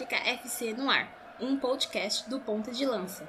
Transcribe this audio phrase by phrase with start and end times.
[0.00, 1.06] África FC no ar,
[1.38, 3.28] um podcast do Ponta de Lança.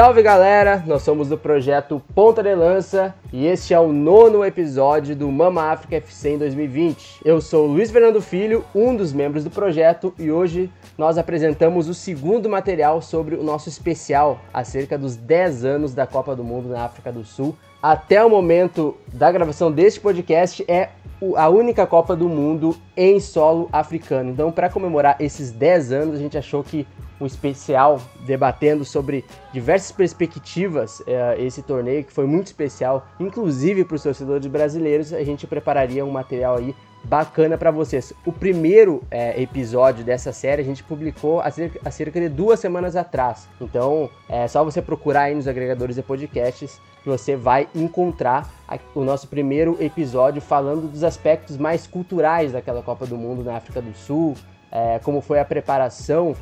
[0.00, 5.14] Salve galera, nós somos do projeto Ponta de Lança e este é o nono episódio
[5.14, 7.20] do Mama África FC em 2020.
[7.22, 11.92] Eu sou Luiz Fernando Filho, um dos membros do projeto, e hoje nós apresentamos o
[11.92, 16.82] segundo material sobre o nosso especial acerca dos 10 anos da Copa do Mundo na
[16.82, 17.54] África do Sul.
[17.82, 20.88] Até o momento da gravação deste podcast é
[21.36, 24.30] a única Copa do Mundo em solo africano.
[24.30, 26.86] Então, para comemorar esses 10 anos, a gente achou que
[27.20, 33.96] um especial debatendo sobre diversas perspectivas é, esse torneio que foi muito especial, inclusive para
[33.96, 35.12] os torcedores brasileiros.
[35.12, 38.12] A gente prepararia um material aí bacana para vocês.
[38.24, 42.60] O primeiro é, episódio dessa série a gente publicou há cerca, há cerca, de duas
[42.60, 43.48] semanas atrás.
[43.60, 48.48] Então é só você procurar aí nos agregadores de podcasts que você vai encontrar
[48.94, 53.80] o nosso primeiro episódio falando dos aspectos mais culturais daquela Copa do Mundo na África
[53.80, 54.36] do Sul,
[54.70, 56.36] é, como foi a preparação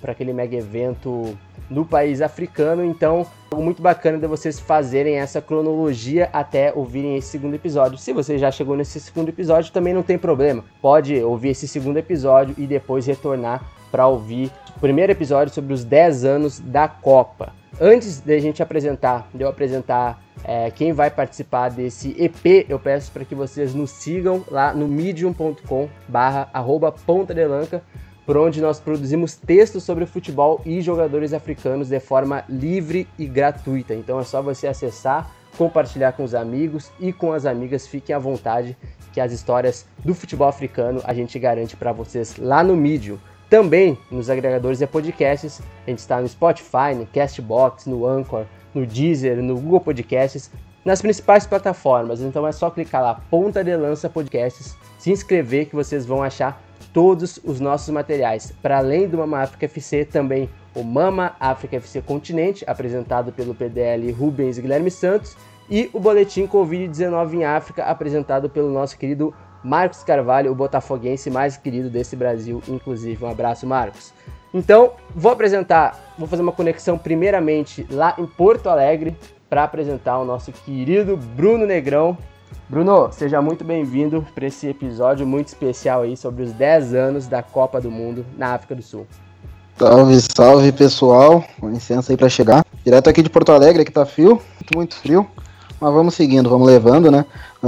[0.00, 1.36] para aquele mega evento
[1.70, 2.84] no país africano.
[2.84, 7.96] Então, algo muito bacana de vocês fazerem essa cronologia até ouvirem esse segundo episódio.
[7.96, 10.62] Se você já chegou nesse segundo episódio, também não tem problema.
[10.82, 15.84] Pode ouvir esse segundo episódio e depois retornar para ouvir o primeiro episódio sobre os
[15.84, 17.63] 10 anos da Copa.
[17.80, 22.78] Antes de a gente apresentar, de eu apresentar é, quem vai participar desse EP, eu
[22.78, 26.48] peço para que vocês nos sigam lá no medium.com barra
[28.24, 33.92] por onde nós produzimos textos sobre futebol e jogadores africanos de forma livre e gratuita.
[33.92, 38.18] Então é só você acessar, compartilhar com os amigos e com as amigas, fiquem à
[38.18, 38.76] vontade
[39.12, 43.18] que as histórias do futebol africano a gente garante para vocês lá no Medium.
[43.48, 48.86] Também nos agregadores de podcasts, a gente está no Spotify, no Castbox, no Anchor, no
[48.86, 50.50] Deezer, no Google Podcasts,
[50.84, 52.20] nas principais plataformas.
[52.20, 56.62] Então é só clicar lá, Ponta de Lança Podcasts, se inscrever que vocês vão achar
[56.92, 58.52] todos os nossos materiais.
[58.62, 64.10] Para além do Mama África FC, também o Mama África FC Continente, apresentado pelo PDL
[64.12, 65.36] Rubens e Guilherme Santos,
[65.68, 71.56] e o Boletim Covid-19 em África, apresentado pelo nosso querido Marcos Carvalho, o botafoguense mais
[71.56, 73.24] querido desse Brasil, inclusive.
[73.24, 74.12] Um abraço, Marcos.
[74.52, 79.16] Então, vou apresentar, vou fazer uma conexão primeiramente lá em Porto Alegre
[79.48, 82.16] para apresentar o nosso querido Bruno Negrão.
[82.68, 87.42] Bruno, seja muito bem-vindo para esse episódio muito especial aí sobre os 10 anos da
[87.42, 89.06] Copa do Mundo na África do Sul.
[89.78, 92.64] Salve, salve pessoal, com licença aí para chegar.
[92.84, 95.26] Direto aqui de Porto Alegre, que tá frio, muito, muito frio,
[95.80, 97.24] mas vamos seguindo, vamos levando, né?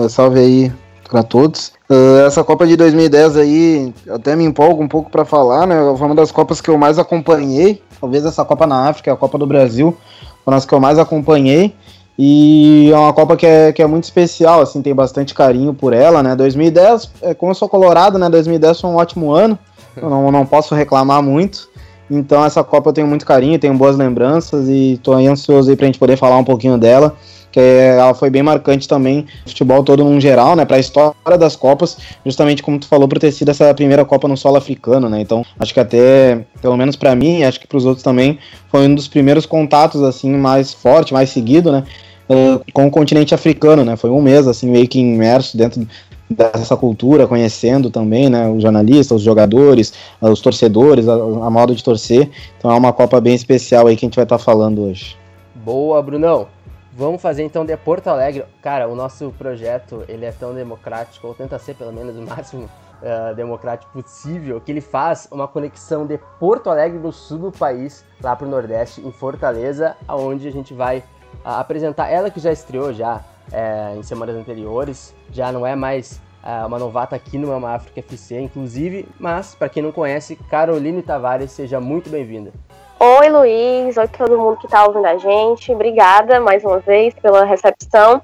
[0.08, 0.72] Salve aí
[1.08, 1.72] para todos.
[1.90, 5.76] Uh, essa Copa de 2010 aí, até me empolgo um pouco para falar, né?
[5.96, 7.82] Foi uma das Copas que eu mais acompanhei.
[8.00, 10.98] Talvez essa Copa na África, a Copa do Brasil, foi uma das que eu mais
[10.98, 11.74] acompanhei.
[12.18, 15.92] E é uma Copa que é, que é muito especial, assim, tem bastante carinho por
[15.92, 16.34] ela, né?
[16.34, 18.28] 2010, é, como eu sou colorado, né?
[18.28, 19.58] 2010 foi um ótimo ano,
[19.96, 21.68] eu não, não posso reclamar muito.
[22.10, 25.86] Então essa Copa eu tenho muito carinho, tenho boas lembranças e tô ansioso aí pra
[25.86, 27.16] gente poder falar um pouquinho dela
[27.56, 31.56] que ela foi bem marcante também, futebol todo num geral, né, para a história das
[31.56, 35.22] Copas, justamente como tu falou, por ter sido essa primeira Copa no solo africano, né?
[35.22, 38.38] Então, acho que até, pelo menos para mim, acho que para os outros também,
[38.70, 41.84] foi um dos primeiros contatos assim mais forte, mais seguido, né,
[42.28, 43.96] uh, com o continente africano, né?
[43.96, 45.88] Foi um mês assim meio que imerso dentro
[46.28, 51.82] dessa cultura, conhecendo também, né, os jornalistas, os jogadores, os torcedores, a, a modo de
[51.82, 52.28] torcer.
[52.58, 55.16] Então é uma Copa bem especial aí que a gente vai estar tá falando hoje.
[55.54, 56.55] Boa, Brunão.
[56.98, 58.46] Vamos fazer então de Porto Alegre.
[58.62, 62.64] Cara, o nosso projeto ele é tão democrático, ou tenta ser pelo menos o máximo
[62.64, 68.02] uh, democrático possível, que ele faz uma conexão de Porto Alegre do sul do país
[68.22, 71.04] lá para o Nordeste, em Fortaleza, aonde a gente vai uh,
[71.44, 76.24] apresentar ela que já estreou já uh, em semanas anteriores, já não é mais
[76.64, 81.50] uma novata aqui no Mama África FC, inclusive, mas para quem não conhece, Caroline Tavares,
[81.50, 82.52] seja muito bem-vinda.
[82.98, 83.98] Oi, Luiz.
[83.98, 85.70] Oi, todo mundo que está ouvindo a gente.
[85.70, 88.22] Obrigada mais uma vez pela recepção.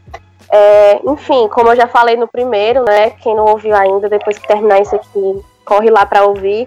[0.51, 3.11] É, enfim, como eu já falei no primeiro, né?
[3.11, 6.67] Quem não ouviu ainda, depois que terminar isso aqui, corre lá para ouvir.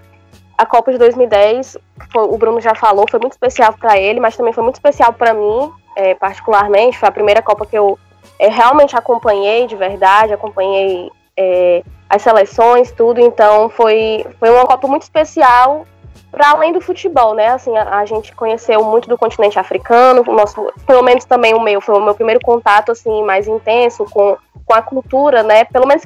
[0.55, 1.77] A Copa de 2010,
[2.11, 5.11] foi, o Bruno já falou, foi muito especial para ele, mas também foi muito especial
[5.11, 6.99] para mim, é, particularmente.
[6.99, 7.97] Foi a primeira Copa que eu
[8.37, 13.19] é, realmente acompanhei de verdade, acompanhei é, as seleções, tudo.
[13.19, 15.87] Então, foi, foi uma Copa muito especial
[16.35, 17.47] para além do futebol, né?
[17.47, 21.79] Assim, a, a, gente conheceu muito do continente africano, nosso, pelo menos também o meu,
[21.79, 25.63] foi o meu primeiro contato assim mais intenso com, com a cultura, né?
[25.63, 26.03] Pelo menos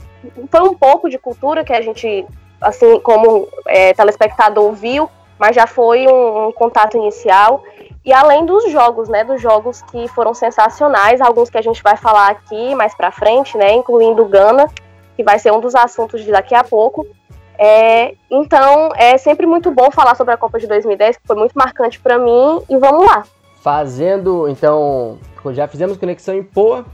[0.51, 2.27] foi um pouco de cultura que a gente,
[2.61, 5.09] assim, como é, telespectador viu,
[5.39, 7.63] mas já foi um, um, contato inicial.
[8.05, 9.23] E além dos jogos, né?
[9.23, 13.57] Dos jogos que foram sensacionais, alguns que a gente vai falar aqui mais para frente,
[13.57, 13.73] né?
[13.73, 14.67] Incluindo Gana,
[15.15, 17.07] que vai ser um dos assuntos de daqui a pouco.
[17.61, 21.51] É, então, é sempre muito bom falar sobre a Copa de 2010, que foi muito
[21.51, 23.25] marcante para mim, e vamos lá.
[23.61, 25.19] Fazendo, então,
[25.51, 26.85] já fizemos conexão em Poa,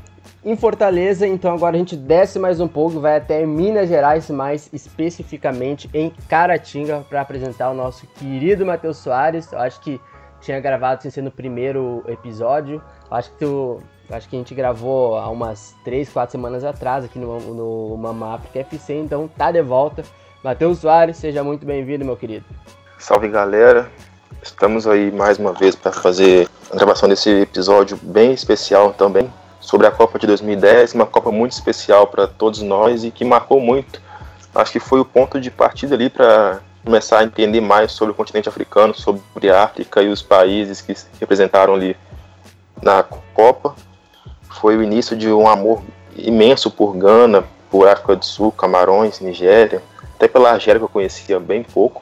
[0.44, 4.68] em Fortaleza, então agora a gente desce mais um pouco, vai até Minas Gerais, mais
[4.74, 9.52] especificamente em Caratinga, para apresentar o nosso querido Matheus Soares.
[9.52, 10.02] Eu acho que
[10.42, 12.82] tinha gravado sem ser no primeiro episódio.
[13.10, 13.80] Eu acho que tu,
[14.10, 18.34] acho que a gente gravou há umas 3, 4 semanas atrás aqui no, no Mama
[18.34, 20.04] Africa FC, então tá de volta.
[20.45, 22.45] Matheus Soares, seja muito bem-vindo, meu querido.
[23.00, 23.89] Salve galera,
[24.44, 29.27] estamos aí mais uma vez para fazer a gravação desse episódio bem especial também
[29.59, 33.59] sobre a Copa de 2010, uma Copa muito especial para todos nós e que marcou
[33.59, 34.00] muito.
[34.53, 38.15] Acho que foi o ponto de partida ali para começar a entender mais sobre o
[38.15, 41.97] continente africano, sobre a África e os países que se representaram ali
[42.83, 43.01] na
[43.33, 43.74] Copa.
[44.62, 45.81] Foi o início de um amor
[46.15, 49.81] imenso por Gana, por África do Sul, Camarões, Nigéria,
[50.16, 52.02] até pela Argélia que eu conhecia bem pouco.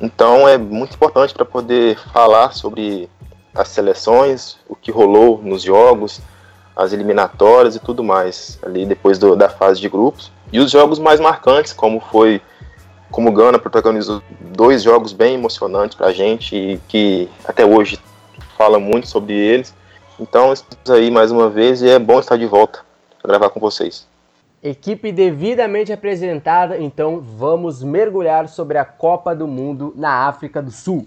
[0.00, 3.08] Então é muito importante para poder falar sobre
[3.54, 6.20] as seleções, o que rolou nos jogos,
[6.76, 10.30] as eliminatórias e tudo mais, ali depois do, da fase de grupos.
[10.52, 12.40] E os jogos mais marcantes, como foi
[13.10, 17.98] como Gana protagonizou dois jogos bem emocionantes para a gente e que até hoje
[18.56, 19.74] fala muito sobre eles.
[20.18, 22.80] Então, estamos aí mais uma vez e é bom estar de volta
[23.20, 24.09] para gravar com vocês.
[24.62, 31.02] Equipe devidamente apresentada, então vamos mergulhar sobre a Copa do Mundo na África do Sul.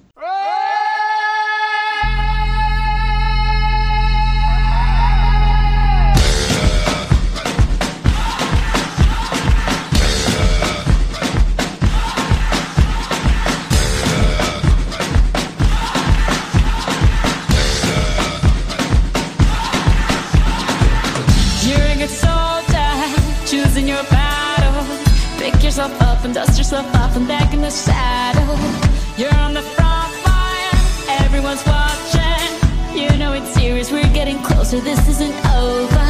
[34.64, 36.10] Closer, this isn't over.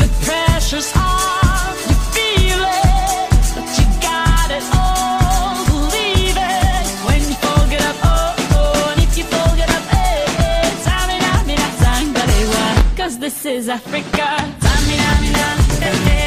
[0.00, 6.86] The pressure's on, you feel it, but you got it all, believe it.
[7.06, 7.36] When you
[7.82, 13.44] up, oh, oh, if you fold it up, hey, hey, tamina, mina, sangalewa, cause this
[13.44, 14.26] is Africa.
[14.64, 15.48] Tamina, mina,
[15.80, 16.26] hey, hey.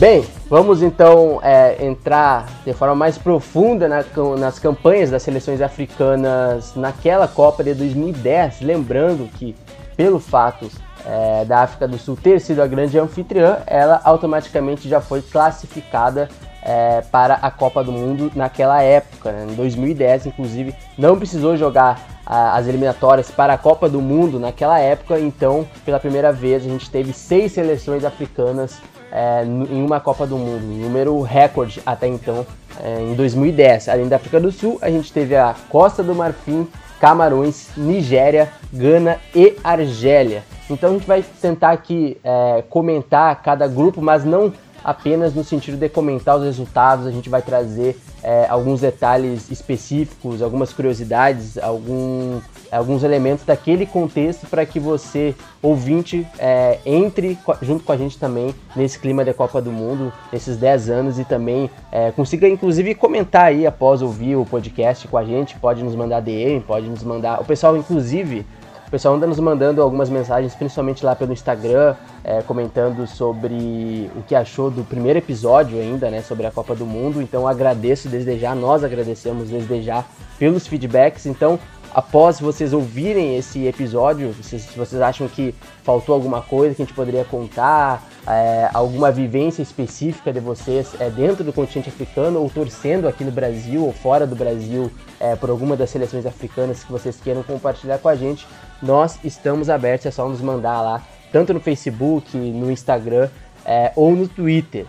[0.00, 4.02] Bem, vamos então é, entrar de forma mais profunda na,
[4.38, 8.62] nas campanhas das seleções africanas naquela Copa de 2010.
[8.62, 9.54] Lembrando que,
[9.98, 10.70] pelo fato
[11.04, 16.30] é, da África do Sul ter sido a grande anfitriã, ela automaticamente já foi classificada
[16.62, 19.48] é, para a Copa do Mundo naquela época, né?
[19.50, 24.80] em 2010, inclusive, não precisou jogar a, as eliminatórias para a Copa do Mundo naquela
[24.80, 28.80] época, então, pela primeira vez, a gente teve seis seleções africanas
[29.12, 32.46] é, em uma Copa do Mundo, número recorde até então,
[32.82, 33.88] é, em 2010.
[33.88, 36.68] Além da África do Sul, a gente teve a Costa do Marfim,
[37.00, 40.44] Camarões, Nigéria, Gana e Argélia.
[40.68, 44.52] Então a gente vai tentar aqui é, comentar cada grupo, mas não
[44.84, 50.42] apenas no sentido de comentar os resultados, a gente vai trazer é, alguns detalhes específicos,
[50.42, 57.92] algumas curiosidades, algum, alguns elementos daquele contexto para que você, ouvinte, é, entre junto com
[57.92, 62.10] a gente também nesse clima da Copa do Mundo, nesses 10 anos e também é,
[62.10, 66.60] consiga inclusive comentar aí após ouvir o podcast com a gente, pode nos mandar DM,
[66.60, 67.40] pode nos mandar.
[67.40, 68.44] O pessoal, inclusive,
[68.90, 71.94] o pessoal anda nos mandando algumas mensagens, principalmente lá pelo Instagram,
[72.24, 76.84] é, comentando sobre o que achou do primeiro episódio ainda, né, sobre a Copa do
[76.84, 77.22] Mundo.
[77.22, 80.04] Então agradeço desde já, nós agradecemos desde já
[80.40, 81.24] pelos feedbacks.
[81.26, 81.56] Então
[81.94, 85.54] após vocês ouvirem esse episódio, se vocês acham que
[85.84, 91.08] faltou alguma coisa que a gente poderia contar, é, alguma vivência específica de vocês é,
[91.10, 95.48] dentro do continente africano ou torcendo aqui no Brasil ou fora do Brasil é, por
[95.50, 98.46] alguma das seleções africanas que vocês queiram compartilhar com a gente,
[98.82, 103.28] nós estamos abertos, é só nos mandar lá, tanto no Facebook, no Instagram
[103.64, 104.86] é, ou no Twitter.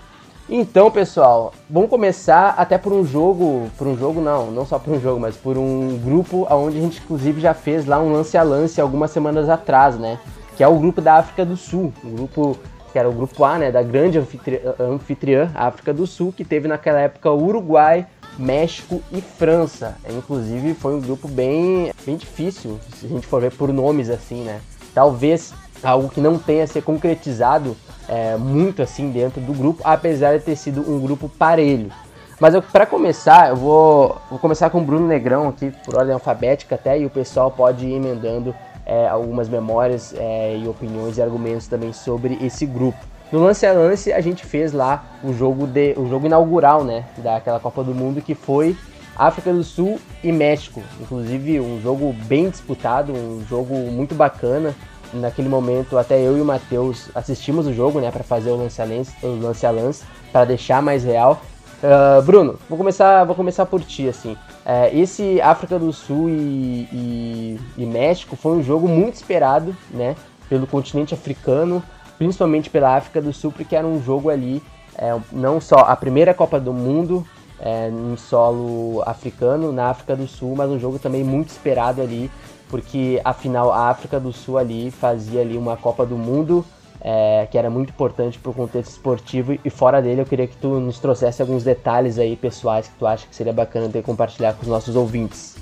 [0.49, 4.93] Então, pessoal, vamos começar até por um jogo, por um jogo não, não só por
[4.93, 8.37] um jogo, mas por um grupo onde a gente inclusive já fez lá um lance
[8.37, 10.19] a lance algumas semanas atrás, né?
[10.57, 12.57] Que é o grupo da África do Sul, um grupo
[12.91, 16.67] que era o grupo A, né, da grande anfitriã, anfitriã África do Sul, que teve
[16.67, 18.05] naquela época Uruguai,
[18.41, 19.95] México e França.
[20.09, 24.43] Inclusive foi um grupo bem, bem difícil, se a gente for ver por nomes assim,
[24.43, 24.59] né?
[24.93, 30.43] Talvez algo que não tenha se concretizado é, muito assim dentro do grupo, apesar de
[30.43, 31.91] ter sido um grupo parelho.
[32.39, 36.73] Mas para começar, eu vou, vou começar com o Bruno Negrão aqui, por ordem alfabética
[36.73, 41.67] até, e o pessoal pode ir emendando é, algumas memórias é, e opiniões e argumentos
[41.67, 43.10] também sobre esse grupo.
[43.31, 47.05] No lance a lance a gente fez lá o jogo de o jogo inaugural, né,
[47.17, 48.75] daquela Copa do Mundo que foi
[49.15, 50.81] África do Sul e México.
[50.99, 54.75] Inclusive um jogo bem disputado, um jogo muito bacana.
[55.13, 58.81] Naquele momento até eu e o Matheus assistimos o jogo, né, para fazer o lance
[58.81, 61.41] a lance, o lance a lance, para deixar mais real.
[61.83, 64.37] Uh, Bruno, vou começar, vou começar por ti assim.
[64.63, 70.15] É, esse África do Sul e, e, e, México foi um jogo muito esperado, né,
[70.47, 71.81] pelo continente africano,
[72.21, 74.61] principalmente pela África do Sul, porque era um jogo ali,
[74.95, 77.25] é, não só a primeira Copa do Mundo
[77.59, 82.29] é, em solo africano na África do Sul, mas um jogo também muito esperado ali,
[82.69, 86.63] porque afinal a África do Sul ali fazia ali uma Copa do Mundo
[87.03, 89.57] é, que era muito importante para o contexto esportivo.
[89.65, 93.07] E fora dele, eu queria que tu nos trouxesse alguns detalhes aí pessoais que tu
[93.07, 95.55] acha que seria bacana ter compartilhar com os nossos ouvintes.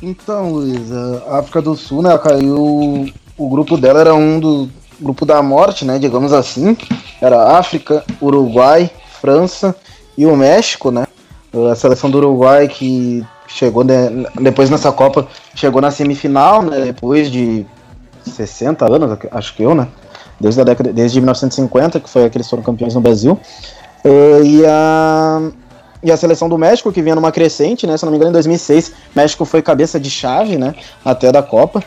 [0.00, 3.12] Então, Luiz, a África do Sul, né, caiu.
[3.36, 4.70] O grupo dela era um do
[5.00, 6.76] grupo da morte, né, digamos assim.
[7.20, 9.74] Era África, Uruguai, França
[10.16, 11.06] e o México, né?
[11.70, 14.10] A seleção do Uruguai que chegou né,
[14.40, 17.64] depois nessa Copa, chegou na semifinal, né, depois de
[18.24, 19.86] 60 anos, acho que eu, né?
[20.40, 23.38] desde a década desde 1950, que foi que eles foram campeões no Brasil.
[24.04, 25.50] Uh, e, a,
[26.02, 27.96] e a seleção do México, que vinha numa crescente, né?
[27.96, 30.74] Se não me engano, em 2006, México foi cabeça de chave, né?
[31.04, 31.82] Até da Copa.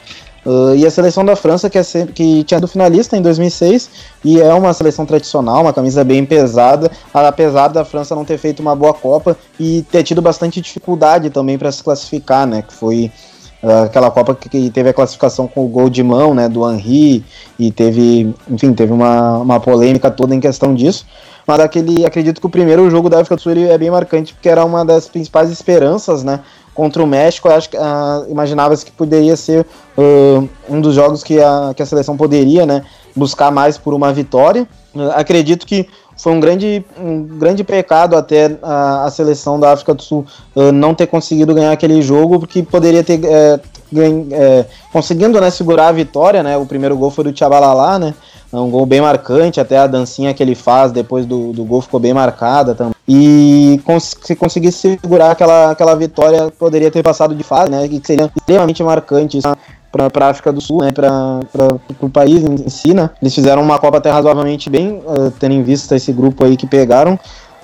[0.47, 3.89] Uh, e a seleção da França, que, é sempre, que tinha do finalista em 2006,
[4.23, 8.61] e é uma seleção tradicional, uma camisa bem pesada, apesar da França não ter feito
[8.61, 12.61] uma boa Copa e ter tido bastante dificuldade também para se classificar, né?
[12.61, 13.11] Que foi
[13.85, 17.25] aquela Copa que teve a classificação com o gol de mão, né, do Henry,
[17.57, 21.05] e teve, enfim, teve uma, uma polêmica toda em questão disso.
[21.45, 24.49] Mas aquele, acredito que o primeiro jogo da África do Sul é bem marcante, porque
[24.49, 26.41] era uma das principais esperanças, né,
[26.77, 27.49] contra o México.
[27.49, 29.65] Acho que uh, imaginava-se que poderia ser
[29.97, 32.83] uh, um dos jogos que a, que a seleção poderia, né,
[33.15, 34.67] buscar mais por uma vitória.
[35.15, 40.01] Acredito que foi um grande, um grande pecado até a, a seleção da África do
[40.01, 43.59] Sul uh, não ter conseguido ganhar aquele jogo, porque poderia ter é,
[44.31, 46.57] é, conseguindo né, segurar a vitória, né?
[46.57, 48.13] O primeiro gol foi do Tchabalala, né?
[48.51, 51.81] É um gol bem marcante, até a dancinha que ele faz depois do, do gol
[51.81, 52.93] ficou bem marcada também.
[53.07, 57.87] E cons se conseguisse segurar aquela, aquela vitória, poderia ter passado de fase, né?
[57.87, 59.47] Que seria extremamente marcante isso
[60.11, 61.39] para a África do Sul, né, para
[61.99, 63.09] o país em, em, si, né.
[63.21, 66.67] Eles fizeram uma Copa até razoavelmente bem, uh, tendo em vista esse grupo aí que
[66.67, 67.19] pegaram,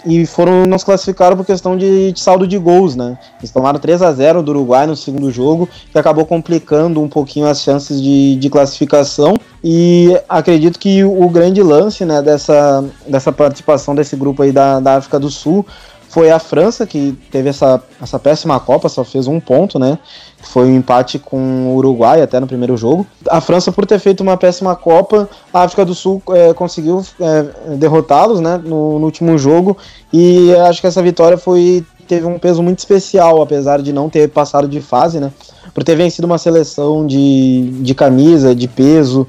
[0.06, 3.18] e foram não se classificaram por questão de, de, saldo de gols, né?
[3.40, 7.48] Eles tomaram 3 a 0 do Uruguai no segundo jogo, que acabou complicando um pouquinho
[7.48, 9.36] as chances de, de classificação.
[9.64, 14.98] E acredito que o grande lance né, dessa, dessa participação desse grupo aí da, da
[14.98, 15.66] África do Sul
[16.14, 19.98] foi a França, que teve essa, essa péssima Copa, só fez um ponto, né?
[20.44, 23.04] Foi um empate com o Uruguai até no primeiro jogo.
[23.28, 27.76] A França, por ter feito uma péssima Copa, a África do Sul é, conseguiu é,
[27.78, 29.76] derrotá-los né, no, no, último jogo.
[30.14, 34.30] E acho que essa vitória foi teve um peso muito especial, apesar de não ter
[34.30, 35.32] passado de fase, né?
[35.74, 39.26] Por ter vencido uma seleção de, de camisa, de peso,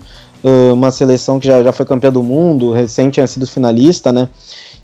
[0.75, 4.29] uma seleção que já, já foi campeã do mundo, recente tinha sido finalista, né?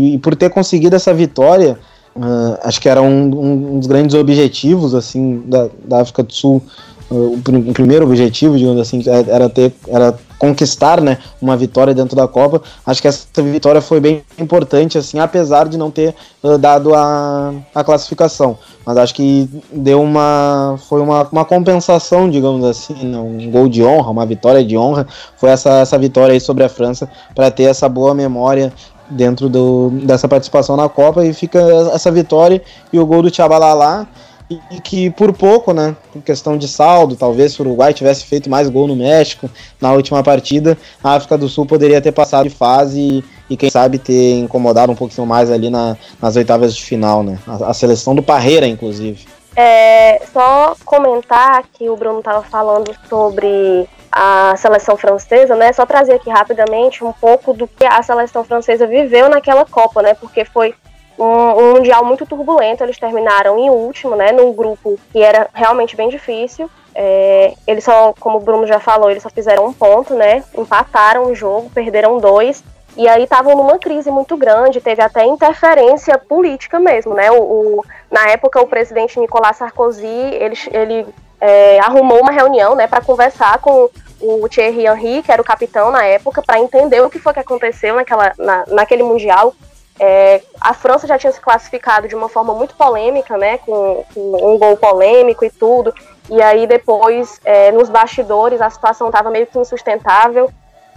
[0.01, 1.79] E por ter conseguido essa vitória,
[2.15, 6.63] Uh, acho que era um, um, dos grandes objetivos assim da, da África do Sul.
[7.09, 12.27] Uh, o, primeiro objetivo digamos assim era ter era conquistar né uma vitória dentro da
[12.27, 12.63] Copa.
[12.85, 17.55] Acho que essa vitória foi bem importante assim apesar de não ter uh, dado a,
[17.75, 18.59] a classificação.
[18.85, 23.85] Mas acho que deu uma foi uma, uma compensação digamos assim né, um gol de
[23.85, 25.07] honra uma vitória de honra.
[25.37, 28.73] Foi essa essa vitória aí sobre a França para ter essa boa memória
[29.11, 31.59] dentro do, dessa participação na Copa e fica
[31.93, 32.63] essa vitória
[32.93, 34.09] e o gol do Tchabalala
[34.51, 38.25] e, e que por pouco, né, por questão de saldo, talvez se o Uruguai tivesse
[38.25, 39.49] feito mais gol no México
[39.81, 43.71] na última partida, a África do Sul poderia ter passado de fase e, e quem
[43.71, 47.75] sabe ter incomodado um pouquinho mais ali na, nas oitavas de final, né, a, a
[47.75, 49.25] seleção do Parreira, inclusive.
[49.57, 55.73] É, só comentar que o Bruno estava falando sobre a seleção francesa, né?
[55.73, 60.15] Só trazer aqui rapidamente um pouco do que a seleção francesa viveu naquela Copa, né?
[60.15, 60.75] Porque foi
[61.19, 62.83] um, um, mundial muito turbulento.
[62.83, 64.33] Eles terminaram em último, né?
[64.33, 66.69] Num grupo que era realmente bem difícil.
[66.95, 70.43] É, eles só, como o Bruno já falou, eles só fizeram um ponto, né?
[70.57, 72.65] Empataram o jogo, perderam dois.
[72.97, 77.31] E aí estavam numa crise muito grande, teve até interferência política mesmo, né?
[77.31, 81.07] O, o na época, o presidente Nicolas Sarkozy, ele, ele
[81.41, 83.89] é, arrumou uma reunião, né, para conversar com
[84.21, 87.41] o Thierry Henry, que era o capitão na época, para entender o que foi que
[87.41, 89.55] aconteceu naquela, na, naquele Mundial.
[89.99, 94.55] É, a França já tinha se classificado de uma forma muito polêmica, né, com, com
[94.55, 95.95] um gol polêmico e tudo.
[96.29, 100.51] E aí depois, é, nos bastidores, a situação estava meio que insustentável.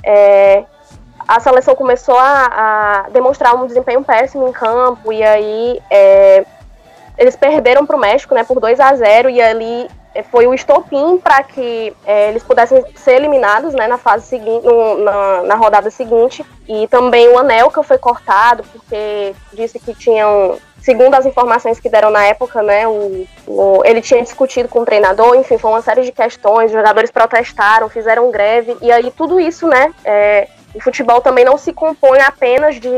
[0.04, 0.64] É,
[1.28, 6.46] a seleção começou a, a, demonstrar um desempenho péssimo em campo e aí é,
[7.18, 9.90] eles perderam para o México, né, por 2 a 0 e ali
[10.22, 14.66] foi o estopim para que é, eles pudessem ser eliminados né, na fase seguinte,
[15.04, 16.46] na, na, rodada seguinte.
[16.68, 22.12] E também o Anelka foi cortado, porque disse que tinham, segundo as informações que deram
[22.12, 26.04] na época, né, o, o, ele tinha discutido com o treinador, enfim, foi uma série
[26.04, 31.22] de questões, os jogadores protestaram, fizeram greve, e aí tudo isso, né, é, o futebol
[31.22, 32.90] também não se compõe apenas de,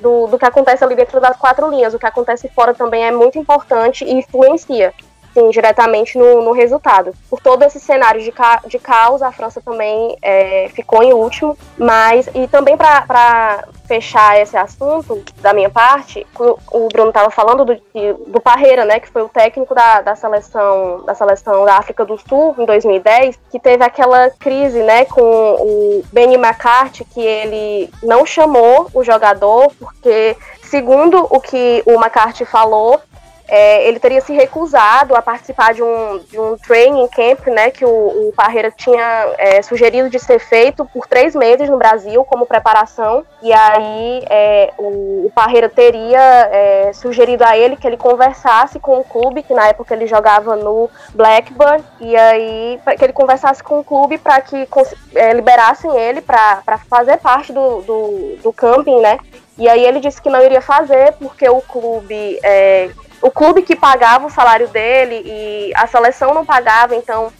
[0.00, 1.94] do, do que acontece ali dentro das quatro linhas.
[1.94, 4.92] O que acontece fora também é muito importante e influencia
[5.34, 7.12] sim, diretamente no, no resultado.
[7.28, 11.58] Por todo esse cenário de, ca de caos, a França também é, ficou em último,
[11.76, 16.26] mas e também para fechar esse assunto da minha parte,
[16.72, 17.76] o Bruno estava falando do,
[18.28, 22.16] do Parreira, né, que foi o técnico da, da seleção da seleção da África do
[22.16, 28.24] Sul em 2010, que teve aquela crise, né, com o Benny McCarthy, que ele não
[28.24, 33.00] chamou o jogador porque segundo o que o McCarthy falou,
[33.46, 37.84] é, ele teria se recusado a participar de um, de um training camp, né, que
[37.84, 37.88] o,
[38.28, 43.24] o Parreira tinha é, sugerido de ser feito por três meses no Brasil como preparação,
[43.42, 48.98] e aí é, o, o, Parreira teria é, sugerido a ele que ele conversasse com
[48.98, 53.80] o clube, que na época ele jogava no Blackburn, e aí que ele conversasse com
[53.80, 54.66] o clube para que
[55.14, 59.18] é, liberassem ele para fazer parte do, do, do camping, né,
[59.58, 62.90] e aí ele disse que não iria fazer porque o clube é,
[63.24, 67.32] o clube que pagava o salário dele e a seleção não pagava, então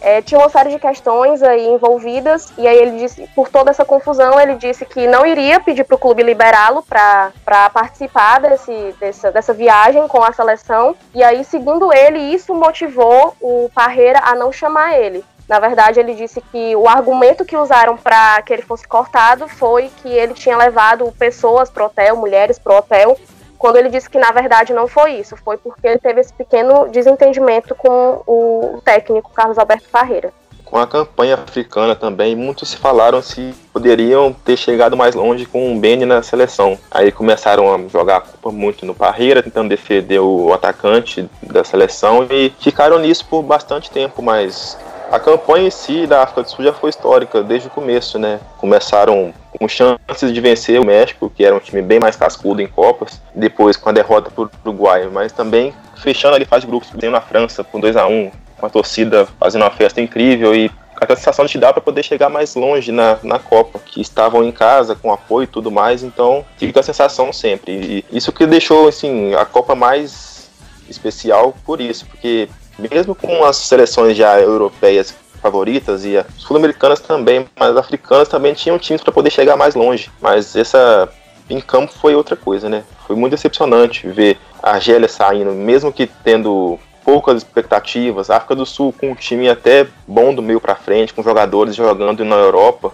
[0.00, 3.84] é, tinha uma série de questões aí envolvidas, e aí ele disse, por toda essa
[3.84, 9.32] confusão, ele disse que não iria pedir para o clube liberá-lo para participar desse, dessa,
[9.32, 14.52] dessa viagem com a seleção, e aí, segundo ele, isso motivou o Parreira a não
[14.52, 15.24] chamar ele.
[15.48, 19.90] Na verdade, ele disse que o argumento que usaram para que ele fosse cortado foi
[20.00, 23.18] que ele tinha levado pessoas pro hotel, mulheres pro hotel,
[23.62, 26.88] quando ele disse que na verdade não foi isso, foi porque ele teve esse pequeno
[26.88, 30.32] desentendimento com o técnico Carlos Alberto Ferreira.
[30.64, 35.78] Com a campanha africana também, muitos falaram se poderiam ter chegado mais longe com o
[35.78, 36.76] Beni na seleção.
[36.90, 42.26] Aí começaram a jogar a culpa muito no Parreira, tentando defender o atacante da seleção
[42.28, 44.76] e ficaram nisso por bastante tempo, mas
[45.12, 48.40] a campanha em si da África do Sul já foi histórica desde o começo, né?
[48.56, 52.66] Começaram com chances de vencer o México, que era um time bem mais cascudo em
[52.66, 57.20] Copas, depois com a derrota para o Uruguai, mas também fechando ali de grupos, na
[57.20, 61.44] França com 2 a 1 com a torcida fazendo uma festa incrível e a sensação
[61.44, 65.12] de dar para poder chegar mais longe na, na Copa, que estavam em casa com
[65.12, 68.04] apoio e tudo mais, então fica a sensação sempre.
[68.10, 70.48] E isso que deixou assim a Copa mais
[70.88, 77.46] especial por isso, porque mesmo com as seleções já europeias favoritas e as sul-americanas também,
[77.58, 80.10] mas as africanas também tinham times para poder chegar mais longe.
[80.20, 81.08] Mas essa
[81.50, 82.84] em campo foi outra coisa, né?
[83.06, 88.30] Foi muito decepcionante ver a Argélia saindo, mesmo que tendo poucas expectativas.
[88.30, 91.74] A África do Sul com um time até bom do meio para frente, com jogadores
[91.74, 92.92] jogando na Europa.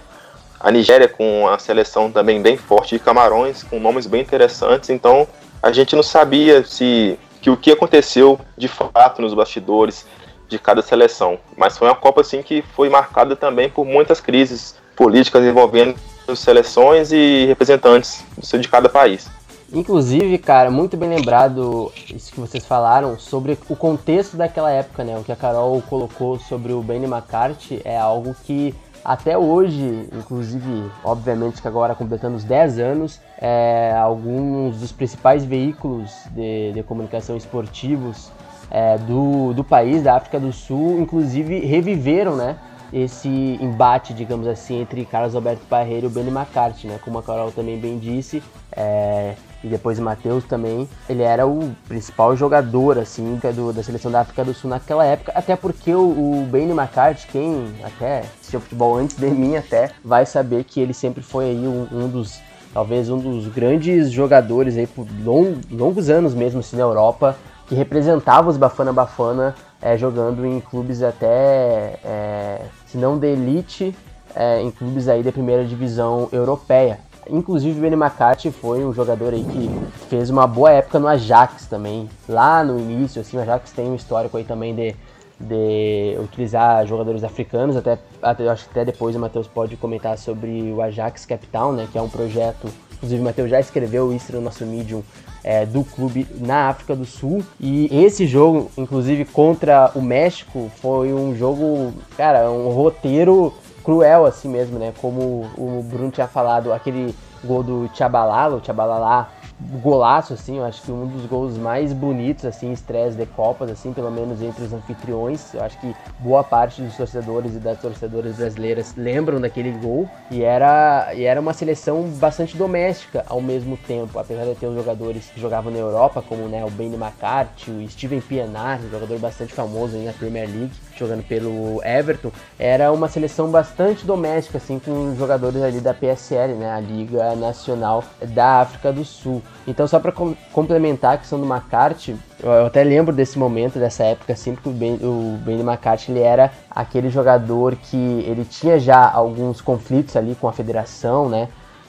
[0.58, 4.90] A Nigéria com a seleção também bem forte de Camarões, com nomes bem interessantes.
[4.90, 5.28] Então
[5.62, 10.06] a gente não sabia se que o que aconteceu de fato nos bastidores
[10.48, 11.38] de cada seleção.
[11.56, 15.96] Mas foi uma Copa assim que foi marcada também por muitas crises políticas envolvendo
[16.34, 19.30] seleções e representantes de cada país.
[19.72, 25.16] Inclusive, cara, muito bem lembrado isso que vocês falaram sobre o contexto daquela época, né?
[25.18, 30.90] O que a Carol colocou sobre o Benny McCarthy é algo que até hoje, inclusive,
[31.02, 37.37] obviamente que agora completando os 10 anos, é, alguns dos principais veículos de, de comunicação
[37.37, 38.30] esportivos
[38.70, 42.56] é, do, do país, da África do Sul, inclusive reviveram né,
[42.92, 46.98] esse embate, digamos assim, entre Carlos Alberto Parreira e o Benny McCarthy, né?
[47.05, 51.74] Como a Carol também bem disse, é, e depois o Matheus também, ele era o
[51.87, 56.42] principal jogador, assim, do, da seleção da África do Sul naquela época, até porque o,
[56.42, 60.94] o Benny McCarthy, quem até assistiu futebol antes de mim até, vai saber que ele
[60.94, 62.40] sempre foi aí um, um dos,
[62.72, 67.74] talvez um dos grandes jogadores aí por long, longos anos mesmo, assim, na Europa, que
[67.74, 73.94] representava os Bafana Bafana é, jogando em clubes até, é, se não de elite,
[74.34, 77.00] é, em clubes aí da primeira divisão europeia.
[77.30, 79.70] Inclusive o Benny McCarthy foi um jogador aí que
[80.08, 82.08] fez uma boa época no Ajax também.
[82.28, 84.94] Lá no início, assim, o Ajax tem um histórico aí também de,
[85.38, 90.72] de utilizar jogadores africanos, até, até acho que até depois o Matheus pode comentar sobre
[90.72, 94.40] o Ajax Capital, né, que é um projeto, inclusive o Matheus já escreveu isso no
[94.40, 95.02] nosso Medium,
[95.48, 97.42] é, do clube na África do Sul.
[97.58, 104.46] E esse jogo, inclusive contra o México, foi um jogo, cara, um roteiro cruel assim
[104.46, 104.92] mesmo, né?
[105.00, 110.82] Como o Bruno tinha falado, aquele gol do Tchabalala, o Tchabalala golaço, assim, eu acho
[110.82, 114.72] que um dos gols mais bonitos, assim, estresse de Copas, assim, pelo menos entre os
[114.72, 115.52] anfitriões.
[115.54, 120.08] Eu acho que boa parte dos torcedores e das torcedoras brasileiras lembram daquele gol.
[120.30, 124.74] E era, e era uma seleção bastante doméstica ao mesmo tempo, apesar de ter os
[124.74, 129.18] jogadores que jogavam na Europa, como né, o Benny McCarthy, o Steven Pienaar, um jogador
[129.18, 132.30] bastante famoso aí na Premier League, jogando pelo Everton.
[132.58, 138.04] Era uma seleção bastante doméstica, assim, com jogadores ali da PSL, né, a Liga Nacional
[138.22, 139.42] da África do Sul.
[139.66, 144.04] Então, só para com complementar a questão do McCarthy, eu até lembro desse momento, dessa
[144.04, 148.78] época, assim, porque o Ben, o ben McCarthy ele era aquele jogador que ele tinha
[148.78, 151.48] já alguns conflitos ali com a federação, né?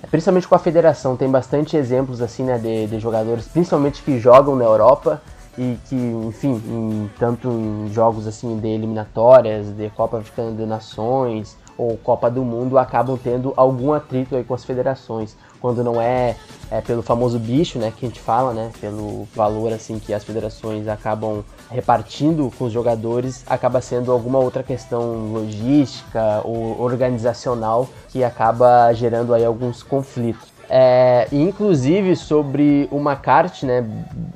[0.10, 4.56] Principalmente com a federação, tem bastante exemplos assim, né, de, de jogadores, principalmente que jogam
[4.56, 5.22] na Europa
[5.60, 11.58] e que, enfim, em, tanto em jogos assim de eliminatórias, de Copa Africana de Nações
[11.78, 16.38] ou Copa do Mundo, acabam tendo algum atrito aí com as federações quando não é,
[16.72, 20.24] é, pelo famoso bicho, né, que a gente fala, né, pelo valor assim que as
[20.24, 28.24] federações acabam repartindo com os jogadores, acaba sendo alguma outra questão logística ou organizacional que
[28.24, 30.59] acaba gerando aí alguns conflitos.
[30.70, 33.84] É, inclusive sobre o McCarthy, né?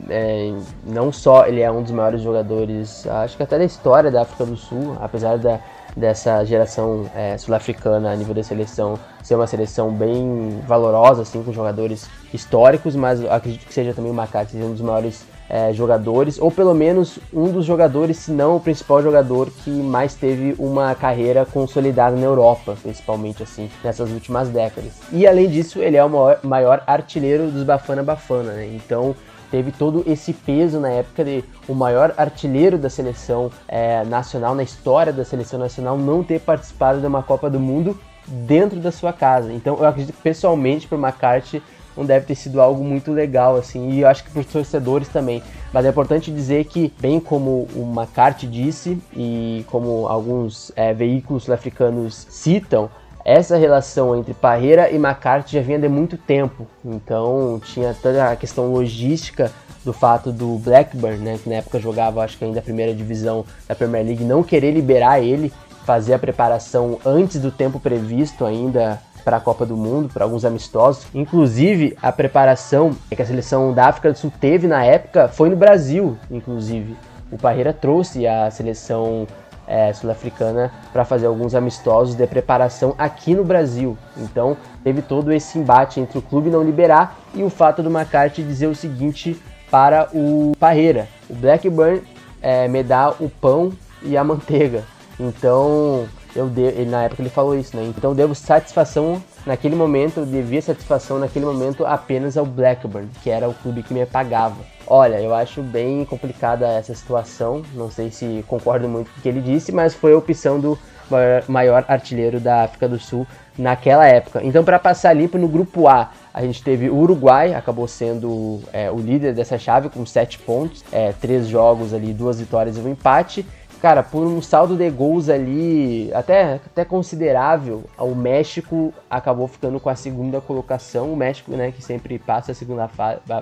[0.10, 0.52] É,
[0.84, 4.44] não só ele é um dos maiores jogadores, acho que até da história da África
[4.44, 5.60] do Sul, apesar da,
[5.96, 11.54] dessa geração é, sul-africana a nível da seleção ser uma seleção bem valorosa, assim, com
[11.54, 16.50] jogadores históricos, mas acredito que seja também o McCarthy um dos maiores é, jogadores, ou
[16.50, 21.46] pelo menos um dos jogadores, se não o principal jogador que mais teve uma carreira
[21.46, 24.94] consolidada na Europa, principalmente assim, nessas últimas décadas.
[25.12, 28.68] E além disso, ele é o maior, maior artilheiro dos Bafana Bafana, né?
[28.74, 29.16] Então
[29.52, 34.64] teve todo esse peso na época de o maior artilheiro da seleção é, nacional, na
[34.64, 37.96] história da seleção nacional, não ter participado de uma Copa do Mundo
[38.28, 39.54] dentro da sua casa.
[39.54, 41.62] Então eu acredito que pessoalmente para o McCarthy
[41.96, 45.08] não deve ter sido algo muito legal, assim, e eu acho que para os torcedores
[45.08, 45.42] também.
[45.72, 51.44] Mas é importante dizer que, bem como o McCarthy disse, e como alguns é, veículos
[51.44, 52.90] sul-africanos citam,
[53.26, 56.68] essa relação entre Parreira e McCarthy já vinha de muito tempo.
[56.84, 59.52] Então tinha toda a questão logística
[59.84, 63.46] do fato do Blackburn, né, que na época jogava acho que ainda a primeira divisão
[63.68, 65.52] da Premier League, não querer liberar ele,
[65.86, 70.46] fazer a preparação antes do tempo previsto ainda para a Copa do Mundo, para alguns
[70.46, 71.06] amistosos.
[71.14, 75.56] Inclusive, a preparação que a seleção da África do Sul teve na época foi no
[75.56, 76.96] Brasil, inclusive.
[77.32, 79.26] O Parreira trouxe a seleção
[79.68, 83.98] é, sul-africana para fazer alguns amistosos de preparação aqui no Brasil.
[84.18, 88.44] Então teve todo esse embate entre o clube não liberar e o fato do McCarthy
[88.44, 92.02] dizer o seguinte para o Parreira: o Blackburn
[92.42, 94.84] é, me dá o pão e a manteiga.
[95.20, 97.84] Então eu ele, na época ele falou isso, né?
[97.96, 103.30] Então eu devo satisfação naquele momento, eu devia satisfação naquele momento apenas ao Blackburn, que
[103.30, 104.58] era o clube que me pagava.
[104.86, 109.30] Olha, eu acho bem complicada essa situação, não sei se concordo muito com o que
[109.30, 110.78] ele disse, mas foi a opção do
[111.10, 113.26] maior, maior artilheiro da África do Sul
[113.58, 114.42] naquela época.
[114.44, 118.90] Então, para passar limpo no grupo A, a gente teve o Uruguai, acabou sendo é,
[118.90, 122.90] o líder dessa chave com 7 pontos, é, três jogos ali, duas vitórias e um
[122.90, 123.46] empate
[123.84, 129.90] cara, por um saldo de gols ali até, até considerável, o México acabou ficando com
[129.90, 131.12] a segunda colocação.
[131.12, 132.90] O México, né, que sempre passa a segunda,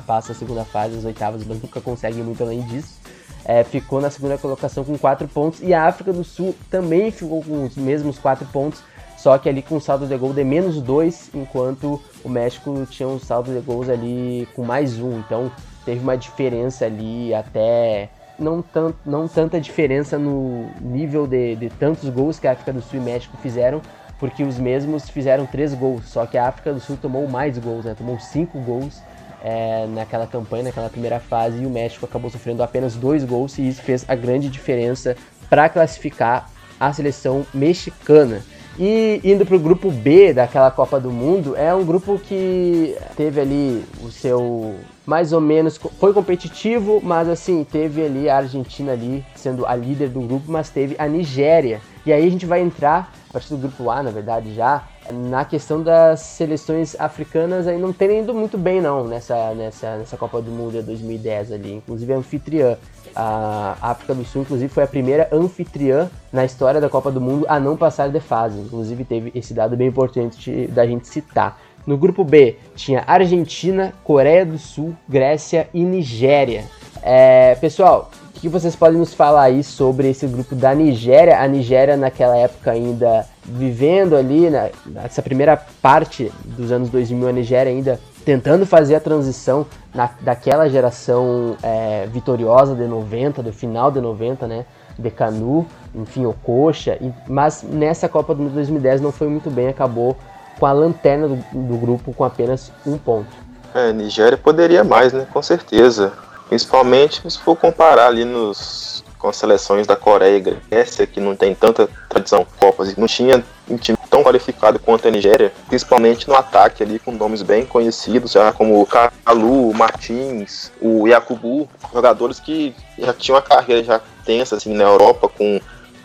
[0.08, 3.00] passa a segunda fase, as oitavas, mas nunca consegue muito além disso.
[3.46, 7.44] É, ficou na segunda colocação com quatro pontos e a África do Sul também ficou
[7.44, 8.82] com os mesmos quatro pontos,
[9.18, 13.08] só que ali com um saldo de gol de menos dois, enquanto o México tinha
[13.08, 15.20] um saldo de gols ali com mais um.
[15.20, 15.52] Então
[15.86, 18.10] teve uma diferença ali até
[18.42, 22.82] não, tant, não tanta diferença no nível de, de tantos gols que a África do
[22.82, 23.82] Sul e México fizeram,
[24.20, 27.86] porque os mesmos fizeram três gols, só que a África do Sul tomou mais gols,
[27.86, 27.96] né?
[27.98, 29.02] tomou cinco gols
[29.44, 33.68] é, naquela campanha, naquela primeira fase, e o México acabou sofrendo apenas dois gols, e
[33.68, 35.16] isso fez a grande diferença
[35.50, 36.50] para classificar
[36.80, 38.42] a seleção mexicana.
[38.80, 43.42] E indo para o grupo B daquela Copa do Mundo, é um grupo que teve
[43.42, 44.76] ali o seu
[45.12, 50.08] mais ou menos foi competitivo, mas assim, teve ali a Argentina ali sendo a líder
[50.08, 51.82] do grupo, mas teve a Nigéria.
[52.06, 55.44] E aí a gente vai entrar a partir do grupo A, na verdade, já na
[55.44, 60.42] questão das seleções africanas aí não tem ido muito bem não nessa, nessa, nessa Copa
[60.42, 62.78] do Mundo de 2010 ali, inclusive a anfitriã.
[63.14, 67.46] A África do Sul, inclusive, foi a primeira anfitriã na história da Copa do Mundo
[67.50, 68.58] a não passar de fase.
[68.58, 71.60] Inclusive, teve esse dado bem importante da gente citar.
[71.86, 76.66] No grupo B tinha Argentina, Coreia do Sul, Grécia e Nigéria.
[77.02, 81.40] É, pessoal, o que vocês podem nos falar aí sobre esse grupo da Nigéria?
[81.40, 87.32] A Nigéria naquela época ainda vivendo ali, né, nessa primeira parte dos anos 2000, a
[87.32, 93.92] Nigéria ainda tentando fazer a transição na, daquela geração é, vitoriosa de 90, do final
[93.92, 94.66] de 90, né?
[94.98, 95.66] De Canu,
[95.96, 100.16] enfim, o Coxa, e, mas nessa Copa do Mundo 2010 não foi muito bem, acabou
[100.60, 103.30] com a lanterna do, do grupo com apenas um ponto.
[103.74, 105.26] É, Nigéria poderia mais, né?
[105.32, 106.14] Com certeza.
[106.50, 111.36] Principalmente se for comparar ali nos, com as seleções da Coreia e Grécia, que não
[111.36, 116.28] tem tanta tradição Copas, e não tinha um time tão qualificado quanto a Nigéria, principalmente
[116.28, 121.70] no ataque ali, com nomes bem conhecidos, já como o Kalu, o Martins, o Yakubu,
[121.94, 125.62] jogadores que já tinham uma carreira já tensa assim, na Europa, com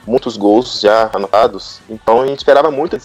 [0.07, 1.81] muitos gols já anotados.
[1.89, 2.97] Então a gente esperava muito,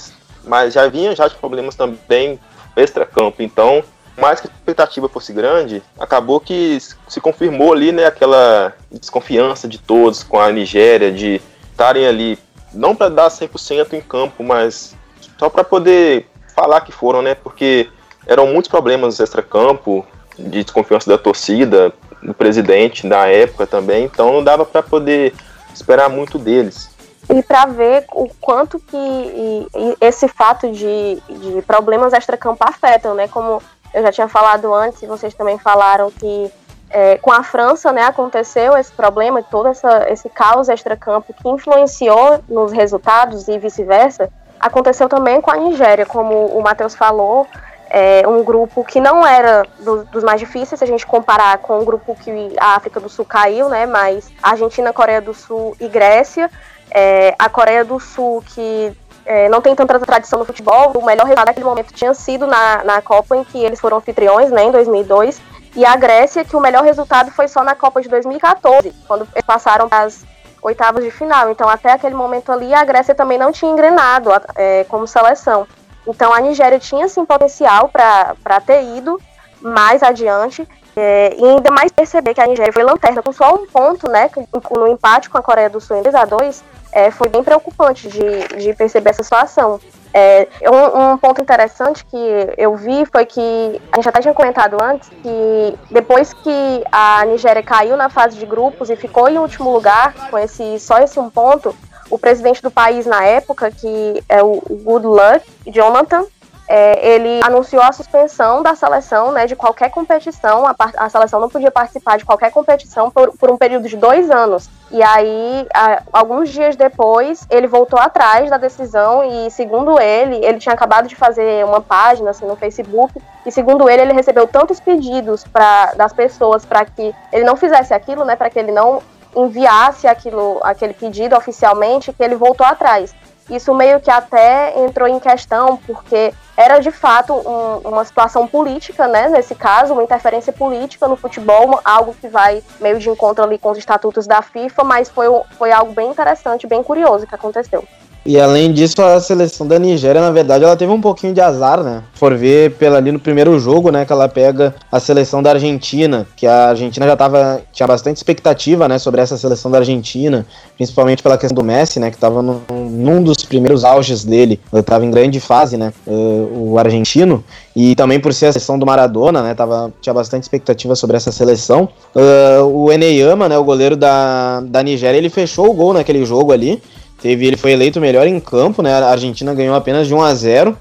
[0.44, 2.40] mas já vinha já de problemas também
[2.76, 3.42] extra-campo.
[3.42, 3.84] Então
[4.18, 6.78] mais que a expectativa fosse grande, acabou que
[7.08, 12.38] se confirmou ali, né, aquela desconfiança de todos com a Nigéria de estarem ali,
[12.74, 14.96] não para dar 100% em campo, mas
[15.40, 17.90] só para poder falar que foram, né, porque
[18.28, 20.06] eram muitos problemas extra-campo,
[20.38, 25.34] de desconfiança da torcida, do presidente da época também, então não dava para poder
[25.74, 26.91] esperar muito deles.
[27.34, 29.68] E para ver o quanto que
[30.02, 33.28] esse fato de, de problemas extra-campo afetam, né?
[33.28, 33.62] Como
[33.94, 36.52] eu já tinha falado antes, e vocês também falaram que
[36.92, 42.44] é, com a França, né, aconteceu esse problema, todo essa, esse caos extracampo que influenciou
[42.50, 47.48] nos resultados e vice-versa, aconteceu também com a Nigéria, como o Matheus falou,
[47.90, 51.80] é um grupo que não era do, dos mais difíceis se a gente comparar com
[51.80, 55.88] o grupo que a África do Sul caiu, né, mas Argentina, Coreia do Sul e
[55.88, 56.50] Grécia,
[56.92, 60.92] é, a Coreia do Sul que é, não tem tanta tradição no futebol.
[60.96, 64.52] O melhor resultado naquele momento tinha sido na, na Copa em que eles foram anfitriões,
[64.52, 65.42] né, em 2002.
[65.76, 69.46] E a Grécia, que o melhor resultado foi só na Copa de 2014, quando eles
[69.46, 70.26] passaram as
[70.62, 71.50] oitavas de final.
[71.50, 75.66] Então, até aquele momento ali, a Grécia também não tinha engrenado é, como seleção.
[76.06, 79.20] Então, a Nigéria tinha sim potencial para ter ido
[79.62, 80.68] mais adiante.
[81.04, 84.30] É, e ainda mais perceber que a Nigéria foi lanterna com só um ponto, né?
[84.78, 88.08] No empate com a Coreia do Sul em 2 a 2 é, foi bem preocupante
[88.08, 89.80] de, de perceber essa situação.
[90.14, 94.78] É, um, um, ponto interessante que eu vi foi que a gente até tinha comentado
[94.80, 99.72] antes que depois que a Nigéria caiu na fase de grupos e ficou em último
[99.72, 101.76] lugar com esse só esse um ponto,
[102.12, 106.26] o presidente do país na época, que é o Good Luck Jonathan,
[106.72, 110.66] é, ele anunciou a suspensão da seleção né, de qualquer competição.
[110.66, 114.32] A, a, seleção não podia participar de qualquer competição por, por um período de dois
[114.32, 114.70] anos.
[114.90, 120.60] E aí, a, alguns dias depois, ele voltou atrás da decisão e, segundo ele, ele
[120.60, 124.80] tinha acabado de fazer uma página assim, no Facebook e, segundo ele, ele recebeu tantos
[124.80, 129.02] pedidos pra, das pessoas para que ele não fizesse aquilo, né, para que ele não
[129.36, 133.14] enviasse aquilo, aquele pedido oficialmente, que ele voltou atrás.
[133.52, 139.08] Isso meio que até entrou em questão, porque era de fato um, uma situação política,
[139.10, 139.28] né?
[139.28, 143.72] Nesse caso, uma interferência política no futebol, algo que vai meio de encontro ali com
[143.72, 147.86] os estatutos da FIFA, mas foi, foi algo bem interessante, bem curioso que aconteceu.
[148.24, 151.84] E além disso, a seleção da Nigéria, na verdade, ela teve um pouquinho de azar,
[151.84, 152.04] né?
[152.14, 156.28] For ver pela ali no primeiro jogo, né, que ela pega a seleção da Argentina,
[156.36, 161.24] que a Argentina já tava tinha bastante expectativa, né, sobre essa seleção da Argentina, principalmente
[161.24, 165.10] pela questão do Messi, né, que tava no, num dos primeiros auges dele, tava em
[165.10, 167.44] grande fase, né, uh, o argentino,
[167.76, 171.32] e também por ser a seleção do Maradona, né, tava tinha bastante expectativa sobre essa
[171.32, 171.90] seleção.
[172.16, 176.52] Uh, o Eneyama, né, o goleiro da, da Nigéria, ele fechou o gol naquele jogo
[176.52, 176.80] ali.
[177.22, 178.94] Teve, ele foi eleito melhor em campo, né?
[178.94, 180.78] A Argentina ganhou apenas de 1 a 0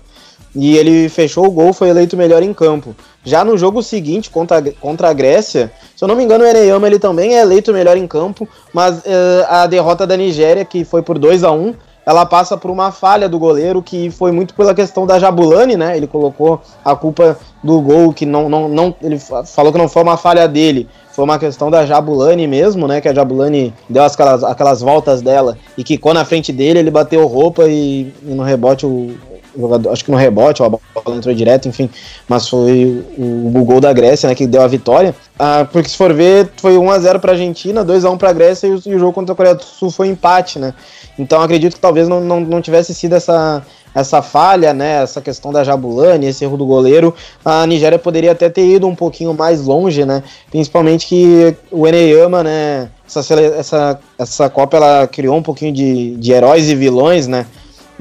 [0.54, 2.94] e ele fechou o gol, foi eleito melhor em campo.
[3.22, 6.86] Já no jogo seguinte, contra, contra a Grécia, se eu não me engano, o Eneyama
[6.86, 11.02] ele também é eleito melhor em campo, mas uh, a derrota da Nigéria, que foi
[11.02, 11.74] por 2 a 1
[12.10, 15.96] ela passa por uma falha do goleiro, que foi muito pela questão da Jabulani, né?
[15.96, 18.92] Ele colocou a culpa do gol, que não, não, não.
[19.00, 23.00] Ele falou que não foi uma falha dele, foi uma questão da Jabulani mesmo, né?
[23.00, 27.24] Que a Jabulani deu aquelas, aquelas voltas dela e quicou na frente dele, ele bateu
[27.28, 29.14] roupa e, e no rebote o,
[29.56, 30.80] jogador, acho que no rebote, a bola
[31.16, 31.88] entrou direto, enfim,
[32.28, 35.14] mas foi o, o gol da Grécia, né, que deu a vitória.
[35.38, 38.70] Ah, porque se for ver, foi 1x0 para a Argentina, 2x1 para a Grécia e
[38.72, 40.74] o, e o, jogo contra a Coreia do Sul foi empate, né?
[41.18, 43.62] Então acredito que talvez não, não, não tivesse sido essa
[43.94, 48.48] essa falha, né, essa questão da Jabulani, esse erro do goleiro, a Nigéria poderia até
[48.48, 50.22] ter ido um pouquinho mais longe, né?
[50.50, 56.32] Principalmente que o Eneyama, né, essa, essa, essa Copa ela criou um pouquinho de, de
[56.32, 57.46] heróis e vilões, né?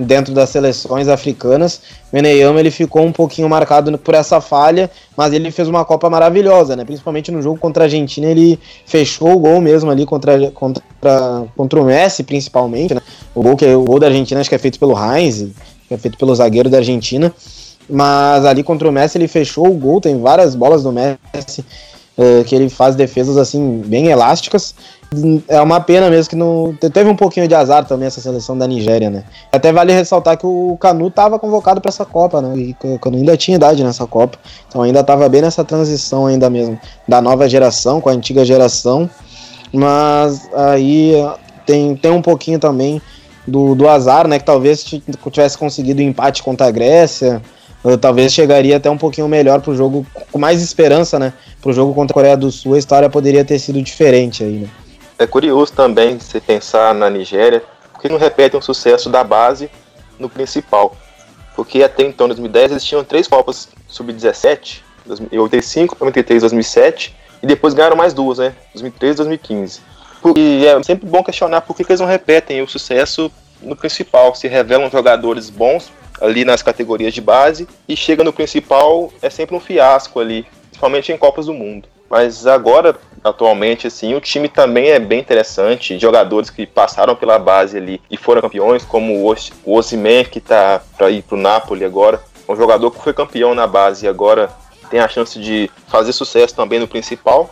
[0.05, 1.81] Dentro das seleções africanas.
[2.12, 6.09] O Eneyama ele ficou um pouquinho marcado por essa falha, mas ele fez uma Copa
[6.09, 6.85] maravilhosa, né?
[6.85, 10.83] Principalmente no jogo contra a Argentina, ele fechou o gol mesmo ali contra, contra,
[11.55, 13.01] contra o Messi, principalmente, né?
[13.35, 15.47] O gol, que, o gol da Argentina acho que é feito pelo Heinz,
[15.88, 17.33] que é feito pelo zagueiro da Argentina.
[17.89, 21.65] Mas ali contra o Messi ele fechou o gol, tem várias bolas do Messi
[22.17, 24.75] uh, que ele faz defesas assim bem elásticas
[25.48, 26.78] é uma pena mesmo que não.
[26.93, 29.24] Teve um pouquinho de azar também essa seleção da Nigéria, né?
[29.52, 32.56] Até vale ressaltar que o Canu estava convocado para essa Copa, né?
[32.56, 34.38] E o Canu ainda tinha idade nessa Copa.
[34.67, 36.80] Então ainda estava bem nessa transição ainda mesmo.
[37.08, 39.10] Da nova geração com a antiga geração.
[39.74, 41.13] Mas aí
[41.65, 43.02] tem, tem um pouquinho também
[43.48, 44.38] do, do azar, né?
[44.38, 47.41] Que talvez tivesse conseguido o um empate contra a Grécia.
[48.00, 51.34] Talvez chegaria até um pouquinho melhor pro jogo, com mais esperança, né?
[51.62, 54.69] Pro jogo contra a Coreia do Sul, a história poderia ter sido diferente aí, né?
[55.19, 59.69] É curioso também se pensar na Nigéria, porque não repetem o sucesso da base
[60.17, 60.95] no principal.
[61.58, 64.79] Porque até então, em 2010, eles tinham três Copas Sub-17,
[65.29, 68.55] 85, 93, 2007, e depois ganharam mais duas, né?
[68.73, 69.82] 2013 e 2015.
[70.38, 73.29] E é sempre bom questionar por que, que eles não repetem o sucesso
[73.62, 74.34] no principal.
[74.36, 79.53] Se revelam jogadores bons ali nas categorias de base e chega no principal é sempre
[79.53, 81.89] um fiasco ali, principalmente em Copas do Mundo.
[82.10, 86.00] Mas agora, atualmente, assim, o time também é bem interessante.
[86.00, 89.13] Jogadores que passaram pela base ali e foram campeões, como
[89.63, 92.22] o Osimen, que tá para ir pro Napoli agora.
[92.48, 94.50] Um jogador que foi campeão na base e agora
[94.89, 97.50] tem a chance de fazer sucesso também no principal.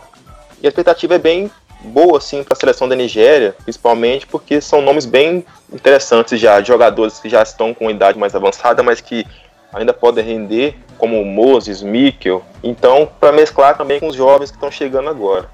[0.60, 1.48] E a expectativa é bem
[1.80, 7.20] boa, assim, para a seleção da Nigéria, principalmente porque são nomes bem interessantes já, jogadores
[7.20, 9.24] que já estão com idade mais avançada, mas que
[9.72, 12.42] ainda podem render, como Moses, Mikkel.
[12.62, 15.48] Então, para mesclar também com os jovens que estão chegando agora.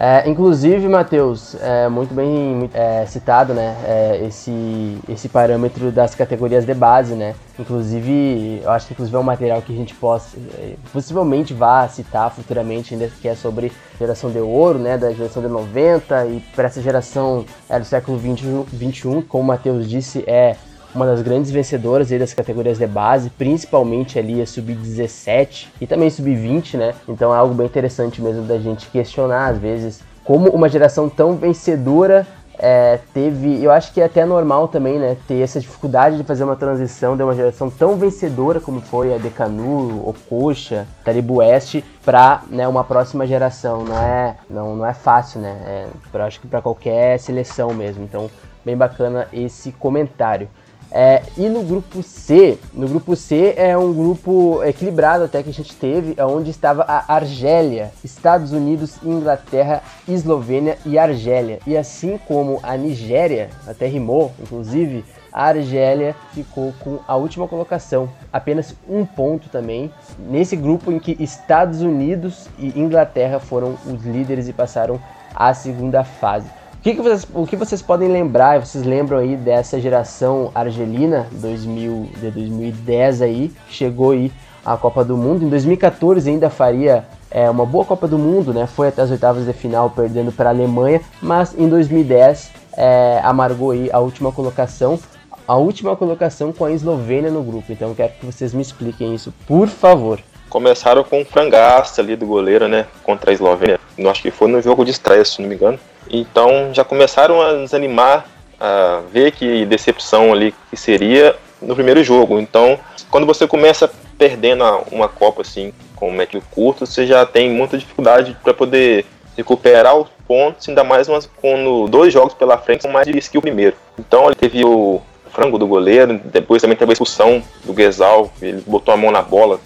[0.00, 6.64] É, inclusive, Matheus, é muito bem é, citado, né, é, esse, esse parâmetro das categorias
[6.64, 10.38] de base, né, inclusive, eu acho que inclusive é um material que a gente possa,
[10.56, 15.42] é, possivelmente vá citar futuramente, ainda que é sobre geração de ouro, né, da geração
[15.42, 20.22] de 90, e para essa geração é, do século 20, 21, como o Matheus disse,
[20.28, 20.54] é
[20.94, 26.10] uma das grandes vencedoras aí das categorias de base, principalmente ali a sub-17 e também
[26.10, 26.94] sub-20, né?
[27.08, 31.36] Então é algo bem interessante mesmo da gente questionar às vezes como uma geração tão
[31.36, 32.26] vencedora
[32.58, 36.42] é, teve, eu acho que é até normal também, né, ter essa dificuldade de fazer
[36.42, 42.42] uma transição de uma geração tão vencedora como foi a Decanu, Ocoxa, Taribu Oeste, para
[42.50, 43.84] né, uma próxima geração.
[43.84, 45.56] Não é, não, não é fácil, né?
[45.64, 48.02] É, eu acho que para qualquer seleção mesmo.
[48.02, 48.28] Então,
[48.64, 50.48] bem bacana esse comentário.
[50.90, 55.52] É, e no grupo C, no grupo C é um grupo equilibrado até que a
[55.52, 61.58] gente teve, onde estava a Argélia, Estados Unidos, Inglaterra, Eslovênia e Argélia.
[61.66, 68.08] E assim como a Nigéria, até rimou, inclusive, a Argélia ficou com a última colocação,
[68.32, 74.48] apenas um ponto também, nesse grupo em que Estados Unidos e Inglaterra foram os líderes
[74.48, 74.98] e passaram
[75.34, 76.57] à segunda fase.
[76.78, 81.26] O que, que vocês, o que vocês podem lembrar, vocês lembram aí dessa geração argelina
[81.32, 84.30] 2000, de 2010 aí, chegou aí
[84.64, 85.44] a Copa do Mundo.
[85.44, 88.68] Em 2014 ainda faria é, uma boa Copa do Mundo, né?
[88.68, 93.72] Foi até as oitavas de final perdendo para a Alemanha, mas em 2010 é, amargou
[93.72, 95.00] aí a última colocação,
[95.48, 97.72] a última colocação com a Eslovênia no grupo.
[97.72, 100.20] Então quero que vocês me expliquem isso, por favor.
[100.48, 102.86] Começaram com um frangaço ali do goleiro, né?
[103.02, 103.80] Contra a Eslovênia.
[104.08, 105.78] Acho que foi no jogo de estreia, se não me engano.
[106.10, 108.26] Então já começaram a nos animar
[108.60, 112.38] a ver que decepção ali que seria no primeiro jogo.
[112.38, 112.78] Então,
[113.10, 117.78] quando você começa perdendo uma Copa assim, com um médio curto, você já tem muita
[117.78, 119.04] dificuldade para poder
[119.36, 123.38] recuperar os pontos, ainda mais umas, quando dois jogos pela frente são mais difíceis que
[123.38, 123.76] o primeiro.
[123.98, 128.62] Então, ele teve o frango do goleiro, depois também teve a expulsão do Guesal, ele
[128.66, 129.60] botou a mão na bola,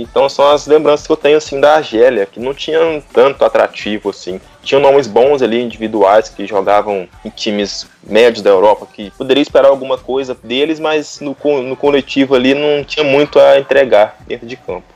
[0.00, 4.10] então são as lembranças que eu tenho assim da Argélia, que não tinham tanto atrativo
[4.10, 4.40] assim.
[4.62, 9.68] Tinham nomes bons ali, individuais, que jogavam em times médios da Europa, que poderia esperar
[9.68, 14.56] alguma coisa deles, mas no, no coletivo ali não tinha muito a entregar dentro de
[14.56, 14.91] campo.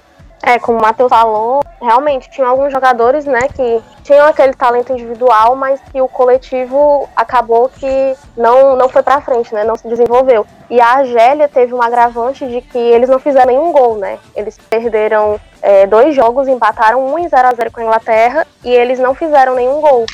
[0.46, 5.56] É, como o Matheus falou, realmente tinha alguns jogadores, né, que tinham aquele talento individual,
[5.56, 10.46] mas que o coletivo acabou que não, não foi para frente, né, não se desenvolveu.
[10.70, 14.20] E a Argélia teve um agravante de que eles não fizeram nenhum gol, né?
[14.36, 18.70] Eles perderam é, dois jogos, empataram um em 0 a 0 com a Inglaterra e
[18.70, 20.06] eles não fizeram nenhum gol.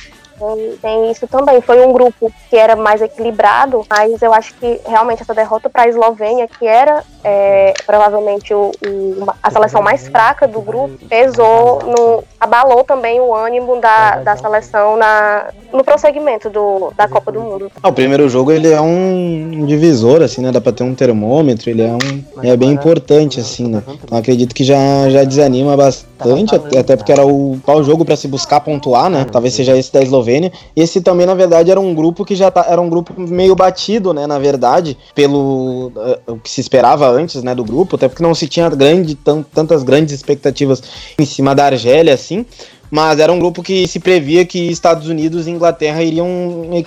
[0.43, 1.61] Tem, tem, isso também.
[1.61, 5.83] Foi um grupo que era mais equilibrado, mas eu acho que realmente essa derrota para
[5.83, 11.81] a Eslovênia, que era é, provavelmente o, o, a seleção mais fraca do grupo, pesou,
[11.83, 17.41] no, abalou também o ânimo da, da seleção na, no prosseguimento do, da Copa do
[17.41, 17.71] Mundo.
[17.81, 20.51] Ah, o primeiro jogo ele é um divisor, assim, né?
[20.51, 23.83] Dá para ter um termômetro, ele é, um, é bem importante, assim, né?
[24.03, 28.27] Então acredito que já, já desanima bastante, até porque era o qual jogo para se
[28.27, 29.25] buscar pontuar, né?
[29.31, 30.32] Talvez seja esse da Eslovênia.
[30.75, 34.13] Esse também, na verdade, era um grupo que já tá, era um grupo meio batido,
[34.15, 34.27] né?
[34.27, 37.55] Na verdade, pelo uh, o que se esperava antes, né?
[37.55, 40.83] Do grupo, até porque não se tinha grande, tantas grandes expectativas
[41.19, 42.47] em cima da Argélia, assim
[42.93, 46.29] mas era um grupo que se previa que Estados Unidos e Inglaterra iriam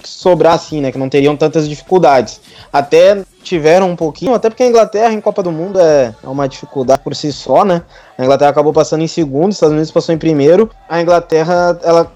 [0.04, 2.40] sobrar assim, né, que não teriam tantas dificuldades.
[2.72, 6.50] Até tiveram um pouquinho, até porque a Inglaterra em Copa do Mundo é, é uma
[6.50, 7.84] dificuldade por si só, né?
[8.18, 10.70] A Inglaterra acabou passando em segundo, os Estados Unidos passou em primeiro.
[10.88, 12.10] A Inglaterra, ela,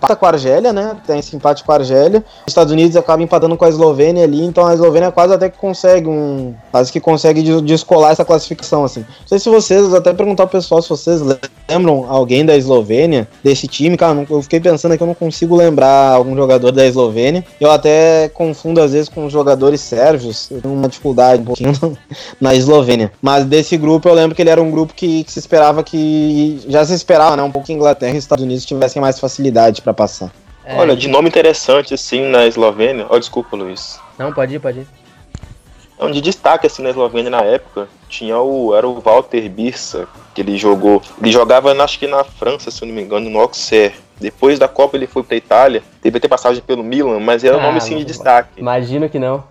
[0.00, 0.96] passa com a Argélia, né?
[1.06, 2.22] Tem esse empate com a Argélia.
[2.46, 5.58] Os Estados Unidos acabam empatando com a Eslovênia ali, então a Eslovênia quase até que
[5.58, 6.54] consegue um.
[6.70, 9.00] Quase que consegue descolar essa classificação, assim.
[9.00, 11.22] Não sei se vocês, até perguntar pro pessoal se vocês
[11.68, 13.96] lembram alguém da Eslovênia, desse time.
[13.96, 17.44] Cara, eu fiquei pensando que eu não consigo lembrar algum jogador da Eslovênia.
[17.58, 21.72] Eu até confundo às vezes com jogadores sérvios uma dificuldade um pouquinho
[22.40, 23.12] na Eslovênia.
[23.20, 26.60] Mas desse grupo eu lembro que ele era um grupo que, que se esperava que.
[26.68, 27.42] Já se esperava, né?
[27.42, 30.32] Um pouco que Inglaterra e Estados Unidos tivessem mais facilidade para passar.
[30.64, 30.76] É.
[30.76, 33.06] Olha, de nome interessante, assim, na Eslovênia.
[33.08, 33.98] Ó, oh, desculpa, Luiz.
[34.18, 34.86] Não, pode ir, pode ir.
[35.96, 38.74] Então, de destaque, assim, na Eslovênia na época, tinha o.
[38.74, 41.02] Era o Walter Birsa, que ele jogou.
[41.20, 43.94] Ele jogava, acho que na França, se eu não me engano, no Auxerre.
[44.20, 47.60] Depois da Copa ele foi pra Itália, teve ter passagem pelo Milan, mas era um
[47.60, 48.50] ah, nome assim de destaque.
[48.58, 49.42] Imagino que não.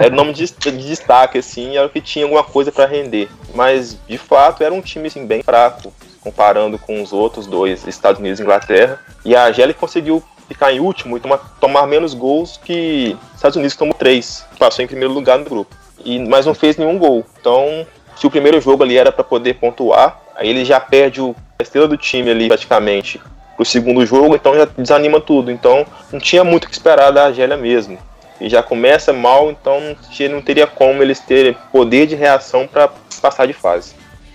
[0.00, 3.28] Era o nome de, de, destaque, assim, era o que tinha alguma coisa para render.
[3.54, 8.20] Mas, de fato, era um time assim, bem fraco, comparando com os outros dois, Estados
[8.20, 8.98] Unidos e Inglaterra.
[9.24, 13.74] E a Argélia conseguiu ficar em último e tomar, tomar menos gols que Estados Unidos,
[13.74, 15.74] que tomou três, passou em primeiro lugar no grupo.
[16.04, 17.24] E, mas não fez nenhum gol.
[17.40, 17.86] Então,
[18.16, 21.62] se o primeiro jogo ali era para poder pontuar, aí ele já perde o, a
[21.62, 23.20] estrela do time ali praticamente
[23.56, 25.50] pro segundo jogo, então já desanima tudo.
[25.50, 27.98] Então, não tinha muito o que esperar da Argélia mesmo
[28.42, 29.96] e já começa mal, então
[30.30, 32.90] não teria como eles terem poder de reação para
[33.20, 33.94] passar de fase.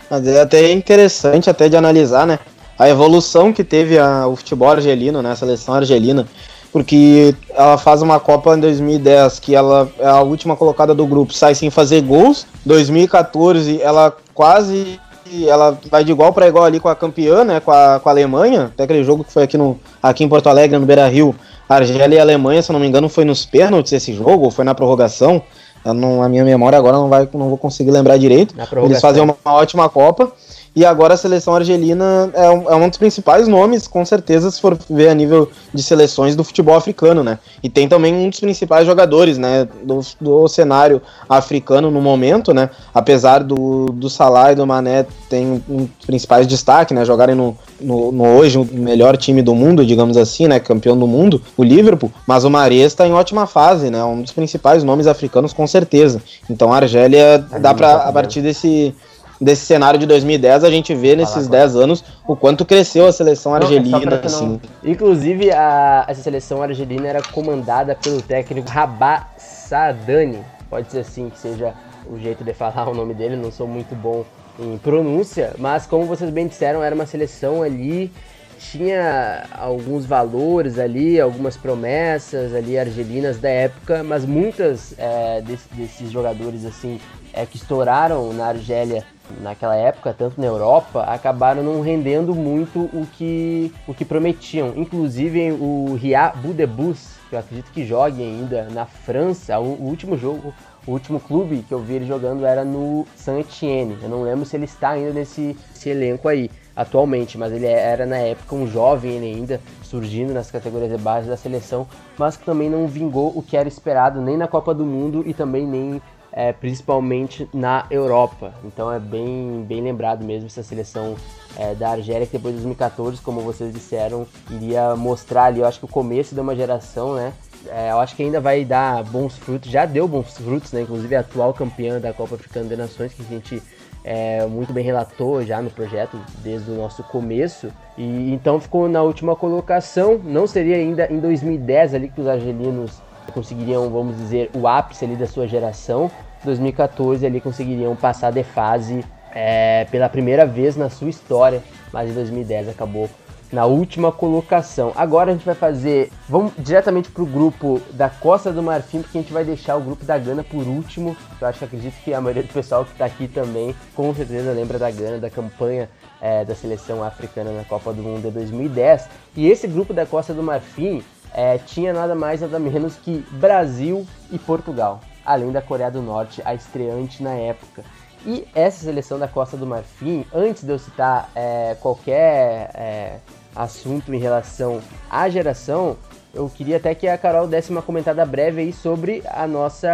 [0.09, 2.39] Mas é até interessante até de analisar, né?
[2.79, 5.31] A evolução que teve a, o futebol argelino, né?
[5.31, 6.25] A seleção argelina.
[6.71, 11.33] Porque ela faz uma Copa em 2010 que ela é a última colocada do grupo,
[11.33, 12.45] sai sem fazer gols.
[12.65, 14.99] 2014 ela quase
[15.45, 18.11] ela vai de igual para igual ali com a campeã, né, com a, com a
[18.11, 21.35] Alemanha, até aquele jogo que foi aqui, no, aqui em Porto Alegre, no Beira-Rio,
[21.67, 24.73] Argélia e Alemanha, se não me engano, foi nos pênaltis esse jogo, ou foi na
[24.73, 25.41] prorrogação.
[25.85, 28.53] Não, a minha memória agora não vai, não vou conseguir lembrar direito.
[28.85, 30.31] Eles fazem uma ótima Copa.
[30.77, 34.61] E agora a seleção argelina é um, é um, dos principais nomes, com certeza, se
[34.61, 37.39] for ver a nível de seleções do futebol africano, né?
[37.63, 42.69] E tem também um dos principais jogadores, né, do, do cenário africano no momento, né?
[42.93, 47.03] Apesar do, do Salah e do Mané tem um principais destaque, né?
[47.03, 50.59] Jogarem no, no, no, hoje o melhor time do mundo, digamos assim, né?
[50.59, 52.11] Campeão do mundo, o Liverpool.
[52.27, 54.03] Mas o Mahrez está em ótima fase, né?
[54.03, 56.21] Um dos principais nomes africanos, com certeza.
[56.47, 58.93] Então a Argélia dá para a partir desse
[59.39, 63.55] desse cenário de 2010, a gente vê nesses 10 anos o quanto cresceu a seleção
[63.55, 64.21] é argelina.
[64.23, 64.59] assim.
[64.83, 70.39] Inclusive, a, essa seleção argelina era comandada pelo técnico Rabah Sadani.
[70.69, 71.73] Pode ser assim que seja
[72.09, 74.25] o jeito de falar o nome dele, não sou muito bom
[74.59, 78.11] em pronúncia, mas como vocês bem disseram, era uma seleção ali
[78.59, 86.11] tinha alguns valores ali, algumas promessas ali argelinas da época, mas muitas é, desse, desses
[86.11, 86.99] jogadores assim
[87.37, 89.03] é, que estouraram na Argélia
[89.41, 94.73] naquela época, tanto na Europa, acabaram não rendendo muito o que, o que prometiam.
[94.75, 100.17] Inclusive o Ria Budebus, que eu acredito que jogue ainda na França, o, o, último
[100.17, 100.51] jogo,
[100.87, 103.97] o último clube que eu vi ele jogando era no Saint-Etienne.
[104.01, 108.17] Eu não lembro se ele está ainda nesse, elenco aí atualmente, mas ele era na
[108.17, 112.69] época um jovem ele ainda, surgindo nas categorias de base da seleção, mas que também
[112.69, 116.01] não vingou o que era esperado nem na Copa do Mundo e também nem
[116.31, 118.53] é, principalmente na Europa.
[118.63, 121.15] Então é bem, bem lembrado mesmo essa seleção
[121.57, 125.79] é, da Argélia que depois de 2014, como vocês disseram, iria mostrar ali, eu acho
[125.79, 127.33] que o começo de uma geração, né?
[127.67, 130.81] É, eu acho que ainda vai dar bons frutos, já deu bons frutos, né?
[130.81, 133.61] Inclusive a atual campeã da Copa Africana de Nações, que a gente
[134.03, 137.69] é, muito bem relatou já no projeto desde o nosso começo.
[137.97, 140.17] E então ficou na última colocação.
[140.23, 143.01] Não seria ainda em 2010 ali que os argelinos
[143.31, 146.09] conseguiriam, vamos dizer, o ápice ali da sua geração,
[146.43, 149.03] 2014 ali conseguiriam passar de fase
[149.33, 153.09] é, pela primeira vez na sua história, mas em 2010 acabou
[153.51, 154.91] na última colocação.
[154.95, 159.17] Agora a gente vai fazer, vamos diretamente para o grupo da Costa do Marfim, porque
[159.17, 161.15] a gente vai deixar o grupo da Gana por último.
[161.39, 164.51] Eu acho que acredito que a maioria do pessoal que está aqui também, com certeza
[164.51, 165.89] lembra da Gana, da campanha
[166.21, 169.07] é, da seleção africana na Copa do Mundo de 2010.
[169.35, 171.03] E esse grupo da Costa do Marfim
[171.33, 176.41] é, tinha nada mais nada menos que Brasil e Portugal, além da Coreia do Norte,
[176.45, 177.83] a estreante na época.
[178.25, 183.19] E essa seleção da Costa do Marfim, antes de eu citar é, qualquer é,
[183.55, 185.97] assunto em relação à geração,
[186.33, 189.89] eu queria até que a Carol desse uma comentada breve aí sobre a nossa,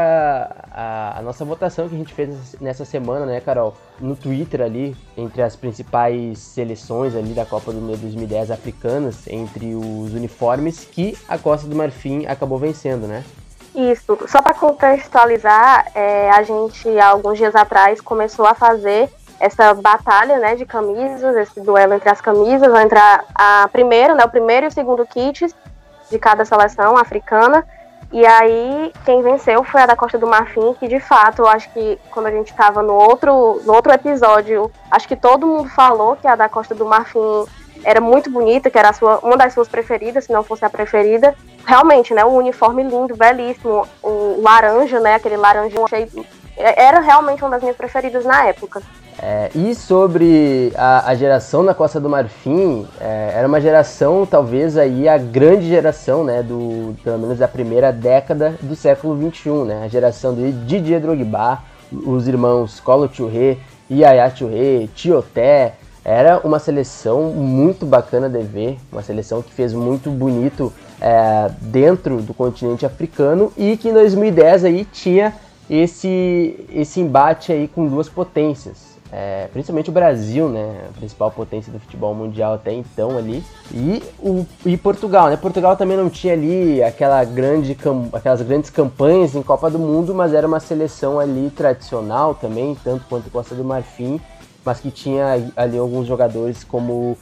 [0.71, 3.75] a, a, nossa votação que a gente fez nessa semana, né, Carol?
[3.99, 9.75] No Twitter ali, entre as principais seleções ali da Copa do Mundo 2010 africanas, entre
[9.75, 13.23] os uniformes que a Costa do Marfim acabou vencendo, né?
[13.75, 14.17] Isso.
[14.27, 19.09] Só para contextualizar, é, a gente, alguns dias atrás, começou a fazer
[19.39, 24.23] essa batalha né, de camisas, esse duelo entre as camisas, vai entrar a primeiro, né,
[24.23, 25.53] o primeiro e o segundo kits
[26.09, 27.65] de cada seleção africana.
[28.11, 31.67] E aí, quem venceu foi a da Costa do Marfim, que de fato, eu acho
[31.71, 36.15] que quando a gente estava no outro, no outro episódio, acho que todo mundo falou
[36.15, 37.45] que a da Costa do Marfim
[37.83, 41.35] era muito bonita, que era sua, uma das suas preferidas, se não fosse a preferida.
[41.65, 42.23] Realmente, né?
[42.23, 45.15] O uniforme lindo, belíssimo, o laranja, né?
[45.15, 46.07] Aquele laranjinho cheio.
[46.55, 48.81] Era realmente uma das minhas preferidas na época.
[49.21, 54.77] É, e sobre a, a, geração da Costa do Marfim, é, era uma geração, talvez
[54.77, 59.83] aí a grande geração, né, do, pelo menos da primeira década do século XXI, né,
[59.83, 61.59] a geração de Didier Drogba,
[61.91, 63.57] os irmãos Colo Touré,
[63.89, 70.09] Yaya Touré, Tioté, era uma seleção muito bacana de ver, uma seleção que fez muito
[70.09, 75.33] bonito é, dentro do continente africano e que em 2010 aí tinha
[75.69, 81.71] esse, esse embate aí com duas potências, é, principalmente o Brasil, né, a principal potência
[81.71, 86.33] do futebol mundial até então ali, e, o, e Portugal, né, Portugal também não tinha
[86.33, 87.77] ali aquela grande,
[88.11, 93.05] aquelas grandes campanhas em Copa do Mundo, mas era uma seleção ali tradicional também, tanto
[93.07, 94.19] quanto Costa do Marfim,
[94.65, 97.15] mas que tinha ali alguns jogadores como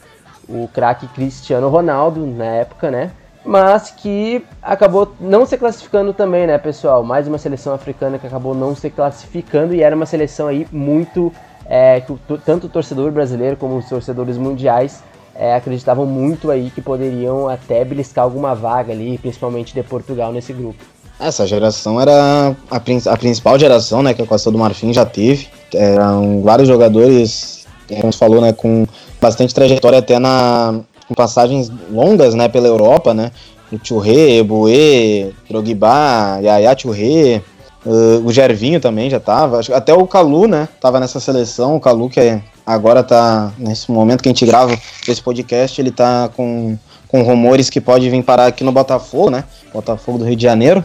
[0.48, 3.12] o craque Cristiano Ronaldo na época, né,
[3.44, 7.04] mas que acabou não se classificando também, né, pessoal?
[7.04, 11.34] Mais uma seleção africana que acabou não se classificando e era uma seleção aí muito
[11.72, 12.14] é, que
[12.46, 15.02] tanto o torcedor brasileiro como os torcedores mundiais
[15.34, 20.52] é, acreditavam muito aí que poderiam até beliscar alguma vaga ali, principalmente de Portugal nesse
[20.52, 20.84] grupo.
[21.18, 25.48] Essa geração era a, a principal geração, né, que a Costa do Marfim já teve.
[25.74, 28.86] Eram vários jogadores, como você falou, né, com
[29.22, 33.32] bastante trajetória até na com passagens longas, né, pela Europa, né.
[33.72, 37.42] O Churré, Boué, Drogba, Yaya Churré,
[37.86, 39.62] Uh, o Gervinho também já tava.
[39.74, 40.68] Até o Calu, né?
[40.80, 41.76] Tava nessa seleção.
[41.76, 43.52] O Calu, que é, agora tá.
[43.58, 44.78] Nesse momento que a gente grava
[45.08, 46.78] esse podcast, ele tá com,
[47.08, 49.44] com rumores que pode vir parar aqui no Botafogo, né?
[49.74, 50.84] Botafogo do Rio de Janeiro.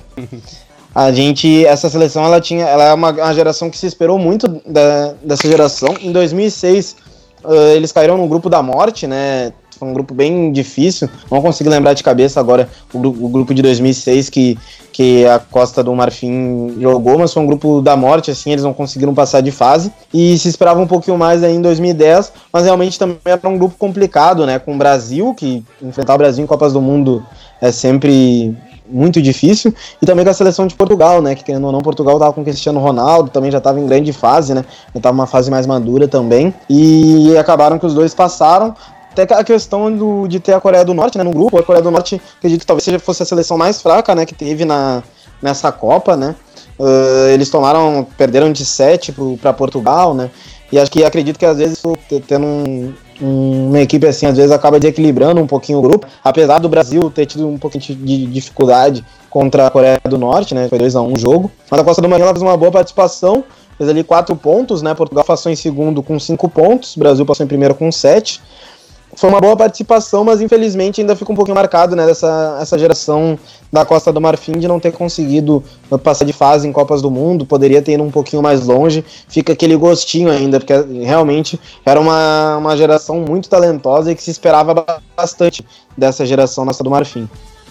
[0.94, 4.48] A gente, essa seleção, ela tinha, ela é uma, uma geração que se esperou muito
[4.66, 5.94] da, dessa geração.
[6.00, 6.96] Em 2006,
[7.44, 9.52] uh, eles caíram no grupo da morte, né?
[9.78, 11.06] Foi um grupo bem difícil.
[11.30, 14.58] Não consigo lembrar de cabeça agora o, o, grupo de 2006 que,
[14.96, 18.72] que a Costa do Marfim jogou, mas foi um grupo da morte, assim, eles não
[18.72, 19.92] conseguiram passar de fase.
[20.12, 23.74] E se esperava um pouquinho mais aí em 2010, mas realmente também era um grupo
[23.78, 24.58] complicado, né?
[24.58, 27.22] Com o Brasil, que enfrentar o Brasil em Copas do Mundo
[27.60, 28.56] é sempre
[28.88, 32.20] muito difícil, e também com a seleção de Portugal, né, que querendo ou não, Portugal
[32.20, 35.50] tava com Cristiano Ronaldo, também já estava em grande fase, né, já tava uma fase
[35.50, 38.74] mais madura também, e acabaram que os dois passaram,
[39.22, 41.58] até a questão do, de ter a Coreia do Norte né, no grupo.
[41.58, 44.34] A Coreia do Norte, acredito que talvez seja, fosse a seleção mais fraca né, que
[44.34, 45.02] teve na,
[45.40, 46.34] nessa Copa, né?
[46.78, 50.30] Uh, eles tomaram, perderam de 7 para Portugal, né?
[50.70, 51.80] E acho que acredito que às vezes
[52.26, 52.92] tendo um,
[53.22, 57.08] um, uma equipe assim, às vezes acaba desequilibrando um pouquinho o grupo, apesar do Brasil
[57.10, 60.68] ter tido um pouquinho de dificuldade contra a Coreia do Norte, né?
[60.68, 61.50] Foi 2x1 um o jogo.
[61.70, 63.42] Mas a Costa do Marfim fez uma boa participação,
[63.78, 64.92] fez ali 4 pontos, né?
[64.92, 68.42] Portugal passou em segundo com 5 pontos, Brasil passou em primeiro com 7
[69.16, 73.38] foi uma boa participação, mas infelizmente ainda fica um pouquinho marcado, né, dessa essa geração
[73.72, 75.64] da Costa do Marfim de não ter conseguido
[76.04, 79.52] passar de fase em Copas do Mundo, poderia ter ido um pouquinho mais longe, fica
[79.52, 84.86] aquele gostinho ainda, porque realmente era uma, uma geração muito talentosa e que se esperava
[85.16, 87.28] bastante dessa geração Costa do Marfim.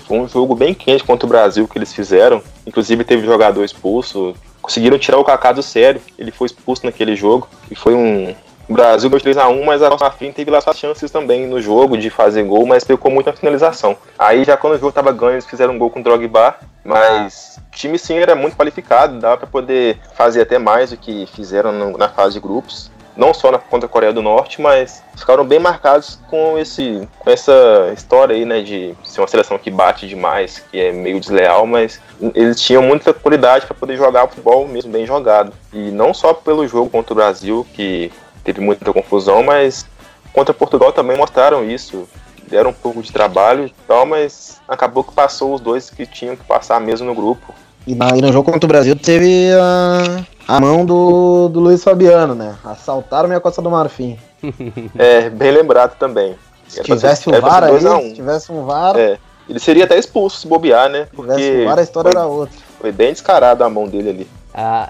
[0.08, 4.36] Foi um jogo bem quente contra o Brasil que eles fizeram, inclusive teve jogador expulso,
[4.62, 8.34] conseguiram tirar o Kaká do sério, ele foi expulso naquele jogo, e foi um,
[8.68, 11.98] o Brasil ganhou 3x1, mas a nossa fim teve lá suas chances também no jogo
[11.98, 13.96] de fazer gol, mas pecou muito na finalização.
[14.18, 17.60] Aí já quando o jogo tava ganho, eles fizeram um gol com o Drogba, mas
[17.68, 21.72] o time sim era muito qualificado, dava para poder fazer até mais do que fizeram
[21.72, 22.92] no, na fase de grupos.
[23.16, 27.30] não só na contra a Coreia do Norte, mas ficaram bem marcados com esse com
[27.30, 31.66] essa história aí, né, de ser uma seleção que bate demais, que é meio desleal,
[31.66, 32.02] mas
[32.34, 35.54] eles tinham muita qualidade para poder jogar futebol mesmo bem jogado.
[35.72, 38.12] E não só pelo jogo contra o Brasil, que
[38.46, 39.86] teve muita confusão, mas
[40.32, 42.08] contra Portugal também mostraram isso.
[42.48, 46.36] Deram um pouco de trabalho e tal, mas acabou que passou os dois que tinham
[46.36, 47.54] que passar mesmo no grupo.
[47.88, 51.84] E, na, e no jogo contra o Brasil teve a, a mão do, do Luiz
[51.84, 52.56] Fabiano, né?
[52.64, 54.18] Assaltaram minha Costa do Marfim.
[54.98, 56.36] é, bem lembrado também.
[56.68, 58.02] Se tivesse um VAR aí, um.
[58.02, 58.96] se tivesse um VAR...
[58.96, 59.18] É,
[59.48, 61.08] ele seria até expulso se bobear, né?
[61.16, 62.58] Porque se tivesse um VAR, a história foi, era outra.
[62.80, 64.28] Foi bem descarada a mão dele ali.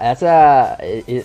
[0.00, 0.78] Essa,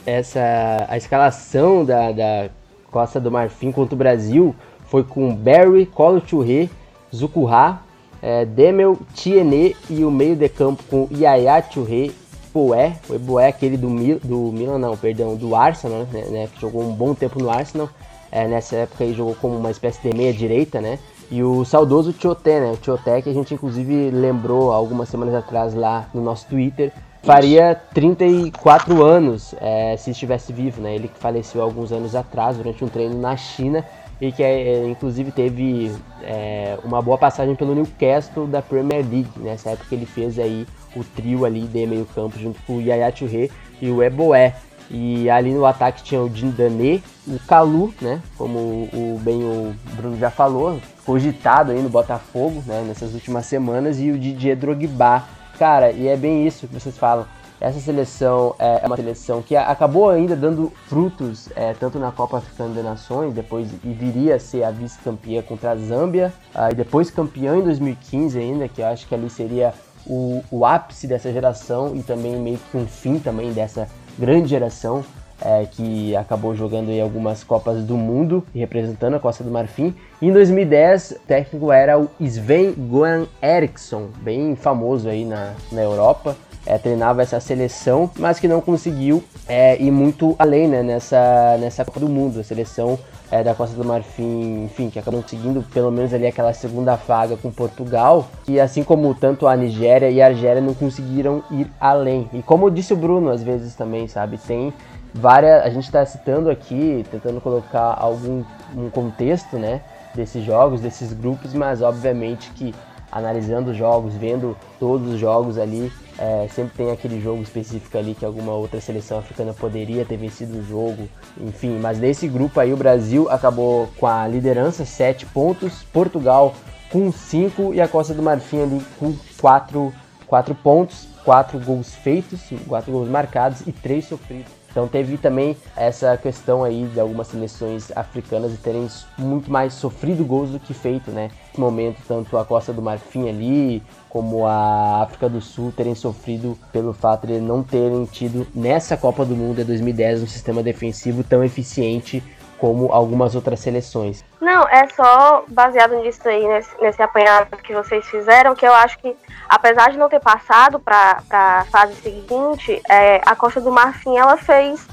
[0.03, 2.49] essa, a escalação da, da
[2.91, 6.67] Costa do Marfim contra o Brasil foi com Barry, Colo Churré,
[7.15, 7.81] Zucurá,
[8.19, 12.09] é, Demel, Tiene e o meio de campo com Yaya Churré,
[12.51, 16.59] Poé, o Eboé aquele do, Mil, do Milan, não, perdão, do Arsenal, né, né, que
[16.59, 17.89] jogou um bom tempo no Arsenal,
[18.31, 22.11] é, nessa época aí jogou como uma espécie de meia direita, né, e o saudoso
[22.11, 26.47] Tioté, né, o Tioté que a gente inclusive lembrou algumas semanas atrás lá no nosso
[26.47, 26.91] Twitter,
[27.23, 30.95] faria 34 anos é, se estivesse vivo, né?
[30.95, 33.85] Ele que faleceu alguns anos atrás durante um treino na China
[34.19, 35.91] e que é, inclusive teve
[36.21, 39.31] é, uma boa passagem pelo Newcastle da Premier League.
[39.37, 39.73] Nessa né?
[39.73, 43.49] época ele fez aí o trio ali de meio campo junto com o Yaya Touré
[43.81, 44.55] e o Eboé.
[44.93, 48.21] E ali no ataque tinha o Dindané, o Calu, né?
[48.37, 52.83] Como o, bem o Bruno já falou, cogitado aí no Botafogo, né?
[52.85, 55.23] Nessas últimas semanas, e o Didier Drogba,
[55.61, 57.23] Cara, e é bem isso que vocês falam.
[57.59, 62.73] Essa seleção é uma seleção que acabou ainda dando frutos, é, tanto na Copa Africana
[62.73, 67.11] das Nações, depois e viria a ser a vice-campeã contra a Zâmbia, uh, e depois
[67.11, 69.71] campeã em 2015 ainda, que eu acho que ali seria
[70.07, 73.87] o, o ápice dessa geração e também meio que um fim também dessa
[74.17, 75.05] grande geração
[75.41, 79.93] é, que acabou jogando em algumas Copas do Mundo e representando a Costa do Marfim.
[80.21, 86.35] Em 2010, o técnico era o Sven Goran Eriksson, bem famoso aí na, na Europa.
[86.63, 91.83] É, treinava essa seleção, mas que não conseguiu é, ir muito além né, nessa, nessa
[91.83, 92.39] Copa do Mundo.
[92.39, 92.99] A seleção
[93.31, 97.37] é, da Costa do Marfim, enfim, que acabou conseguindo pelo menos ali aquela segunda vaga
[97.37, 102.29] com Portugal, e assim como tanto a Nigéria e a Argélia não conseguiram ir além.
[102.33, 104.73] E como disse o Bruno às vezes também, sabe, tem
[105.13, 105.63] várias.
[105.63, 108.43] A gente está citando aqui, tentando colocar algum
[108.75, 109.81] um contexto, né?
[110.15, 112.73] Desses jogos, desses grupos, mas obviamente que
[113.11, 118.15] analisando os jogos, vendo todos os jogos ali, é, sempre tem aquele jogo específico ali
[118.15, 121.09] que alguma outra seleção africana poderia ter vencido o jogo,
[121.39, 121.77] enfim.
[121.79, 126.53] Mas nesse grupo aí o Brasil acabou com a liderança, 7 pontos, Portugal
[126.89, 129.93] com 5 e a Costa do Marfim ali com 4,
[130.27, 134.60] 4 pontos, 4 gols feitos, 4 gols marcados e 3 sofridos.
[134.71, 140.49] Então teve também essa questão aí de algumas seleções africanas terem muito mais sofrido gols
[140.49, 141.29] do que feito, né?
[141.49, 146.57] Nesse momento, tanto a Costa do Marfim ali, como a África do Sul terem sofrido
[146.71, 151.23] pelo fato de não terem tido nessa Copa do Mundo de 2010 um sistema defensivo
[151.23, 152.23] tão eficiente
[152.61, 154.23] como algumas outras seleções.
[154.39, 158.99] Não, é só baseado nisso aí, nesse, nesse apanhado que vocês fizeram, que eu acho
[158.99, 159.17] que,
[159.49, 164.37] apesar de não ter passado para a fase seguinte, é, a Costa do Marfim ela
[164.37, 164.87] fez,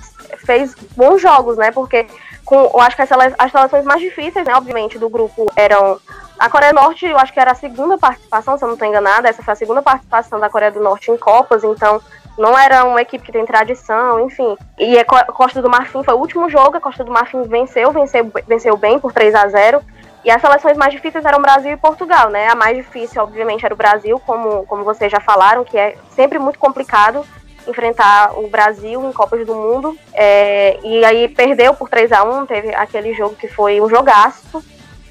[0.47, 1.71] fez bons jogos, né?
[1.71, 2.07] Porque
[2.43, 6.01] com, eu acho que as, as seleções mais difíceis, né, obviamente, do grupo eram
[6.39, 8.89] a Coreia do Norte, eu acho que era a segunda participação, se eu não estou
[8.89, 12.01] enganada, essa foi a segunda participação da Coreia do Norte em Copas, então
[12.39, 14.57] não era uma equipe que tem tradição, enfim.
[14.79, 18.31] E a Costa do Marfim foi o último jogo, a Costa do Marfim venceu, venceu,
[18.47, 19.83] venceu bem por 3 a 0
[20.25, 22.49] e as seleções mais difíceis eram Brasil e Portugal, né?
[22.49, 26.39] A mais difícil, obviamente, era o Brasil, como, como vocês já falaram, que é sempre
[26.39, 27.25] muito complicado
[27.67, 29.97] enfrentar o Brasil em Copas do Mundo.
[30.13, 34.65] É, e aí perdeu por 3 a 1 teve aquele jogo que foi um jogaço.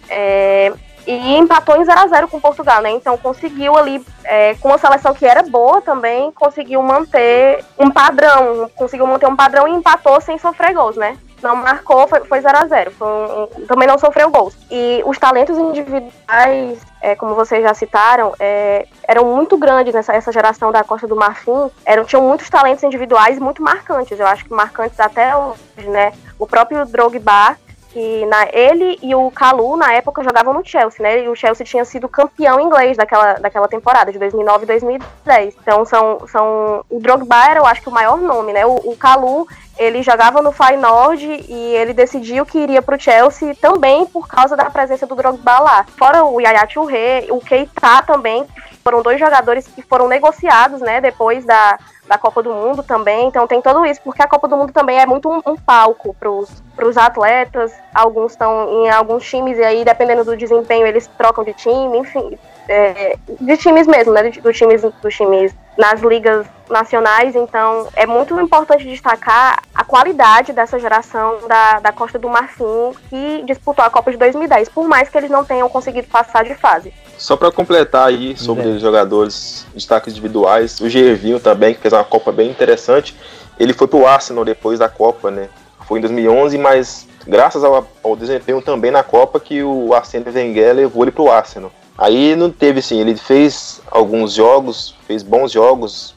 [0.09, 0.73] É,
[1.07, 2.91] e empatou em 0 a 0 com Portugal, né?
[2.91, 8.69] Então conseguiu ali, é, com uma seleção que era boa também, conseguiu manter um padrão,
[8.75, 11.17] conseguiu manter um padrão e empatou sem sofrer gols, né?
[11.41, 14.57] Não marcou, foi, 0 a 0 um, Também não sofreu gols.
[14.71, 20.31] E os talentos individuais, é, como vocês já citaram, é, eram muito grandes nessa essa
[20.31, 21.69] geração da Costa do Marfim.
[21.85, 24.19] Eram, tinham muitos talentos individuais muito marcantes.
[24.19, 26.11] Eu acho que marcantes até hoje, né?
[26.39, 27.55] O próprio Drogba,
[27.97, 31.23] que na, ele e o Kalu, na época, jogavam no Chelsea, né?
[31.23, 35.55] E o Chelsea tinha sido campeão inglês daquela, daquela temporada, de 2009 e 2010.
[35.59, 38.67] Então, são, são, o Drogba era, eu acho que, o maior nome, né?
[38.67, 39.47] O, o Kalu,
[39.79, 44.69] ele jogava no Feyenoord e ele decidiu que iria pro Chelsea também por causa da
[44.69, 45.85] presença do Drogba lá.
[45.97, 48.45] Fora o Yaya Touré, o Keita também,
[48.87, 51.77] foram dois jogadores que foram negociados, né, depois da,
[52.07, 53.27] da Copa do Mundo também.
[53.27, 56.15] Então tem tudo isso, porque a Copa do Mundo também é muito um, um palco
[56.17, 57.73] para os atletas.
[57.93, 62.39] Alguns estão em alguns times e aí, dependendo do desempenho, eles trocam de time, enfim.
[62.69, 64.23] É, de times mesmo, né?
[64.23, 70.51] Do, do times, dos times nas ligas nacionais, então é muito importante destacar a qualidade
[70.51, 75.07] dessa geração da, da Costa do Marfim que disputou a Copa de 2010, por mais
[75.07, 76.93] que eles não tenham conseguido passar de fase.
[77.17, 82.03] Só para completar aí sobre os jogadores destaques individuais, o Gervinho também, que fez uma
[82.03, 83.15] Copa bem interessante,
[83.59, 85.49] ele foi pro Arsenal depois da Copa, né?
[85.87, 90.75] Foi em 2011, mas graças ao, ao desempenho também na Copa que o Arsene Wenger
[90.75, 91.71] levou ele pro Arsenal.
[91.97, 96.15] Aí não teve assim, ele fez alguns jogos, fez bons jogos,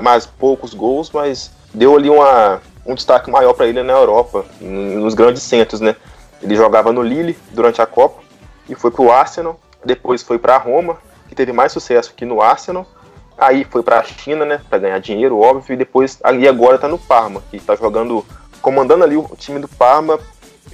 [0.00, 5.14] mais poucos gols, mas deu ali uma, um destaque maior para ele na Europa, nos
[5.14, 5.94] grandes centros, né?
[6.42, 8.20] Ele jogava no Lille durante a Copa
[8.68, 12.40] e foi para o Arsenal, depois foi para Roma, que teve mais sucesso que no
[12.40, 12.86] Arsenal.
[13.36, 16.86] Aí foi para a China, né, para ganhar dinheiro, óbvio, e depois e agora está
[16.86, 18.24] no Parma, que está jogando,
[18.60, 20.18] comandando ali o time do Parma,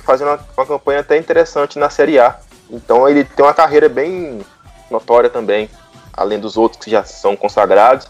[0.04, 2.36] fazendo uma, uma campanha até interessante na Série A.
[2.70, 4.44] Então ele tem uma carreira bem
[4.90, 5.70] notória também,
[6.12, 8.08] além dos outros que já são consagrados.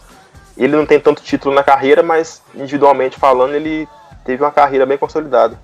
[0.57, 3.87] Ele não tem tanto título na carreira, mas individualmente falando, ele
[4.25, 5.57] teve uma carreira bem consolidada.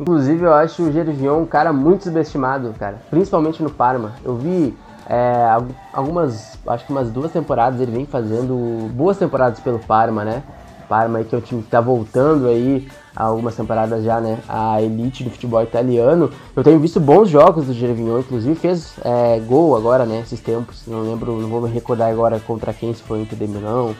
[0.00, 3.02] Inclusive, eu acho o Gervion um cara muito subestimado, cara.
[3.10, 4.12] Principalmente no Parma.
[4.24, 4.74] Eu vi
[5.06, 5.46] é,
[5.92, 10.42] algumas, acho que umas duas temporadas ele vem fazendo boas temporadas pelo Parma, né?
[10.88, 14.38] Parma aí que é o time que tá voltando aí há algumas temporadas já, né?
[14.48, 16.30] A elite do futebol italiano.
[16.56, 20.20] Eu tenho visto bons jogos do Gervinho, inclusive fez é, gol agora, né?
[20.20, 20.84] Esses tempos.
[20.86, 23.94] Não lembro, não vou me recordar agora contra quem, se foi Inter de Milão,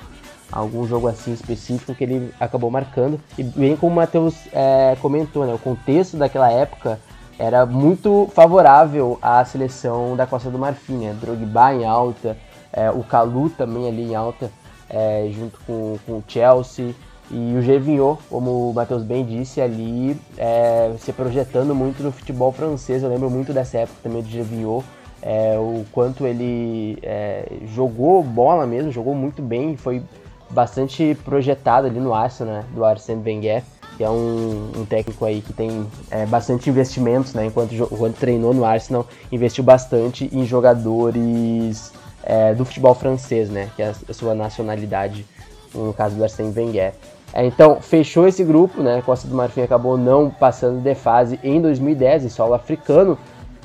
[0.51, 3.21] algum jogo assim específico que ele acabou marcando.
[3.39, 5.55] E bem como o Matheus é, comentou, né?
[5.55, 6.99] O contexto daquela época
[7.39, 11.17] era muito favorável à seleção da Costa do Marfim, né?
[11.21, 12.37] Drogba em alta,
[12.73, 14.51] é, o Calu também ali em alta
[14.89, 16.95] é, junto com, com o Chelsea.
[17.31, 22.51] E o Gervinho, como o Matheus bem disse, ali é, se projetando muito no futebol
[22.51, 23.05] francês.
[23.05, 24.83] Eu lembro muito dessa época também de Gervinho,
[25.23, 30.03] é, o quanto ele é, jogou bola mesmo, jogou muito bem, foi
[30.51, 33.63] bastante projetado ali no Arsenal, né, do Arsene Wenger,
[33.97, 38.53] que é um, um técnico aí que tem é, bastante investimentos, né, enquanto, enquanto treinou
[38.55, 41.93] no Arsenal, investiu bastante em jogadores
[42.23, 43.71] é, do futebol francês, né?
[43.77, 45.27] Que é a sua nacionalidade,
[45.75, 46.93] no caso do Arsène Wenger.
[47.33, 49.03] É, então, fechou esse grupo, né?
[49.05, 53.17] Costa do Marfim acabou não passando de fase em 2010, em solo africano.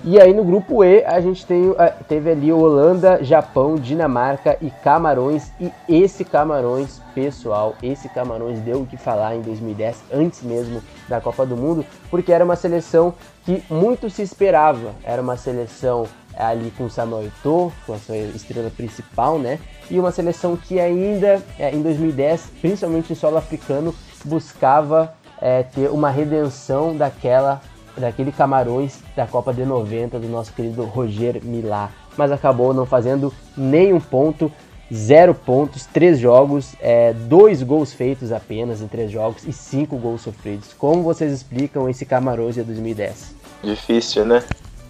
[0.07, 4.69] E aí no grupo E a gente tem, é, teve ali Holanda, Japão, Dinamarca e
[4.69, 5.51] Camarões.
[5.59, 10.79] E esse Camarões, pessoal, esse Camarões deu o que falar em 2010, antes mesmo
[11.09, 14.91] da Copa do Mundo, porque era uma seleção que muito se esperava.
[15.03, 16.05] Era uma seleção
[16.37, 19.57] ali com Samuel Eto'o, com a sua estrela principal, né?
[19.89, 25.89] E uma seleção que ainda é, em 2010, principalmente em solo africano, buscava é, ter
[25.89, 27.59] uma redenção daquela
[27.97, 33.33] daquele Camarões da Copa de 90 do nosso querido Roger Milá, mas acabou não fazendo
[33.57, 34.51] nenhum ponto,
[34.93, 40.21] zero pontos, três jogos, é, dois gols feitos apenas em três jogos e cinco gols
[40.21, 40.73] sofridos.
[40.73, 43.35] Como vocês explicam esse Camarões de 2010?
[43.63, 44.43] Difícil, né?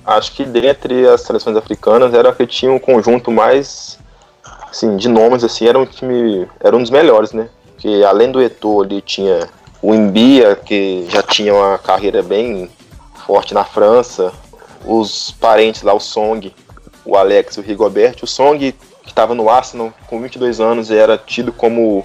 [0.06, 3.98] acho que dentre as seleções africanas era que tinha um conjunto mais
[4.70, 7.50] assim, de nomes assim, era um time, era um dos melhores, né?
[7.78, 9.50] Que além do Eto'o ali tinha
[9.82, 12.70] o Imbia, que já tinha uma carreira bem
[13.26, 14.32] forte na França,
[14.86, 16.54] os parentes lá, o Song,
[17.04, 18.72] o Alex e o Rigobert, o Song
[19.06, 22.04] que estava no Arsenal com 22 anos era tido como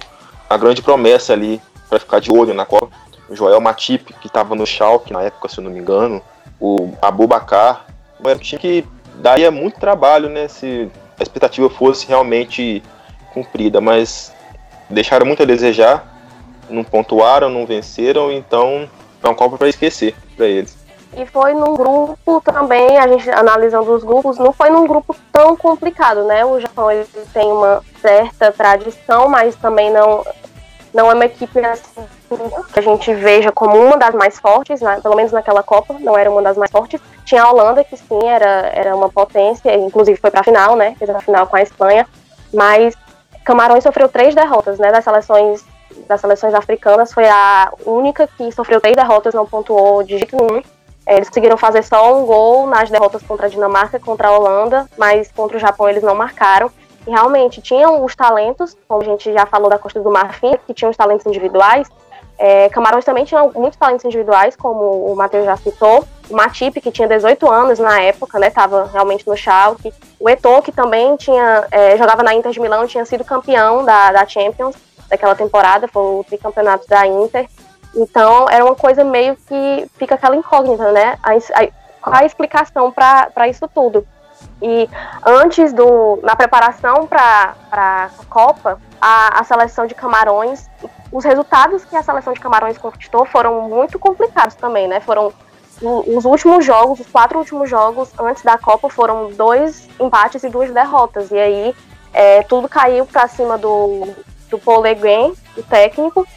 [0.49, 2.95] a grande promessa ali para ficar de olho na Copa.
[3.29, 6.21] O Joel Matip, que estava no Schalke na época, se eu não me engano,
[6.59, 7.85] o Abubacar,
[8.23, 10.47] era um time que daria muito trabalho, né?
[10.47, 12.83] Se a expectativa fosse realmente
[13.33, 14.33] cumprida, mas
[14.89, 16.05] deixaram muito a desejar,
[16.69, 18.89] não pontuaram, não venceram, então
[19.23, 20.80] é um Copa para esquecer para eles.
[21.17, 25.57] E foi num grupo também, a gente analisando os grupos, não foi num grupo tão
[25.57, 26.45] complicado, né?
[26.45, 30.23] O Japão ele tem uma certa tradição, mas também não
[30.93, 32.05] não é uma equipe assim,
[32.73, 34.99] que a gente veja como uma das mais fortes, né?
[35.01, 37.01] pelo menos naquela Copa, não era uma das mais fortes.
[37.25, 40.95] Tinha a Holanda, que sim, era, era uma potência, inclusive foi para a final, né?
[40.97, 42.05] Fez a final com a Espanha,
[42.53, 42.95] mas
[43.43, 44.91] Camarões sofreu três derrotas, né?
[44.91, 45.63] Das seleções,
[46.07, 50.61] das seleções africanas, foi a única que sofreu três derrotas, não pontuou de jeito nenhum.
[51.07, 55.31] Eles conseguiram fazer só um gol nas derrotas contra a Dinamarca, contra a Holanda, mas
[55.31, 56.69] contra o Japão eles não marcaram.
[57.05, 60.73] E realmente tinham os talentos, como a gente já falou da Costa do Marfim, que
[60.73, 61.87] tinham os talentos individuais,
[62.43, 66.03] É, Camarões também tinha muitos talentos individuais, como o Matheus já citou.
[66.27, 69.93] O Matip, que tinha 18 anos na época, né, estava realmente no Schalke.
[70.19, 74.11] O Eto'o, que também tinha, é, jogava na Inter de Milão, tinha sido campeão da,
[74.11, 74.75] da Champions
[75.07, 77.47] daquela temporada, foi o tricampeonato da Inter.
[77.95, 81.17] Então, era uma coisa meio que fica aquela incógnita, né?
[81.21, 81.67] A, a,
[82.01, 84.05] qual a explicação para isso tudo?
[84.61, 84.89] E
[85.25, 86.19] antes do.
[86.23, 90.69] Na preparação para a Copa, a, seleção de Camarões,
[91.11, 94.99] os resultados que a seleção de Camarões conquistou foram muito complicados também, né?
[94.99, 95.33] Foram
[95.81, 100.71] os últimos jogos, os quatro últimos jogos antes da Copa foram dois empates e duas
[100.71, 101.31] derrotas.
[101.31, 101.75] E aí
[102.13, 104.07] é, tudo caiu para cima do,
[104.49, 106.27] do Paul Le Guen, o técnico,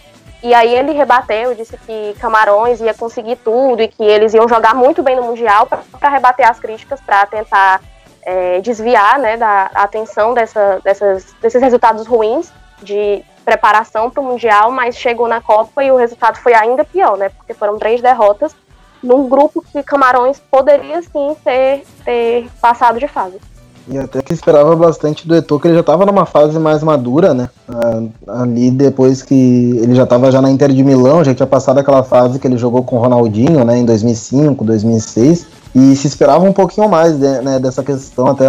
[0.44, 4.74] e aí ele rebateu, disse que Camarões ia conseguir tudo e que eles iam jogar
[4.74, 7.80] muito bem no Mundial para rebater as críticas, para tentar
[8.22, 14.70] é, desviar né, da atenção dessa, dessas, desses resultados ruins de preparação para o Mundial,
[14.70, 17.30] mas chegou na Copa e o resultado foi ainda pior, né?
[17.30, 18.54] Porque foram três derrotas
[19.02, 23.40] num grupo que Camarões poderia sim ter, ter passado de fase.
[23.86, 27.34] E até que esperava bastante do Eto'o, que ele já estava numa fase mais madura,
[27.34, 27.50] né?
[27.68, 28.02] Ah,
[28.40, 32.02] ali depois que ele já estava já na Inter de Milão, já tinha passado aquela
[32.02, 33.78] fase que ele jogou com o Ronaldinho, né?
[33.78, 35.46] Em 2005, 2006.
[35.74, 38.46] E se esperava um pouquinho mais né, dessa questão, até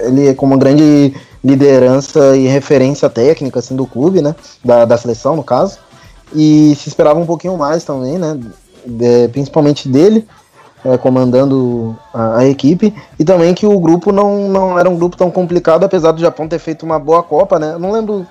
[0.00, 4.34] ele como grande liderança e referência técnica assim, do clube, né?
[4.64, 5.78] Da, da seleção, no caso.
[6.34, 8.38] E se esperava um pouquinho mais também, né?
[8.86, 10.24] De, principalmente dele
[10.84, 15.16] é, comandando a, a, equipe, e também que o grupo não, não era um grupo
[15.16, 17.76] tão complicado, apesar do Japão ter feito uma boa Copa, né?
[17.78, 18.26] não lembro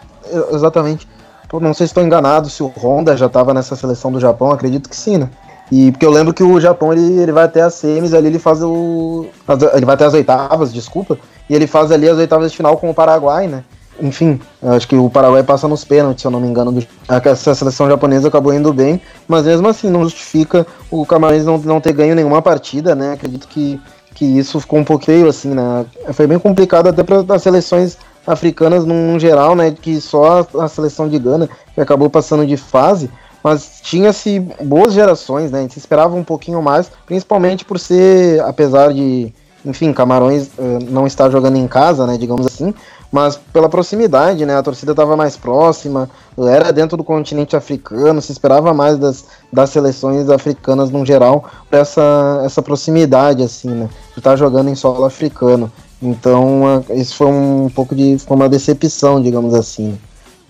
[0.52, 1.08] exatamente,
[1.54, 4.90] não sei se estou enganado, se o Honda já estava nessa seleção do Japão, acredito
[4.90, 5.30] que sim, né?
[5.72, 8.40] E porque eu lembro que o Japão ele, ele vai até as semis ali, ele
[8.40, 9.26] faz o.
[9.74, 11.18] Ele vai até as oitavas, desculpa.
[11.50, 13.64] E ele faz ali as oitavas de final com o Paraguai, né?
[14.02, 16.78] Enfim, acho que o Paraguai passa nos pênaltis, se eu não me engano.
[17.08, 21.82] Essa seleção japonesa acabou indo bem, mas mesmo assim não justifica o Camarões não, não
[21.82, 23.14] ter ganho nenhuma partida, né?
[23.14, 23.80] Acredito que,
[24.14, 25.86] que isso ficou um pouquinho assim, né?
[26.14, 29.72] Foi bem complicado até para as seleções africanas num geral, né?
[29.72, 33.10] Que só a, seleção de Gana que acabou passando de fase,
[33.42, 35.60] mas tinha-se boas gerações, né?
[35.60, 39.34] A gente se esperava um pouquinho mais, principalmente por ser, apesar de,
[39.66, 42.18] enfim, Camarões uh, não estar jogando em casa, né?
[42.18, 42.74] Digamos assim,
[43.12, 44.58] mas pela proximidade, né?
[44.58, 49.70] A torcida estava mais próxima, era dentro do continente africano, se esperava mais das, das
[49.70, 53.90] seleções africanas no geral por essa, essa proximidade, assim, né?
[54.14, 55.72] De estar tá jogando em solo africano.
[56.02, 59.98] Então, isso foi um pouco de foi uma decepção, digamos assim.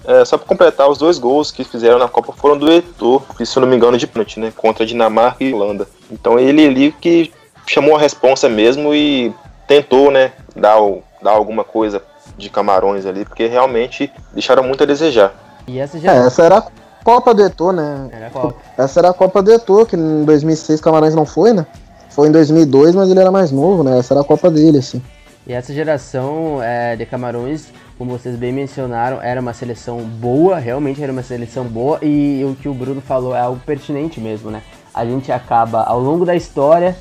[0.06, 3.58] É, só para completar, os dois gols que fizeram na Copa foram do Eto'o, se
[3.58, 4.54] eu não me engano, de pênalti, né?
[4.56, 5.88] Contra Dinamarca e Holanda.
[6.10, 7.32] Então ele ali que
[7.66, 9.34] chamou a responsa mesmo e
[9.68, 10.78] tentou, né, dar,
[11.22, 12.02] dar alguma coisa
[12.38, 15.34] de Camarões ali, porque realmente deixaram muito a desejar.
[15.68, 16.14] E essa, já...
[16.14, 16.68] é, essa era a
[17.04, 18.10] Copa do Eto'o, né?
[18.12, 18.56] Era Copa.
[18.78, 21.66] Essa era a Copa do Eto'o, que em 2006 Camarões não foi, né?
[22.10, 24.00] Foi em 2002, mas ele era mais novo, né?
[24.00, 25.02] Essa era a Copa dele, assim.
[25.46, 27.68] E essa geração é, de Camarões,
[27.98, 32.56] como vocês bem mencionaram, era uma seleção boa, realmente era uma seleção boa, e o
[32.56, 34.62] que o Bruno falou é algo pertinente mesmo, né?
[34.94, 36.98] A gente acaba, ao longo da história,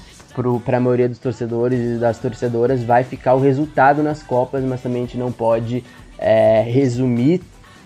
[0.65, 4.83] para a maioria dos torcedores e das torcedoras vai ficar o resultado nas Copas, mas
[4.83, 5.83] também a gente não pode
[6.19, 7.43] é, resumir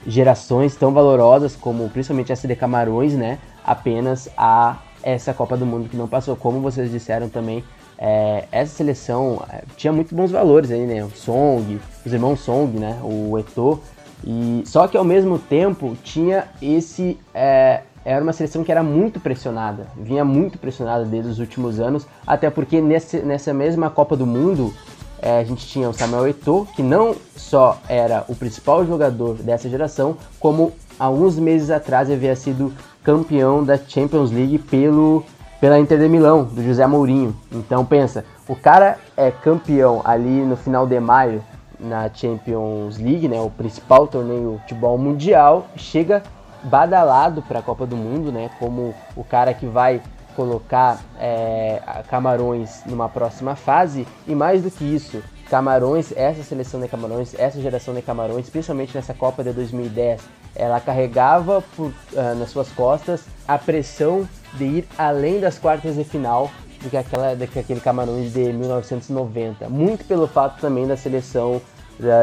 [0.06, 3.38] gerações tão valorosas como principalmente essa de Camarões, né?
[3.64, 6.36] Apenas a essa Copa do Mundo que não passou.
[6.36, 7.64] Como vocês disseram também,
[7.98, 11.04] é, essa seleção é, tinha muito bons valores aí, né?
[11.04, 12.98] O Song, os irmãos Song, né?
[13.02, 13.80] O Eto'o.
[14.24, 19.20] E só que ao mesmo tempo tinha esse é, era uma seleção que era muito
[19.20, 24.26] pressionada, vinha muito pressionada desde os últimos anos, até porque nesse, nessa mesma Copa do
[24.26, 24.72] Mundo
[25.20, 29.68] é, a gente tinha o Samuel Eto'o, que não só era o principal jogador dessa
[29.68, 32.72] geração, como alguns meses atrás havia sido
[33.02, 35.22] campeão da Champions League pelo,
[35.60, 37.36] pela Inter de Milão, do José Mourinho.
[37.52, 41.42] Então pensa, o cara é campeão ali no final de maio
[41.78, 46.22] na Champions League, né, o principal torneio de futebol mundial, chega
[46.64, 48.50] badalado para a Copa do Mundo, né?
[48.58, 50.00] Como o cara que vai
[50.34, 56.88] colocar é, Camarões numa próxima fase e mais do que isso, Camarões, essa seleção de
[56.88, 60.22] Camarões, essa geração de Camarões, principalmente nessa Copa de 2010,
[60.54, 66.04] ela carregava por, uh, nas suas costas a pressão de ir além das quartas de
[66.04, 66.50] final
[66.82, 69.68] do que, aquela, do que aquele Camarões de 1990.
[69.68, 71.60] Muito pelo fato também da seleção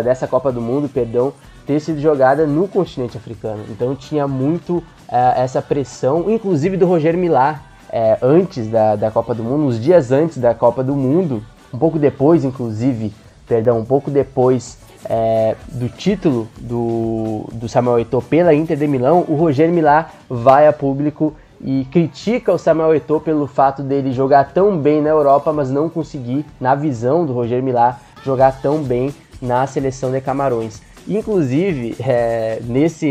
[0.04, 1.34] dessa Copa do Mundo, perdão,
[1.68, 3.65] ter sido jogada no continente africano.
[3.70, 7.61] Então tinha muito é, essa pressão, inclusive do Roger Milá,
[7.91, 11.43] é, antes da, da Copa do Mundo, uns dias antes da Copa do Mundo,
[11.74, 13.13] um pouco depois, inclusive,
[13.45, 19.26] perdão, um pouco depois é, do título do, do Samuel Eto'o pela Inter de Milão,
[19.28, 24.53] o Roger Milá vai a público e critica o Samuel Eto'o pelo fato dele jogar
[24.53, 29.13] tão bem na Europa, mas não conseguir, na visão do Roger Milá, jogar tão bem
[29.41, 30.82] na seleção de Camarões.
[31.08, 33.08] Inclusive, é, nesse,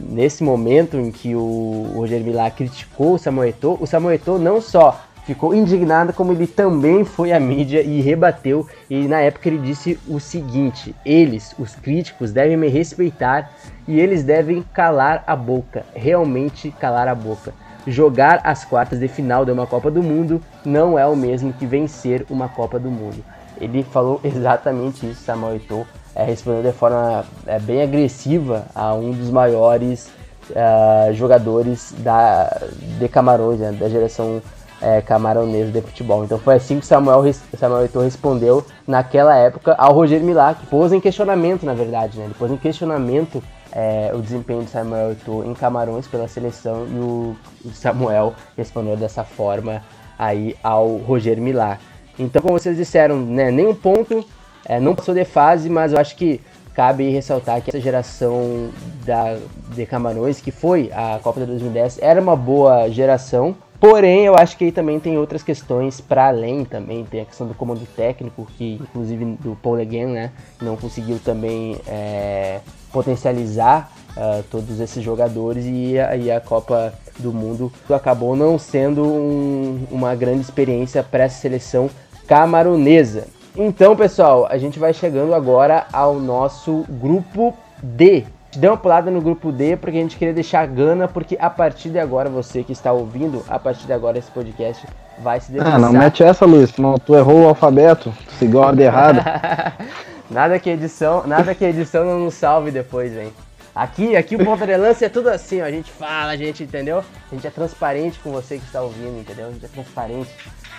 [0.00, 5.54] nesse momento em que o Roger Milá criticou o Samuel o Samuel não só ficou
[5.54, 8.66] indignado, como ele também foi à mídia e rebateu.
[8.88, 13.52] E na época ele disse o seguinte: eles, os críticos, devem me respeitar
[13.86, 17.52] e eles devem calar a boca, realmente calar a boca.
[17.86, 21.64] Jogar as quartas de final de uma Copa do Mundo não é o mesmo que
[21.64, 23.24] vencer uma Copa do Mundo.
[23.60, 25.86] Ele falou exatamente isso, Samuel Eto'o,
[26.16, 30.10] é, respondendo de forma é, bem agressiva a um dos maiores
[30.50, 32.60] uh, jogadores da,
[32.98, 34.40] de Camarões, né, da geração
[34.80, 36.24] é, camaronesa de futebol.
[36.24, 37.22] Então foi assim que Samuel,
[37.58, 42.26] Samuel Eto'o respondeu naquela época ao Roger Milá, que pôs em questionamento, na verdade, né?
[42.26, 43.42] Ele pôs em questionamento
[43.72, 48.96] é, o desempenho de Samuel Eto'o em Camarões pela seleção e o, o Samuel respondeu
[48.96, 49.82] dessa forma
[50.18, 51.78] aí ao Roger Milá.
[52.18, 54.24] Então, como vocês disseram, né, nenhum ponto,
[54.68, 56.40] é, não passou de fase, mas eu acho que
[56.74, 58.68] cabe ressaltar que essa geração
[59.04, 59.38] da,
[59.74, 64.56] de Camarões, que foi a Copa de 2010, era uma boa geração, Porém, eu acho
[64.56, 67.04] que aí também tem outras questões para além também.
[67.04, 72.60] Tem a questão do comando técnico, que inclusive do Paul né, não conseguiu também é,
[72.90, 79.86] potencializar uh, todos esses jogadores e aí a Copa do Mundo acabou não sendo um,
[79.90, 81.90] uma grande experiência para essa seleção
[82.26, 83.28] camaronesa.
[83.56, 88.24] Então, pessoal, a gente vai chegando agora ao nosso grupo D,
[88.56, 91.50] Dê uma pulada no grupo D, porque a gente queria deixar a Gana, porque a
[91.50, 94.86] partir de agora, você que está ouvindo, a partir de agora esse podcast
[95.18, 95.74] vai se debruçar.
[95.74, 99.74] Ah, não mete essa, Luiz, não, tu errou o alfabeto, seguiu a ordem errada.
[100.30, 103.30] nada que edição, nada que edição não nos salve depois, hein.
[103.74, 106.62] Aqui, aqui o Ponta de Lança é tudo assim, ó, a gente fala, a gente,
[106.62, 107.04] entendeu?
[107.30, 109.48] A gente é transparente com você que está ouvindo, entendeu?
[109.48, 110.30] A gente é transparente.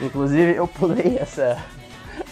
[0.02, 1.58] Inclusive, eu pulei essa,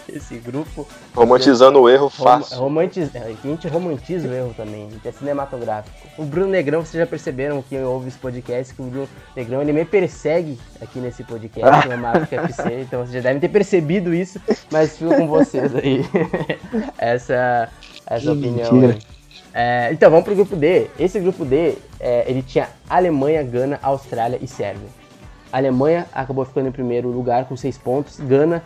[0.14, 0.88] esse grupo.
[1.14, 2.58] Romantizando o erro fácil.
[2.58, 3.10] Romantiz...
[3.16, 5.95] A gente romantiza o erro também, a gente é cinematográfico.
[6.18, 9.74] O Bruno Negrão, vocês já perceberam que ouve esse podcast, que o Bruno Negrão ele
[9.74, 14.39] me persegue aqui nesse podcast, no Máfica FC, então vocês já devem ter percebido isso,
[14.72, 16.06] mas fico com vocês aí.
[16.97, 17.70] essa,
[18.06, 18.95] essa opinião.
[19.53, 20.88] É, então vamos pro grupo D.
[20.99, 24.89] Esse grupo D, é, ele tinha Alemanha, Gana, Austrália e Sérvia.
[25.51, 28.20] A Alemanha acabou ficando em primeiro lugar com seis pontos.
[28.20, 28.62] Gana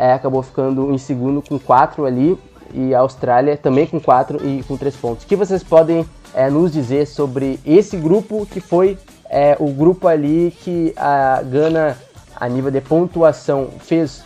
[0.00, 2.38] é, acabou ficando em segundo com quatro ali
[2.72, 5.24] e a Austrália também com quatro e com três pontos.
[5.24, 8.96] O que vocês podem é, nos dizer sobre esse grupo que foi
[9.28, 11.98] é, o grupo ali que a Gana,
[12.34, 14.24] a nível de pontuação, fez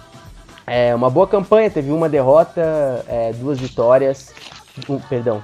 [0.65, 4.33] é, uma boa campanha, teve uma derrota, é, duas vitórias,
[4.89, 5.43] um, perdão,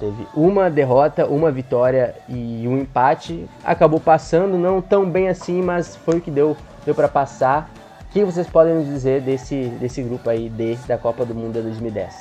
[0.00, 3.48] teve uma derrota, uma vitória e um empate.
[3.62, 7.70] Acabou passando, não tão bem assim, mas foi o que deu, deu para passar.
[8.08, 11.52] O que vocês podem nos dizer desse, desse grupo aí D da Copa do Mundo
[11.52, 12.14] de 2010?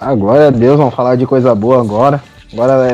[0.00, 2.22] Agora, Deus, vamos falar de coisa boa agora.
[2.50, 2.88] Agora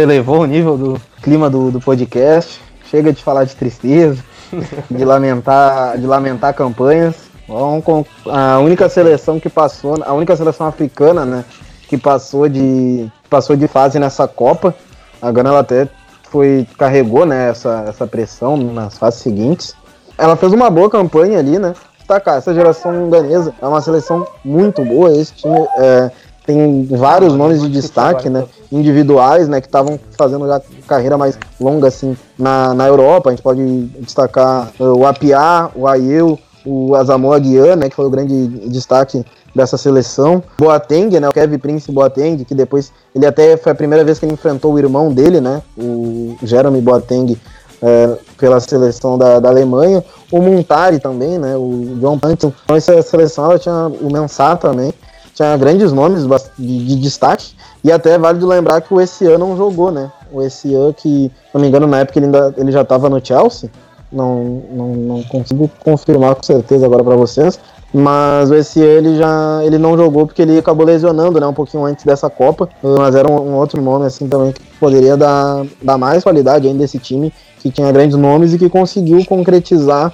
[0.00, 2.58] elevou o nível do clima do, do podcast.
[2.90, 4.24] Chega de falar de tristeza,
[4.90, 7.16] de lamentar, de lamentar campanhas.
[7.46, 11.44] Vamos com a única seleção que passou, a única seleção africana, né,
[11.86, 14.74] que passou de passou de fase nessa Copa.
[15.20, 15.86] A Gana ela até
[16.30, 19.76] foi carregou, né, essa, essa pressão nas fases seguintes
[20.16, 21.74] ela fez uma boa campanha ali, né?
[21.98, 25.14] Destacar, essa geração ganesa é uma seleção muito boa.
[25.16, 26.10] Esse time é,
[26.46, 28.44] tem vários nomes de destaque, né?
[28.70, 29.60] Individuais, né?
[29.60, 33.30] Que estavam fazendo já carreira mais longa, assim, na, na Europa.
[33.30, 37.88] A gente pode destacar uh, o Apiá, o Aiel, o Asamoah Gyan, né?
[37.88, 40.42] Que foi o grande destaque dessa seleção.
[40.58, 41.28] Boateng, né?
[41.28, 44.74] O Kevin Prince Boateng, que depois ele até foi a primeira vez que ele enfrentou
[44.74, 45.62] o irmão dele, né?
[45.78, 47.38] O Jeremy Boateng
[47.82, 52.52] é, pela seleção da, da, Alemanha, o Montari também, né, o John Pantin.
[52.64, 54.92] Então essa seleção ela tinha o Mensah também,
[55.34, 56.24] tinha grandes nomes
[56.58, 60.92] de, de, destaque, e até válido lembrar que o Essian não jogou, né, o Essian
[60.92, 63.70] que, se não me engano, na época ele, ainda, ele já estava no Chelsea,
[64.10, 67.58] não, não, não consigo confirmar com certeza agora para vocês,
[67.94, 72.04] mas esse ele já ele não jogou porque ele acabou lesionando, né, um pouquinho antes
[72.04, 76.24] dessa Copa, mas era um, um outro nome assim também que poderia dar, dar mais
[76.24, 80.10] qualidade ainda desse time que tinha grandes nomes e que conseguiu concretizar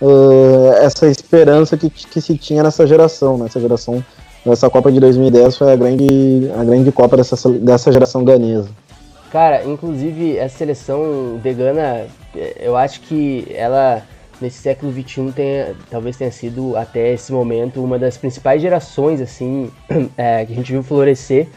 [0.00, 4.02] uh, essa esperança que, que se tinha nessa geração, nessa geração,
[4.46, 8.68] nessa Copa de 2010 foi a grande, a grande Copa dessa, dessa geração ganesa.
[9.32, 12.06] Cara, inclusive a seleção de Gana,
[12.60, 14.02] eu acho que ela
[14.40, 19.70] nesse século XXI tenha, talvez tenha sido até esse momento uma das principais gerações assim
[20.16, 21.48] é, que a gente viu florescer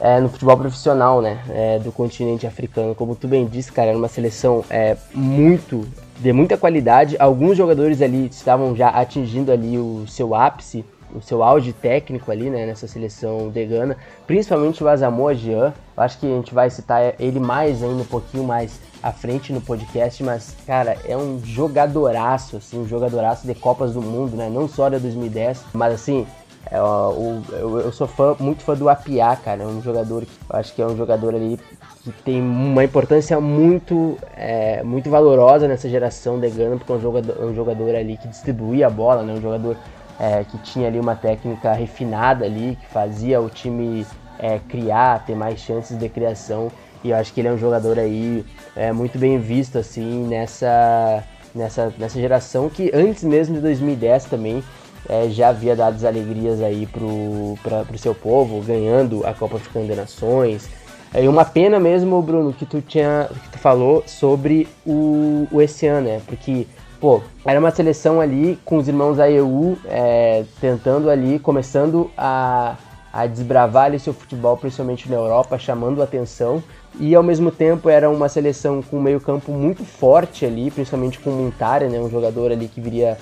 [0.00, 2.94] é, no futebol profissional, né, é, do continente africano.
[2.94, 5.86] Como tu bem disse, cara, era uma seleção é, muito
[6.18, 7.16] de muita qualidade.
[7.18, 10.84] Alguns jogadores ali estavam já atingindo ali o seu ápice,
[11.16, 13.96] o seu auge técnico ali, né, nessa seleção de Gana,
[14.26, 15.72] principalmente o Asamoah Jean.
[15.96, 19.52] Eu acho que a gente vai citar ele mais ainda um pouquinho mais à frente
[19.52, 24.50] no podcast, mas cara, é um jogadoraço, assim, um jogadoraço de Copas do Mundo, né?
[24.50, 26.26] Não só da 2010, mas assim,
[26.70, 29.62] é, o, eu, eu, sou fã, muito fã do Apiá, cara.
[29.62, 31.58] É um jogador que acho que é um jogador ali
[32.02, 37.00] que tem uma importância muito, é, muito valorosa nessa geração de Gana, porque é um
[37.00, 39.34] jogador, um jogador ali que distribuía a bola, né?
[39.34, 39.76] Um jogador
[40.18, 44.06] é, que tinha ali uma técnica refinada ali, que fazia o time
[44.38, 46.70] é, criar, ter mais chances de criação.
[47.04, 48.44] E eu acho que ele é um jogador aí
[48.74, 51.22] é, muito bem visto assim nessa,
[51.54, 54.62] nessa, nessa geração que antes mesmo de 2010 também
[55.08, 59.94] é, já havia dado as alegrias aí pro, pra, seu povo, ganhando a Copa de
[59.94, 60.68] Nações.
[61.14, 65.62] É, e uma pena mesmo, Bruno, que tu tinha que tu falou sobre o, o
[65.62, 66.20] esse ano, né?
[66.26, 66.66] Porque,
[67.00, 72.76] pô, era uma seleção ali com os irmãos AEU é, tentando ali, começando a,
[73.12, 76.62] a desbravar ali seu futebol, principalmente na Europa, chamando atenção.
[76.98, 81.30] E ao mesmo tempo era uma seleção com meio campo muito forte ali, principalmente com
[81.30, 82.00] o Montara, né?
[82.00, 83.18] Um jogador ali que viria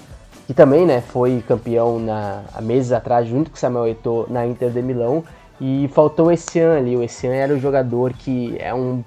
[0.47, 4.83] que também né, foi campeão na, meses atrás, junto com Samuel Eto'o, na Inter de
[4.83, 5.25] Milão.
[5.61, 6.97] E faltou esse ano ali.
[6.97, 9.03] O Essian era o jogador que é um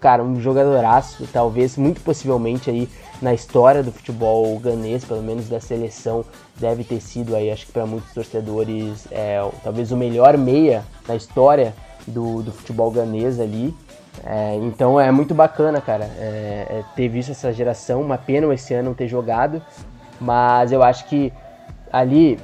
[0.00, 2.88] cara, um jogadoraço, talvez, muito possivelmente aí
[3.20, 6.24] na história do futebol ganês, pelo menos da seleção,
[6.56, 11.14] deve ter sido aí, acho que para muitos torcedores, é, talvez o melhor meia da
[11.14, 11.74] história
[12.06, 13.74] do, do futebol ganês ali.
[14.24, 18.00] É, então é muito bacana, cara, é, é ter visto essa geração.
[18.00, 19.62] Uma pena esse ano não ter jogado,
[20.20, 21.32] mas eu acho que
[21.92, 22.38] ali,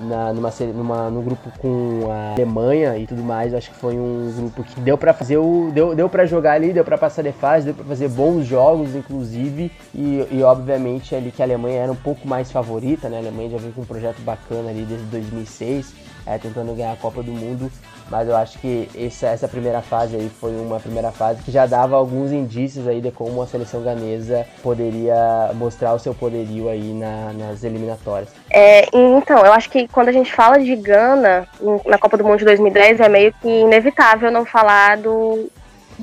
[0.00, 4.32] na, numa, numa, no grupo com a Alemanha e tudo mais, acho que foi um
[4.36, 5.70] grupo que deu para fazer o.
[5.72, 8.94] Deu, deu para jogar ali, deu para passar de fase, deu para fazer bons jogos,
[8.94, 9.70] inclusive.
[9.94, 13.16] E, e obviamente ali que a Alemanha era um pouco mais favorita, né?
[13.16, 15.94] A Alemanha já veio com um projeto bacana ali desde 2006,
[16.26, 17.70] é, tentando ganhar a Copa do Mundo.
[18.12, 21.64] Mas eu acho que essa, essa primeira fase aí foi uma primeira fase que já
[21.64, 26.92] dava alguns indícios aí de como a seleção ganesa poderia mostrar o seu poderio aí
[26.92, 28.28] na, nas eliminatórias.
[28.50, 31.48] É, então, eu acho que quando a gente fala de Gana
[31.86, 35.50] na Copa do Mundo de 2010 é meio que inevitável não falar do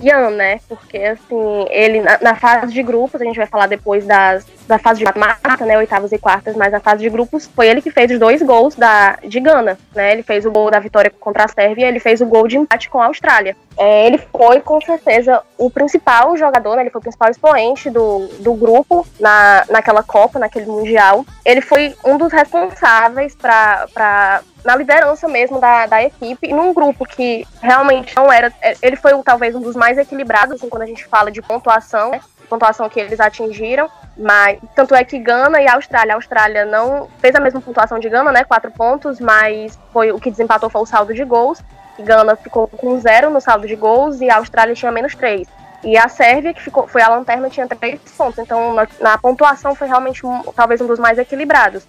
[0.02, 0.60] Ian, né?
[0.68, 4.78] Porque assim, ele na, na, fase de grupos, a gente vai falar depois das, da
[4.78, 5.78] fase de mata, né?
[5.78, 8.76] Oitavas e quartas, mas a fase de grupos foi ele que fez os dois gols
[8.76, 10.14] da, de Gana, né?
[10.14, 12.90] Ele fez o gol da vitória contra a Sérvia ele fez o gol de empate
[12.90, 13.56] com a Austrália.
[13.78, 16.84] É, ele foi, com certeza, o principal jogador, né?
[16.84, 21.26] Ele foi o principal expoente do, do grupo na, naquela Copa, naquele Mundial.
[21.46, 27.48] Ele foi um dos responsáveis para na liderança mesmo da, da equipe, num grupo que
[27.62, 28.52] realmente não era.
[28.62, 32.12] É, ele foi talvez um dos mais equilibrados, assim, quando a gente fala de pontuação,
[32.12, 32.22] né?
[32.50, 33.88] pontuação que eles atingiram,
[34.18, 38.10] mas tanto é que Gana e Austrália, a Austrália não fez a mesma pontuação de
[38.10, 41.62] Gana, né, quatro pontos, mas foi o que desempatou foi o saldo de gols.
[42.00, 45.48] Gana ficou com zero no saldo de gols e a Austrália tinha menos três.
[45.84, 48.40] E a Sérvia, que ficou, foi a lanterna, tinha três pontos.
[48.40, 51.86] Então, na, na pontuação foi realmente um, talvez um dos mais equilibrados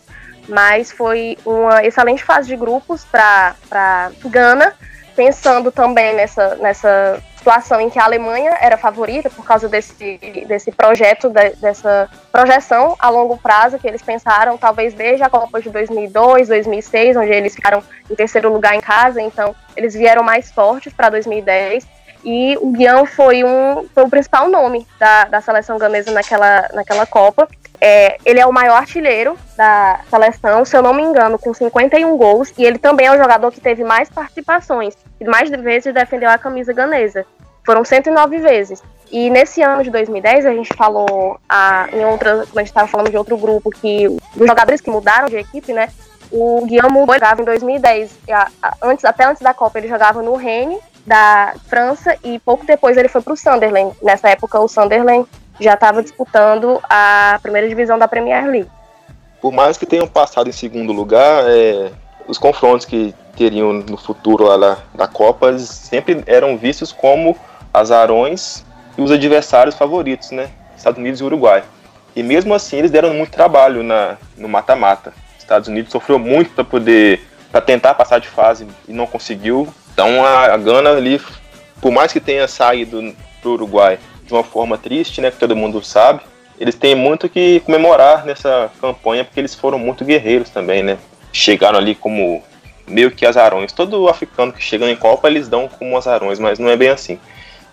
[0.50, 3.54] mas foi uma excelente fase de grupos para
[4.26, 4.74] Gana,
[5.14, 10.70] pensando também nessa, nessa situação em que a Alemanha era favorita por causa desse, desse
[10.72, 15.70] projeto, de, dessa projeção a longo prazo que eles pensaram, talvez desde a Copa de
[15.70, 20.92] 2002, 2006, onde eles ficaram em terceiro lugar em casa, então eles vieram mais fortes
[20.92, 26.10] para 2010 e o Guião foi, um, foi o principal nome da, da seleção ganesa
[26.10, 27.48] naquela, naquela Copa.
[27.80, 32.16] É, ele é o maior artilheiro da seleção, se eu não me engano, com 51
[32.16, 36.28] gols, e ele também é o jogador que teve mais participações e mais vezes defendeu
[36.28, 37.24] a camisa ganesa.
[37.64, 38.82] Foram 109 vezes.
[39.10, 43.10] E nesse ano de 2010, a gente falou a, em outra, a gente estava falando
[43.10, 45.88] de outro grupo, que os jogadores que mudaram de equipe, né?
[46.30, 50.36] O Guilherme jogava em 2010, a, a, antes, até antes da Copa, ele jogava no
[50.36, 53.96] Rennes, da França, e pouco depois ele foi para o Sunderland.
[54.02, 55.26] Nessa época, o Sunderland
[55.58, 58.70] já estava disputando a primeira divisão da Premier League.
[59.40, 61.90] Por mais que tenham passado em segundo lugar, é,
[62.26, 67.36] os confrontos que teriam no futuro lá da Copa sempre eram vistos como
[67.72, 68.64] azarões
[68.96, 70.50] e os adversários favoritos, né?
[70.76, 71.62] Estados Unidos e Uruguai.
[72.14, 75.12] E mesmo assim eles deram muito trabalho na, no mata-mata.
[75.38, 79.68] Estados Unidos sofreu muito para poder para tentar passar de fase e não conseguiu.
[79.92, 81.20] Então a, a Gana ali,
[81.80, 85.56] por mais que tenha saído para o Uruguai de uma forma triste, né, que todo
[85.56, 86.20] mundo sabe,
[86.58, 90.98] eles têm muito que comemorar nessa campanha porque eles foram muito guerreiros também, né?
[91.32, 92.42] Chegaram ali como
[92.86, 93.72] meio que azarões.
[93.72, 97.18] Todo africano que chega em Copa eles dão como azarões, mas não é bem assim.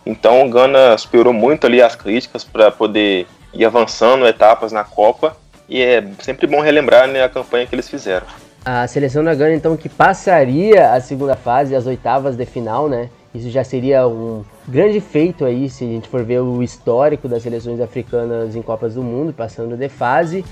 [0.06, 5.36] Então o Gana superou muito ali as críticas para poder ir avançando etapas na Copa
[5.68, 8.26] e é sempre bom relembrar né, a campanha que eles fizeram.
[8.66, 13.10] A seleção da Gana então que passaria a segunda fase, as oitavas de final, né?
[13.34, 17.44] Isso já seria um grande feito aí se a gente for ver o histórico das
[17.44, 20.44] seleções africanas em Copas do Mundo, passando de fase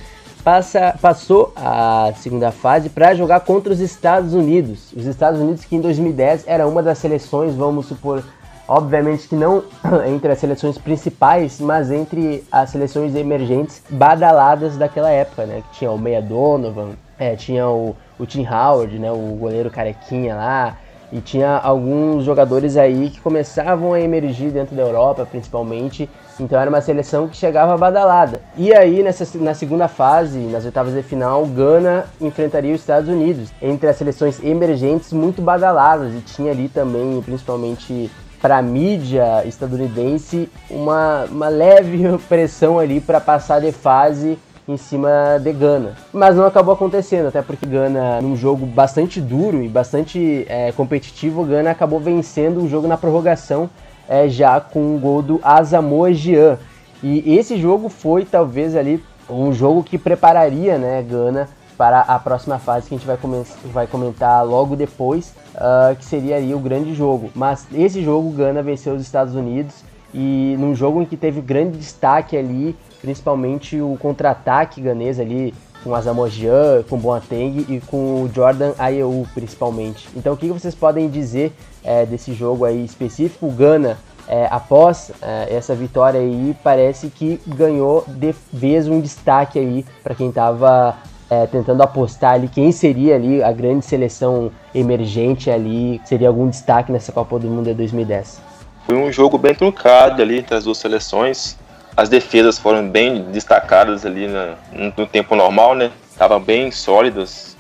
[0.45, 4.94] passa, passou a segunda fase para jogar contra os Estados Unidos.
[4.95, 8.23] Os Estados Unidos que em 2010 era uma das seleções, vamos supor,
[8.68, 9.64] obviamente que não
[10.07, 15.64] entre as seleções principais, mas entre as seleções emergentes badaladas daquela época, né?
[15.72, 19.12] Que tinha o Meia Donovan, é, tinha o, o Tim Howard, né?
[19.12, 20.78] O goleiro carequinha lá,
[21.12, 26.10] e tinha alguns jogadores aí que começavam a emergir dentro da Europa, principalmente.
[26.40, 28.42] Então era uma seleção que chegava badalada.
[28.58, 33.50] E aí, nessa, na segunda fase, nas oitavas de final, Gana enfrentaria os Estados Unidos,
[33.62, 36.14] entre as seleções emergentes muito badaladas.
[36.14, 38.12] E tinha ali também, principalmente
[38.42, 44.38] para a mídia estadunidense, uma, uma leve pressão ali para passar de fase
[44.68, 45.96] em cima de Gana.
[46.12, 51.44] Mas não acabou acontecendo, até porque Gana, num jogo bastante duro e bastante é, competitivo,
[51.44, 53.70] Gana acabou vencendo o jogo na prorrogação
[54.08, 56.58] é, já com um gol do Asamoah Gyan.
[57.04, 61.48] E esse jogo foi talvez ali um jogo que prepararia né, Gana
[61.78, 63.18] para a próxima fase que a gente vai,
[63.66, 67.30] vai comentar logo depois, uh, que seria aí o grande jogo.
[67.36, 69.84] Mas esse jogo, Gana venceu os Estados Unidos
[70.14, 72.76] e num jogo em que teve grande destaque ali
[73.06, 75.53] principalmente o contra-ataque ganês ali
[75.84, 80.10] com Asamoah com Boateng e com o Jordan Ayew principalmente.
[80.15, 81.53] Então o que vocês podem dizer
[81.84, 83.45] é, desse jogo aí específico?
[83.45, 83.95] O Gana,
[84.27, 90.15] é, após é, essa vitória aí, parece que ganhou de vez um destaque aí para
[90.15, 90.98] quem estava
[91.30, 96.91] é, tentando apostar ali quem seria ali a grande seleção emergente ali, seria algum destaque
[96.91, 98.41] nessa Copa do Mundo de 2010.
[98.88, 101.64] Foi um jogo bem truncado ali entre as duas seleções.
[101.96, 104.28] As defesas foram bem destacadas ali
[104.72, 105.92] no tempo normal, né?
[106.12, 107.56] Estavam bem sólidas,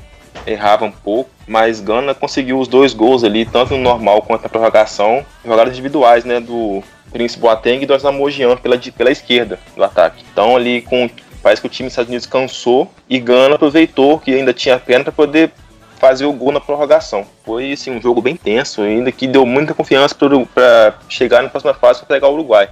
[0.45, 4.49] erravam um pouco, mas Gana conseguiu os dois gols ali, tanto no normal quanto na
[4.49, 6.39] prorrogação, jogadas individuais, né?
[6.39, 10.25] Do Príncipe Boateng e do Asamoah pela, pela esquerda do ataque.
[10.31, 11.09] Então ali com
[11.41, 15.05] parece que o time dos Estados Unidos cansou e Gana aproveitou que ainda tinha perna
[15.05, 15.51] para poder
[15.97, 17.25] fazer o gol na prorrogação.
[17.45, 20.15] Foi assim, um jogo bem tenso, ainda que deu muita confiança
[20.53, 22.67] para chegar na próxima fase para pegar o Uruguai.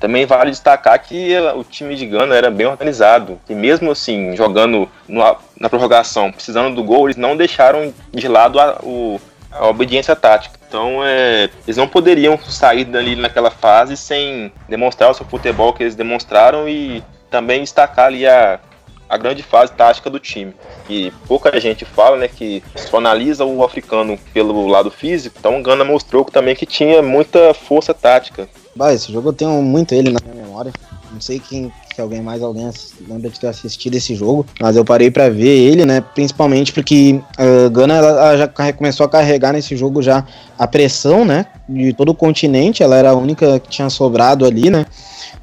[0.00, 3.40] Também vale destacar que o time de Gana era bem organizado.
[3.48, 8.60] E mesmo assim, jogando no, na prorrogação, precisando do gol, eles não deixaram de lado
[8.60, 9.20] a, o,
[9.50, 10.58] a obediência tática.
[10.68, 15.82] Então, é, eles não poderiam sair dali naquela fase sem demonstrar o seu futebol que
[15.82, 18.60] eles demonstraram e também destacar ali a,
[19.08, 20.54] a grande fase tática do time.
[20.88, 25.36] E pouca gente fala, né, que só analisa o africano pelo lado físico.
[25.38, 28.48] Então, o Gana mostrou também que tinha muita força tática.
[28.78, 30.72] Bah, esse jogo eu tenho muito ele na minha memória.
[31.12, 32.70] Não sei quem que alguém mais alguém
[33.08, 36.00] lembra de ter assistido esse jogo, mas eu parei para ver ele, né?
[36.00, 40.24] Principalmente porque a uh, Gana ela já começou a carregar nesse jogo já
[40.56, 41.46] a pressão, né?
[41.68, 44.86] De todo o continente, ela era a única que tinha sobrado ali, né?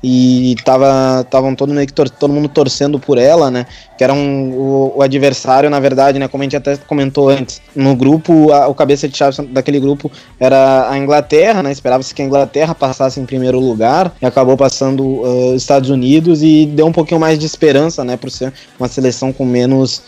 [0.03, 3.65] E tava estavam todo meio que todo mundo torcendo por ela, né?
[3.97, 6.27] Que era um, o, o, adversário, na verdade, né?
[6.27, 10.11] Como a gente até comentou antes, no grupo, a, o cabeça de chave daquele grupo
[10.39, 11.71] era a Inglaterra, né?
[11.71, 16.43] Esperava-se que a Inglaterra passasse em primeiro lugar e acabou passando uh, os Estados Unidos
[16.43, 18.17] e deu um pouquinho mais de esperança, né?
[18.17, 20.01] Por ser uma seleção com menos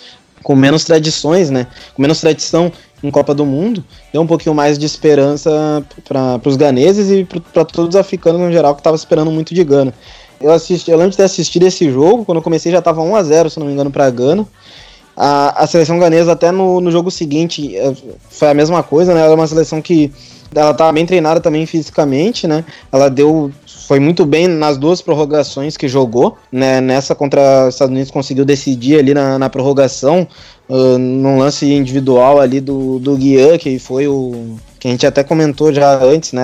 [0.48, 1.68] com menos tradições, né?
[1.94, 2.72] Com menos tradição
[3.03, 3.84] em Copa do Mundo,
[4.14, 8.49] deu um pouquinho mais de esperança para os ganeses e para todos os africanos no
[8.49, 9.94] geral que estavam esperando muito de Gana.
[10.40, 13.15] Eu assisti, eu lembro de ter assistido esse jogo, quando eu comecei já estava 1
[13.18, 14.48] a 0 se não me engano, para Gana.
[15.18, 17.94] A, a seleção ganesa até no, no jogo seguinte é,
[18.30, 19.19] foi a mesma coisa, né?
[19.19, 20.14] Ela é uma seleção que
[20.56, 22.64] ela estava bem treinada também fisicamente, né?
[22.90, 23.52] Ela deu
[23.88, 26.81] foi muito bem nas duas prorrogações que jogou, né?
[26.81, 30.27] Nessa contra os Estados Unidos conseguiu decidir ali na, na prorrogação,
[30.68, 34.57] uh, num lance individual ali do, do Guian, que foi o.
[34.77, 36.43] Que a gente até comentou já antes, né?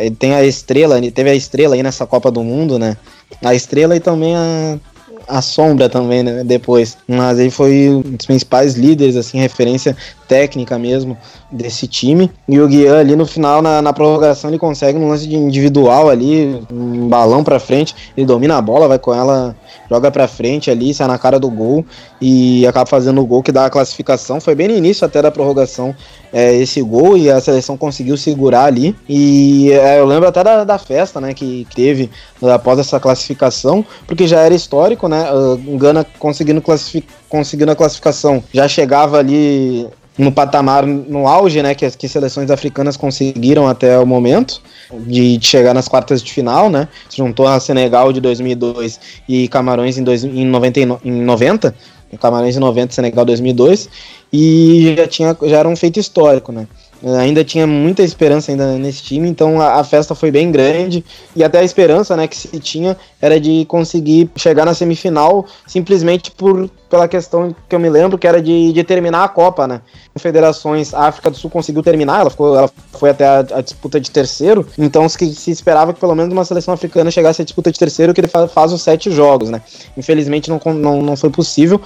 [0.00, 2.96] Ele tem a estrela, ele teve a estrela aí nessa Copa do Mundo, né?
[3.42, 4.78] A estrela e também a,
[5.26, 6.96] a sombra também, né, depois.
[7.08, 9.96] Mas ele foi um dos principais líderes, assim, referência
[10.28, 11.16] técnica mesmo
[11.50, 12.30] desse time.
[12.48, 16.08] E o Guian ali no final, na, na prorrogação, ele consegue um lance de individual
[16.08, 19.54] ali, um balão pra frente, ele domina a bola, vai com ela,
[19.88, 21.84] joga pra frente ali, sai na cara do gol
[22.20, 24.40] e acaba fazendo o gol que dá a classificação.
[24.40, 25.94] Foi bem no início até da prorrogação
[26.32, 28.96] é, esse gol e a seleção conseguiu segurar ali.
[29.08, 32.10] E é, eu lembro até da, da festa, né, que teve
[32.42, 38.42] após essa classificação, porque já era histórico, né, uh, Gana conseguindo, classific, conseguindo a classificação,
[38.52, 43.98] já chegava ali no patamar, no auge, né, que as que seleções africanas conseguiram até
[43.98, 44.60] o momento
[45.06, 46.88] de, chegar nas quartas de final, né?
[47.08, 51.74] Se juntou a Senegal de 2002 e Camarões em, dois, em, 90, em 90,
[52.20, 53.88] Camarões em 90, Senegal 2002,
[54.32, 56.68] e já tinha já era um feito histórico, né?
[57.18, 61.04] Ainda tinha muita esperança ainda nesse time, então a, a, festa foi bem grande
[61.36, 66.30] e até a esperança, né, que se tinha era de conseguir chegar na semifinal simplesmente
[66.30, 69.80] por pela questão que eu me lembro que era de, de terminar a Copa, né?
[70.16, 73.98] Federações, a África do Sul conseguiu terminar, ela, ficou, ela foi até a, a disputa
[74.00, 77.72] de terceiro, então se, se, esperava que pelo menos uma seleção africana chegasse à disputa
[77.72, 79.60] de terceiro, que ele faz, faz os sete jogos, né?
[79.96, 81.80] Infelizmente não, não, não foi possível,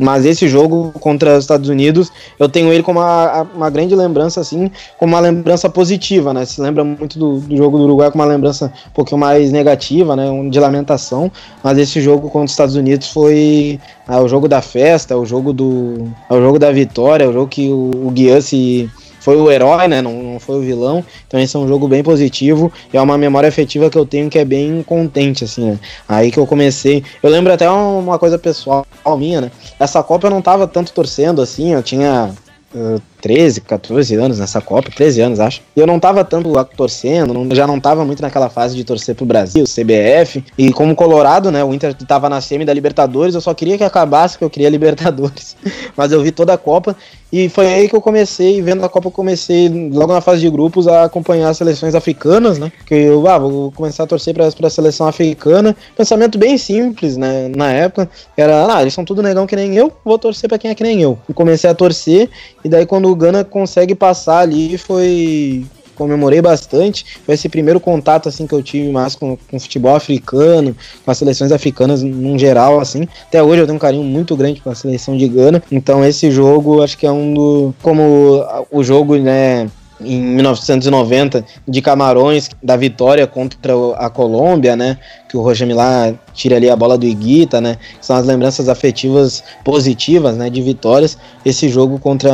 [0.00, 4.40] mas esse jogo contra os Estados Unidos, eu tenho ele como uma, uma grande lembrança,
[4.40, 6.46] assim, como uma lembrança positiva, né?
[6.46, 10.16] Se lembra muito do, do jogo do Uruguai com uma lembrança um pouquinho mais negativa,
[10.16, 10.30] né?
[10.30, 11.30] Um de lamentação.
[11.62, 13.78] Mas esse jogo contra os Estados Unidos foi
[14.08, 16.10] ah, o jogo da festa, o jogo do.
[16.30, 18.90] É o jogo da vitória, o jogo que o, o Guian se
[19.20, 20.02] foi o herói, né?
[20.02, 21.04] Não, não foi o vilão.
[21.28, 22.72] Então esse é um jogo bem positivo.
[22.92, 25.78] E é uma memória afetiva que eu tenho que é bem contente, assim, né?
[26.08, 27.04] Aí que eu comecei.
[27.22, 28.86] Eu lembro até uma coisa pessoal
[29.18, 29.52] minha, né?
[29.78, 32.34] Essa Copa eu não tava tanto torcendo assim, eu tinha.
[32.74, 35.62] Uh, 13, 14 anos nessa Copa, 13 anos acho.
[35.76, 39.14] E eu não tava tanto torcendo, não, já não tava muito naquela fase de torcer
[39.14, 40.44] pro Brasil, CBF.
[40.56, 43.84] E como Colorado, né, o Inter tava na semi da Libertadores, eu só queria que
[43.84, 45.56] acabasse, que eu queria Libertadores.
[45.96, 46.96] Mas eu vi toda a Copa
[47.32, 50.50] e foi aí que eu comecei, vendo a Copa, eu comecei logo na fase de
[50.50, 52.72] grupos a acompanhar as seleções africanas, né?
[52.84, 55.76] Que eu, ah, vou começar a torcer para a seleção africana.
[55.96, 57.48] Pensamento bem simples, né?
[57.54, 60.72] Na época, era, ah, eles são tudo negão que nem eu, vou torcer para quem
[60.72, 61.16] é que nem eu.
[61.28, 62.28] E comecei a torcer,
[62.64, 65.64] e daí quando o Gana consegue passar ali foi
[66.00, 67.04] comemorei bastante.
[67.26, 70.74] Foi esse primeiro contato assim que eu tive mais com, com futebol africano,
[71.04, 73.06] com as seleções africanas num geral assim.
[73.26, 75.62] Até hoje eu tenho um carinho muito grande com a seleção de Gana.
[75.70, 79.68] Então esse jogo acho que é um do como o jogo, né,
[80.02, 84.98] em 1990 de Camarões, da vitória contra a Colômbia, né?
[85.28, 87.76] Que o Roger Milá tira ali a bola do Iguita, né?
[88.00, 90.48] São as lembranças afetivas positivas, né?
[90.50, 91.18] De vitórias.
[91.44, 92.32] Esse jogo contra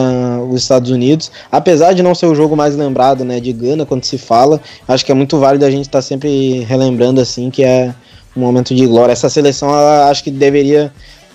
[0.48, 3.40] os Estados Unidos, apesar de não ser o jogo mais lembrado, né?
[3.40, 6.60] De Gana, quando se fala, acho que é muito válido a gente estar tá sempre
[6.60, 7.94] relembrando, assim, que é
[8.36, 9.12] um momento de glória.
[9.12, 10.92] Essa seleção, ela, acho que deveria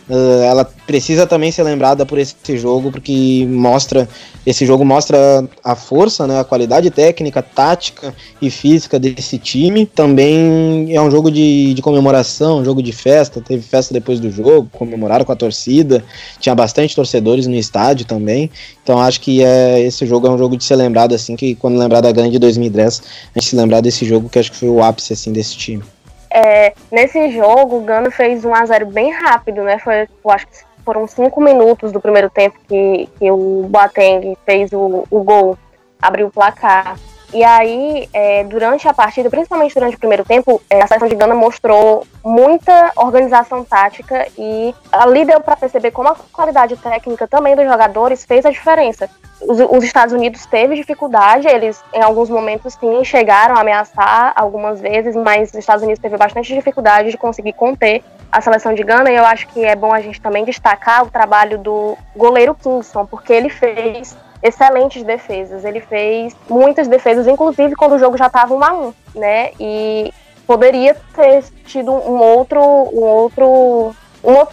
[0.10, 4.08] Uh, ela precisa também ser lembrada por esse jogo, porque mostra
[4.44, 9.86] esse jogo mostra a força, né, a qualidade técnica, tática e física desse time.
[9.86, 13.40] Também é um jogo de, de comemoração, um jogo de festa.
[13.40, 16.04] Teve festa depois do jogo, comemoraram com a torcida.
[16.40, 18.50] Tinha bastante torcedores no estádio também.
[18.84, 21.78] Então acho que é, esse jogo é um jogo de ser lembrado assim, que quando
[21.78, 23.04] lembrar da grande 2010,
[23.36, 25.84] a gente se lembrar desse jogo que acho que foi o ápice assim desse time.
[26.34, 29.78] É, nesse jogo, o Gano fez um a 0 bem rápido, né?
[29.80, 30.54] Foi, eu acho que
[30.86, 35.58] foram cinco minutos do primeiro tempo que, que o Boateng fez o, o gol,
[36.02, 36.98] abriu o placar.
[37.34, 41.16] E aí, é, durante a partida, principalmente durante o primeiro tempo, é, a seleção de
[41.16, 47.56] Gana mostrou muita organização tática e ali deu para perceber como a qualidade técnica também
[47.56, 49.10] dos jogadores fez a diferença.
[49.40, 54.82] Os, os, Estados Unidos teve dificuldade, eles em alguns momentos sim chegaram a ameaçar algumas
[54.82, 59.10] vezes, mas os Estados Unidos teve bastante dificuldade de conseguir conter a seleção de Gana
[59.10, 63.06] e eu acho que é bom a gente também destacar o trabalho do goleiro Kingston,
[63.06, 65.64] porque ele fez excelentes defesas.
[65.66, 69.52] Ele fez muitas defesas, inclusive quando o jogo já estava 1 a 1, né?
[69.60, 70.14] E
[70.46, 73.96] poderia ter tido um outro, um outro,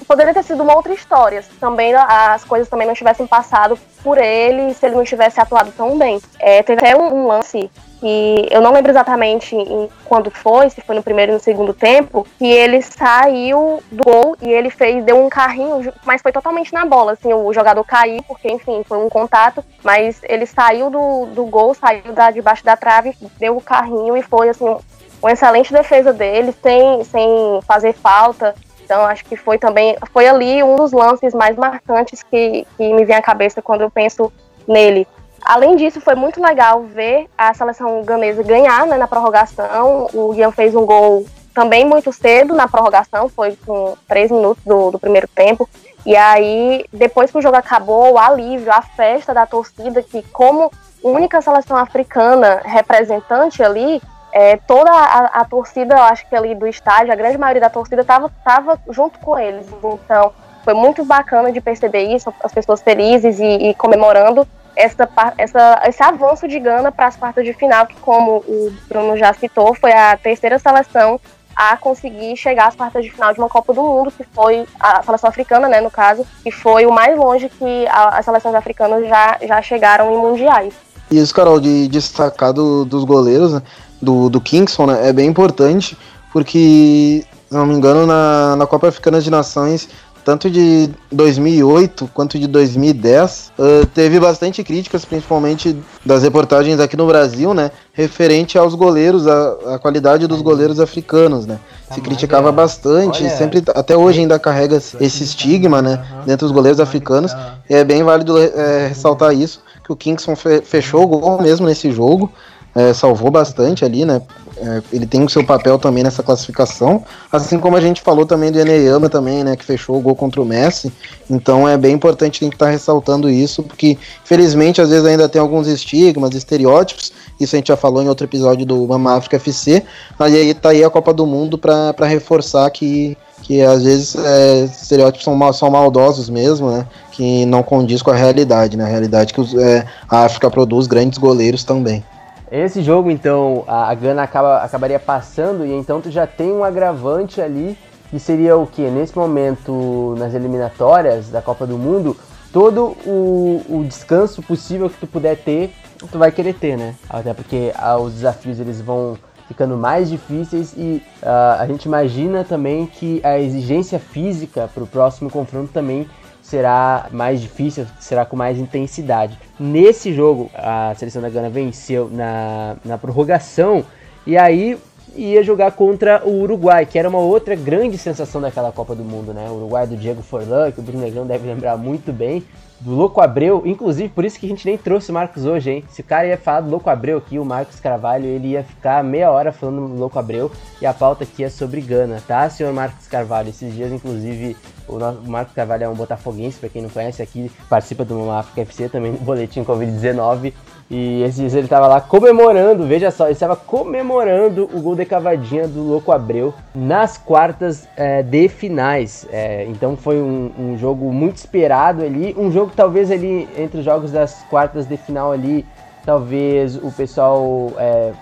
[0.06, 1.42] poderia ter sido uma outra história.
[1.42, 5.72] Se também as coisas também não tivessem passado por ele, se ele não tivesse atuado
[5.76, 6.20] tão bem.
[6.38, 7.70] É, teve até um, um lance
[8.00, 11.74] que eu não lembro exatamente em quando foi, se foi no primeiro ou no segundo
[11.74, 16.72] tempo, que ele saiu do gol e ele fez, deu um carrinho, mas foi totalmente
[16.72, 21.26] na bola, assim, o jogador caiu, porque enfim, foi um contato, mas ele saiu do,
[21.26, 24.76] do gol, saiu da, debaixo da trave, deu o carrinho e foi, assim,
[25.20, 28.54] uma excelente defesa dele, sem, sem fazer falta,
[28.88, 33.04] então acho que foi também, foi ali um dos lances mais marcantes que, que me
[33.04, 34.32] vem à cabeça quando eu penso
[34.66, 35.06] nele.
[35.42, 40.08] Além disso, foi muito legal ver a seleção ganesa ganhar né, na prorrogação.
[40.14, 44.90] O Ian fez um gol também muito cedo na prorrogação, foi com três minutos do,
[44.92, 45.68] do primeiro tempo.
[46.06, 50.72] E aí, depois que o jogo acabou, o alívio, a festa da torcida, que como
[51.02, 54.00] única seleção africana representante ali,
[54.32, 57.70] é, toda a, a, torcida, eu acho que ali do estádio, a grande maioria da
[57.70, 59.66] torcida estava tava junto com eles.
[59.82, 60.32] Então,
[60.64, 64.46] foi muito bacana de perceber isso, as pessoas felizes e, e comemorando
[64.76, 69.16] essa, essa, esse avanço de Gana para as quartas de final, que como o Bruno
[69.16, 71.20] já citou, foi a terceira seleção
[71.56, 75.02] a conseguir chegar às quartas de final de uma Copa do Mundo, que foi a
[75.02, 79.08] seleção africana, né, no caso, que foi o mais longe que a, as seleções africanas
[79.08, 80.72] já, já chegaram em mundiais.
[81.10, 83.62] Isso, Carol, de destacar do, dos goleiros, né,
[84.00, 85.96] do, do Kingston, né, é bem importante,
[86.32, 89.88] porque, se não me engano, na, na Copa Africana de Nações
[90.28, 97.06] tanto de 2008 quanto de 2010, uh, teve bastante críticas, principalmente das reportagens aqui no
[97.06, 101.58] Brasil, né, referente aos goleiros, a, a qualidade dos goleiros africanos, né.
[101.88, 106.54] Tá Se criticava bastante, Olha, sempre, até hoje ainda carrega esse estigma, né, dentro dos
[106.54, 107.34] goleiros africanos,
[107.66, 111.90] e é bem válido é, ressaltar isso, que o Kingston fechou o gol mesmo nesse
[111.90, 112.30] jogo,
[112.74, 114.22] é, salvou bastante ali, né?
[114.60, 118.50] É, ele tem o seu papel também nessa classificação, assim como a gente falou também
[118.50, 119.56] do Eneyama também, né?
[119.56, 120.92] Que fechou o gol contra o Messi.
[121.30, 125.28] Então é bem importante a gente estar tá ressaltando isso, porque infelizmente às vezes ainda
[125.28, 127.12] tem alguns estigmas, estereótipos.
[127.38, 129.84] Isso a gente já falou em outro episódio do Mama África FC.
[130.18, 134.64] Mas aí tá aí a Copa do Mundo para reforçar que que às vezes é,
[134.64, 136.86] estereótipos são, mal, são maldosos mesmo, né?
[137.12, 138.84] Que não condiz com a realidade, né?
[138.84, 142.04] A realidade que os, é, a África produz grandes goleiros também.
[142.50, 146.64] Esse jogo, então, a, a Gana acaba, acabaria passando e então tu já tem um
[146.64, 147.76] agravante ali
[148.10, 148.82] que seria o que?
[148.82, 152.16] Nesse momento, nas eliminatórias da Copa do Mundo,
[152.52, 155.74] todo o, o, descanso possível que tu puder ter,
[156.10, 156.94] tu vai querer ter, né?
[157.08, 162.44] Até porque ah, os desafios eles vão ficando mais difíceis e uh, a gente imagina
[162.44, 166.06] também que a exigência física para o próximo confronto também
[166.48, 169.38] será mais difícil, será com mais intensidade.
[169.60, 173.84] Nesse jogo, a seleção da Gana venceu na, na prorrogação
[174.26, 174.78] e aí
[175.16, 179.32] ia jogar contra o Uruguai, que era uma outra grande sensação daquela Copa do Mundo,
[179.32, 179.48] né?
[179.50, 182.44] O Uruguai do Diego Forlan, que o Bruno Negrão deve lembrar muito bem,
[182.80, 185.84] do Louco Abreu, inclusive por isso que a gente nem trouxe o Marcos hoje, hein?
[185.90, 189.02] Se o cara ia falar do Louco Abreu aqui, o Marcos Carvalho, ele ia ficar
[189.02, 192.72] meia hora falando do Louco Abreu e a pauta aqui é sobre Gana, tá, senhor
[192.72, 193.48] Marcos Carvalho?
[193.48, 194.56] Esses dias, inclusive,
[194.86, 198.30] o, nosso, o Marcos Carvalho é um botafoguense, para quem não conhece aqui, participa do
[198.30, 200.52] África FC também do boletim Covid-19
[200.90, 205.04] e esses dias ele estava lá comemorando, veja só, ele estava comemorando o gol de
[205.04, 209.26] cavadinha do Louco Abreu nas quartas é, de finais.
[209.30, 213.84] É, então foi um, um, jogo muito esperado ali, um jogo talvez ali entre os
[213.84, 215.66] jogos das quartas de final ali,
[216.06, 218.12] talvez o pessoal é,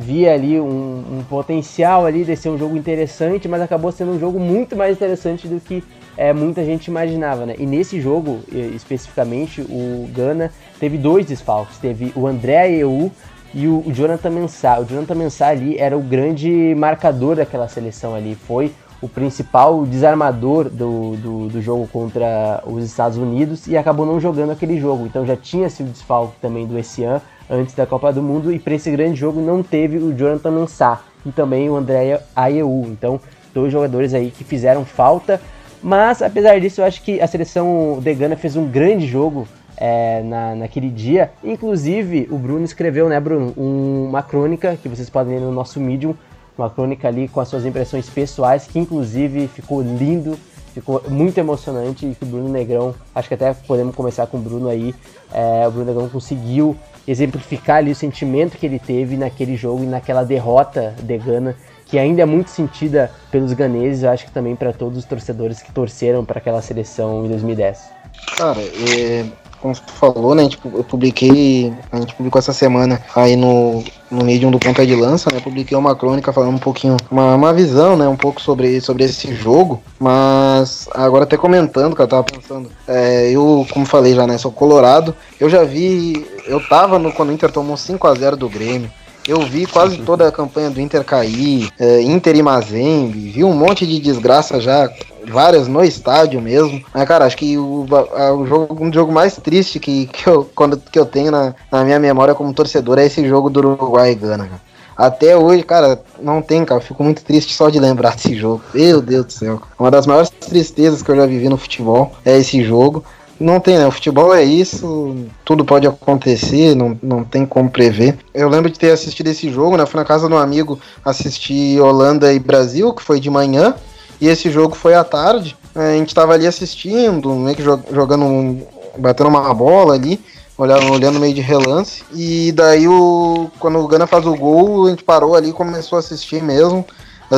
[0.00, 4.18] via ali um, um, potencial ali de ser um jogo interessante, mas acabou sendo um
[4.18, 5.84] jogo muito mais interessante do que
[6.16, 7.54] é, muita gente imaginava, né?
[7.58, 10.50] E nesse jogo, especificamente, o Gana
[10.82, 11.78] teve dois desfalques.
[11.78, 13.12] Teve o André Ayew
[13.54, 14.80] e o, Jonathan Mensah.
[14.80, 18.34] O Jonathan Mensah ali era o grande marcador daquela seleção ali.
[18.34, 24.18] Foi o principal desarmador do, do, do, jogo contra os Estados Unidos e acabou não
[24.18, 25.06] jogando aquele jogo.
[25.06, 28.74] Então já tinha sido desfalque também do Essian antes da Copa do Mundo e para
[28.74, 32.86] esse grande jogo não teve o Jonathan Mensah e também o André Ayew.
[32.88, 33.20] Então,
[33.54, 35.40] dois jogadores aí que fizeram falta
[35.82, 39.48] mas, apesar disso, eu acho que a seleção de Gana fez um grande jogo
[39.84, 41.32] é, na, naquele dia.
[41.42, 45.80] Inclusive, o Bruno escreveu, né, Bruno, um, uma crônica que vocês podem ler no nosso
[45.80, 46.14] Medium,
[46.56, 50.38] uma crônica ali com as suas impressões pessoais, que inclusive ficou lindo,
[50.72, 54.40] ficou muito emocionante e que o Bruno Negrão, acho que até podemos começar com o
[54.40, 54.94] Bruno aí,
[55.32, 56.76] é, o Bruno Negrão conseguiu
[57.08, 61.56] exemplificar ali o sentimento que ele teve naquele jogo e naquela derrota de Gana
[61.86, 65.60] que ainda é muito sentida pelos ganeses, eu acho que também para todos os torcedores
[65.60, 67.90] que torceram para aquela seleção em 2010.
[68.38, 69.26] Cara, é,
[69.62, 73.84] como tu falou, né, a gente, eu publiquei, a gente publicou essa semana aí no,
[74.10, 77.52] no Medium do Ponta de Lança, né, publiquei uma crônica falando um pouquinho, uma, uma
[77.52, 82.24] visão, né, um pouco sobre, sobre esse jogo, mas agora até comentando, que eu tava
[82.24, 87.12] pensando, é, eu, como falei já, né, sou colorado, eu já vi, eu tava no,
[87.12, 88.90] quando o Inter tomou 5 a 0 do Grêmio,
[89.26, 93.54] eu vi quase toda a campanha do Inter cair, é, Inter e Mazembe, vi um
[93.54, 94.90] monte de desgraça já,
[95.28, 96.82] várias no estádio mesmo.
[96.92, 100.48] Mas, cara, acho que o, a, o jogo, um jogo mais triste que, que, eu,
[100.54, 104.12] quando, que eu tenho na, na minha memória como torcedor é esse jogo do Uruguai
[104.12, 104.72] e Gana, cara.
[104.96, 106.80] Até hoje, cara, não tem, cara.
[106.80, 108.62] Fico muito triste só de lembrar desse jogo.
[108.74, 109.62] Meu Deus do céu.
[109.78, 113.04] Uma das maiores tristezas que eu já vivi no futebol é esse jogo.
[113.42, 113.86] Não tem, né?
[113.86, 118.16] O futebol é isso, tudo pode acontecer, não, não tem como prever.
[118.32, 119.84] Eu lembro de ter assistido esse jogo, né?
[119.84, 123.74] Fui na casa de um amigo assistir Holanda e Brasil, que foi de manhã,
[124.20, 125.56] e esse jogo foi à tarde.
[125.74, 128.64] A gente tava ali assistindo, meio que jogando,
[128.96, 130.20] batendo uma bola ali,
[130.56, 132.04] olhando, olhando meio de relance.
[132.14, 135.96] E daí, o, quando o Gana faz o gol, a gente parou ali e começou
[135.96, 136.86] a assistir mesmo.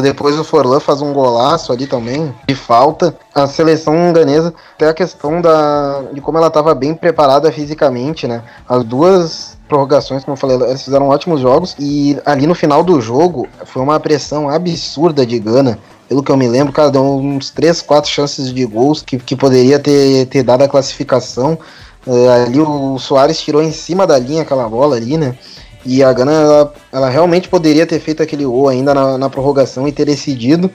[0.00, 3.16] Depois o Forlan faz um golaço ali também, de falta.
[3.34, 8.42] A seleção ganesa tem a questão da, de como ela estava bem preparada fisicamente, né?
[8.68, 11.74] As duas prorrogações, como eu falei, eles fizeram ótimos jogos.
[11.78, 15.78] E ali no final do jogo, foi uma pressão absurda de Gana.
[16.08, 19.34] Pelo que eu me lembro, cara, deu uns 3, 4 chances de gols que, que
[19.34, 21.58] poderia ter, ter dado a classificação.
[22.06, 25.38] Uh, ali o Soares tirou em cima da linha aquela bola ali, né?
[25.84, 29.86] E a Gana, ela, ela realmente poderia ter feito aquele gol ainda na, na prorrogação
[29.86, 30.70] e ter decidido.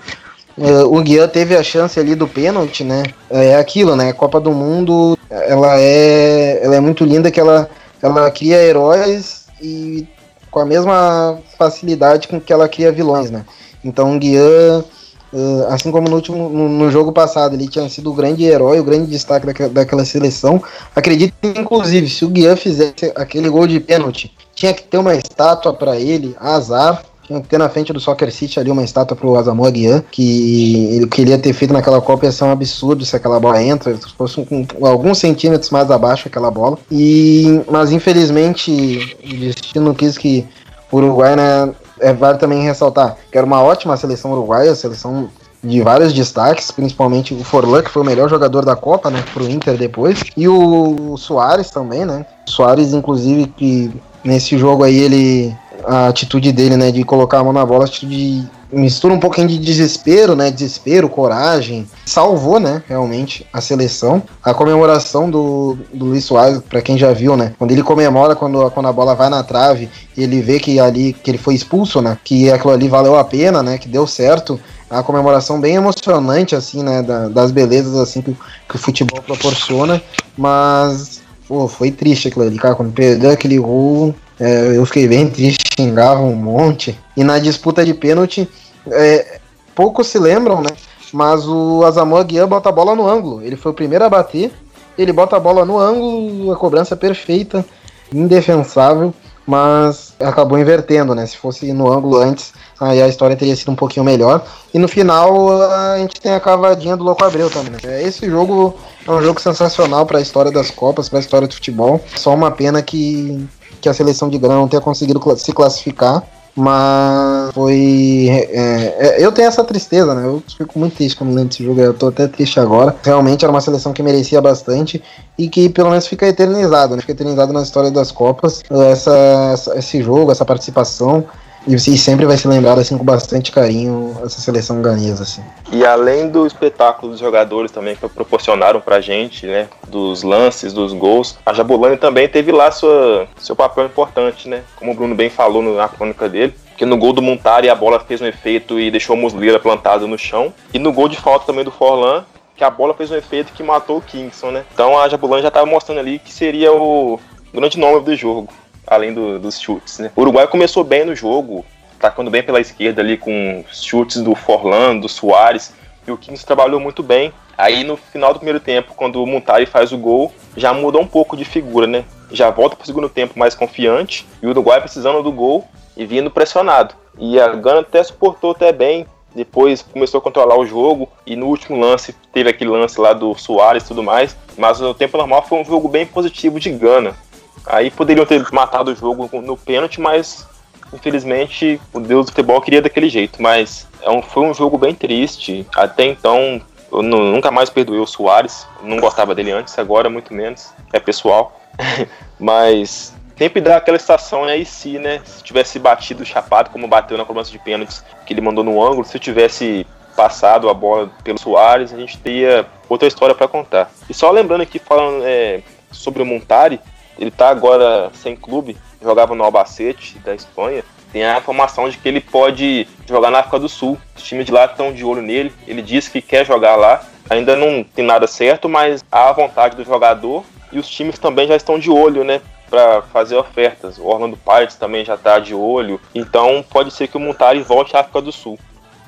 [0.58, 3.04] Uh, o Guian teve a chance ali do pênalti, né?
[3.30, 4.12] É aquilo, né?
[4.14, 7.70] Copa do Mundo, ela é, ela é muito linda que ela,
[8.02, 10.08] ela cria heróis e
[10.52, 13.46] com a mesma facilidade com que ela cria vilões, né?
[13.84, 14.84] Então o Guian
[15.32, 18.80] Uh, assim como no último no, no, jogo passado ele tinha sido o grande herói,
[18.80, 20.60] o grande destaque daquela, daquela seleção.
[20.96, 25.74] Acredito, inclusive, se o Guian fizesse aquele gol de pênalti, tinha que ter uma estátua
[25.74, 27.02] para ele, azar.
[27.24, 30.96] Tinha que ter na frente do Soccer City ali uma estátua pro Asamoah Guian, que
[30.96, 34.12] ele queria ter feito naquela Copa ia ser um absurdo se aquela bola entra, se
[34.18, 36.78] fosse um, alguns centímetros mais abaixo aquela bola.
[36.92, 40.46] E, mas infelizmente o destino quis que
[40.92, 45.30] o Uruguai né, é, vale também ressaltar que era uma ótima seleção uruguaia, seleção
[45.64, 49.50] de vários destaques, principalmente o Forlan, que foi o melhor jogador da Copa, né, pro
[49.50, 53.92] Inter depois, e o Soares também, né, Soares, inclusive, que
[54.24, 55.56] nesse jogo aí ele,
[55.86, 59.58] a atitude dele, né, de colocar a mão na bola, atitude mistura um pouquinho de
[59.58, 60.52] desespero, né?
[60.52, 61.88] Desespero, coragem.
[62.06, 62.84] Salvou, né?
[62.88, 64.22] Realmente a seleção.
[64.44, 67.54] A comemoração do, do Luiz Soares, para quem já viu, né?
[67.58, 71.32] Quando ele comemora quando, quando a bola vai na trave, ele vê que ali que
[71.32, 72.18] ele foi expulso, né?
[72.24, 73.78] Que aquilo ali valeu a pena, né?
[73.78, 74.60] Que deu certo.
[74.90, 77.02] A comemoração bem emocionante, assim, né?
[77.02, 78.36] Da, das belezas assim que,
[78.68, 80.02] que o futebol proporciona.
[80.38, 82.76] Mas Pô, foi triste aquilo ali, cara.
[82.76, 86.96] Quando perdeu aquele gol, é, eu fiquei bem triste, xingava um monte.
[87.18, 88.48] E na disputa de pênalti,
[88.86, 89.40] é,
[89.74, 90.70] poucos se lembram, né?
[91.12, 93.42] Mas o Asamoah Guian bota a bola no ângulo.
[93.42, 94.52] Ele foi o primeiro a bater.
[94.96, 97.66] Ele bota a bola no ângulo, a cobrança perfeita,
[98.14, 99.12] indefensável
[99.50, 101.26] mas acabou invertendo, né?
[101.26, 104.46] Se fosse no ângulo antes, aí a história teria sido um pouquinho melhor.
[104.72, 107.80] E no final a gente tem a cavadinha do Louco Abreu também.
[107.84, 108.04] Né?
[108.04, 108.78] Esse jogo
[109.08, 112.00] é um jogo sensacional para a história das Copas, para a história do futebol.
[112.16, 113.44] Só uma pena que,
[113.82, 116.24] que a seleção de Grã não tenha conseguido se classificar.
[116.60, 118.28] Mas foi.
[118.30, 120.26] É, é, eu tenho essa tristeza, né?
[120.26, 121.80] Eu fico muito triste quando lembro desse jogo.
[121.80, 122.94] Eu tô até triste agora.
[123.02, 125.02] Realmente era uma seleção que merecia bastante
[125.38, 127.02] e que pelo menos fica eternizado, né?
[127.02, 128.62] Fica eternizado na história das Copas.
[128.70, 129.16] Essa,
[129.54, 131.24] essa esse jogo, essa participação.
[131.68, 135.44] E você sempre vai se lembrar assim com bastante carinho essa seleção ganesa assim.
[135.72, 140.94] E além do espetáculo dos jogadores também que proporcionaram pra gente, né, dos lances, dos
[140.94, 144.64] gols, a Jabulani também teve lá sua, seu papel importante, né?
[144.76, 148.00] Como o Bruno bem falou na crônica dele, que no gol do Montari a bola
[148.00, 150.54] fez um efeito e deixou a Muslira plantada no chão.
[150.74, 152.24] E no gol de falta também do Forlan,
[152.56, 154.66] que a bola fez um efeito que matou o Kingston, né?
[154.74, 157.20] Então a Jabulani já estava mostrando ali que seria o
[157.54, 158.48] grande nome do jogo
[158.90, 160.00] além do, dos chutes.
[160.00, 160.12] Né?
[160.16, 161.66] O Uruguai começou bem no jogo,
[161.98, 165.74] atacando bem pela esquerda ali com chutes do Forlan, do Soares,
[166.08, 167.32] e o Kings trabalhou muito bem.
[167.58, 171.08] Aí no final do primeiro tempo, quando o Montari faz o gol, já mudou um
[171.08, 172.06] pouco de figura, né?
[172.32, 176.06] Já volta para o segundo tempo mais confiante, e o Uruguai precisando do gol e
[176.06, 176.96] vindo pressionado.
[177.18, 179.06] E a Gana até suportou até bem,
[179.36, 183.36] depois começou a controlar o jogo e no último lance teve aquele lance lá do
[183.36, 187.16] Soares e tudo mais, mas no tempo normal foi um jogo bem positivo de Gana.
[187.66, 190.48] Aí poderiam ter matado o jogo no pênalti, mas
[190.94, 193.42] infelizmente o Deus do futebol queria daquele jeito.
[193.42, 195.66] Mas é um, foi um jogo bem triste.
[195.76, 196.62] Até então
[196.92, 198.66] eu nunca mais perdoei o Soares.
[198.82, 200.72] Não gostava dele antes, agora muito menos.
[200.92, 201.60] É pessoal.
[202.40, 205.22] mas sempre dá aquela estação aí se, né?
[205.24, 208.84] Se tivesse batido o chapado, como bateu na cobrança de pênaltis que ele mandou no
[208.84, 213.90] ângulo, se tivesse passado a bola pelo Soares, a gente teria outra história para contar.
[214.10, 215.62] E só lembrando aqui, falando é,
[215.92, 216.80] sobre o Montari,
[217.20, 220.84] ele tá agora sem clube, jogava no Albacete da Espanha.
[221.12, 223.98] Tem a informação de que ele pode jogar na África do Sul.
[224.16, 225.52] Os times de lá estão de olho nele.
[225.68, 227.04] Ele disse que quer jogar lá.
[227.30, 231.48] Ainda não tem nada certo, mas há a vontade do jogador e os times também
[231.48, 232.42] já estão de olho, né?
[232.70, 233.98] Para fazer ofertas.
[233.98, 236.00] O Orlando Pirates também já está de olho.
[236.14, 238.58] Então pode ser que o Montari volte à África do Sul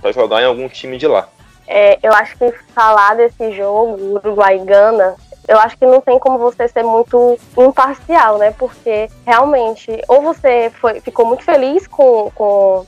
[0.02, 1.28] para jogar em algum time de lá.
[1.68, 5.16] É, eu acho que falar desse jogo, Uruguai-Gana,
[5.52, 8.52] eu acho que não tem como você ser muito imparcial, né?
[8.58, 12.86] Porque realmente, ou você foi, ficou muito feliz com, com,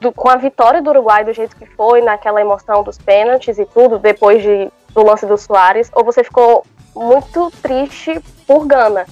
[0.00, 3.66] do, com a vitória do Uruguai do jeito que foi, naquela emoção dos pênaltis e
[3.66, 6.64] tudo, depois de, do lance do Soares, ou você ficou
[6.94, 9.04] muito triste por Gana.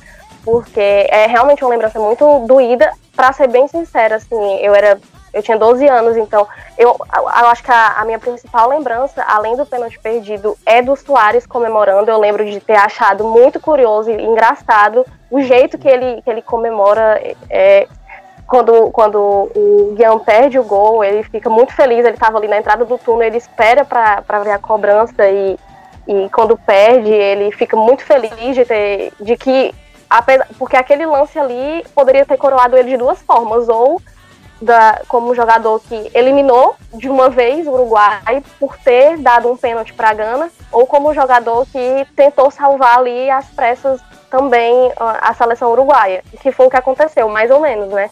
[0.44, 2.92] Porque é realmente uma lembrança muito doída.
[3.16, 4.96] Para ser bem sincera, assim, eu era
[5.36, 6.48] eu tinha 12 anos, então
[6.78, 10.96] eu, eu acho que a, a, minha principal lembrança, além do pênalti perdido, é do
[10.96, 12.10] Soares comemorando.
[12.10, 16.40] Eu lembro de ter achado muito curioso e engraçado o jeito que ele, que ele
[16.40, 17.20] comemora.
[17.50, 17.86] É,
[18.46, 21.98] quando, quando o Guian perde o gol, ele fica muito feliz.
[21.98, 25.58] Ele estava ali na entrada do túnel, ele espera para ver a cobrança e,
[26.08, 29.74] e quando perde, ele fica muito feliz de ter de que
[30.56, 34.00] porque aquele lance ali poderia ter coroado ele de duas formas, ou
[34.60, 39.92] da, como jogador que eliminou de uma vez o Uruguai por ter dado um pênalti
[39.92, 44.00] para Gana, ou como jogador que tentou salvar ali às pressas
[44.30, 48.10] também a, seleção uruguaia, que foi o que aconteceu, mais ou menos, né?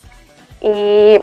[0.62, 1.20] E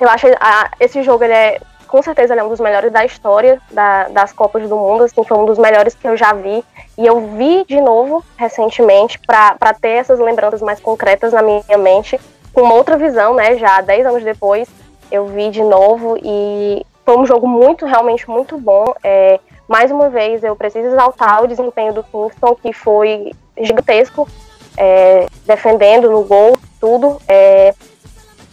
[0.00, 3.04] eu acho a, esse jogo ele é com certeza ele é um dos melhores da
[3.04, 6.62] história da, das Copas do Mundo, assim, foi um dos melhores que eu já vi.
[6.96, 12.20] E eu vi de novo recentemente para ter essas lembranças mais concretas na minha mente,
[12.52, 13.56] com outra visão, né?
[13.56, 14.68] Já 10 anos depois,
[15.10, 18.92] eu vi de novo e foi um jogo muito, realmente muito bom.
[19.02, 24.28] É, mais uma vez, eu preciso exaltar o desempenho do Kingston, que foi gigantesco,
[24.76, 27.20] é, defendendo no gol, tudo.
[27.26, 27.74] É,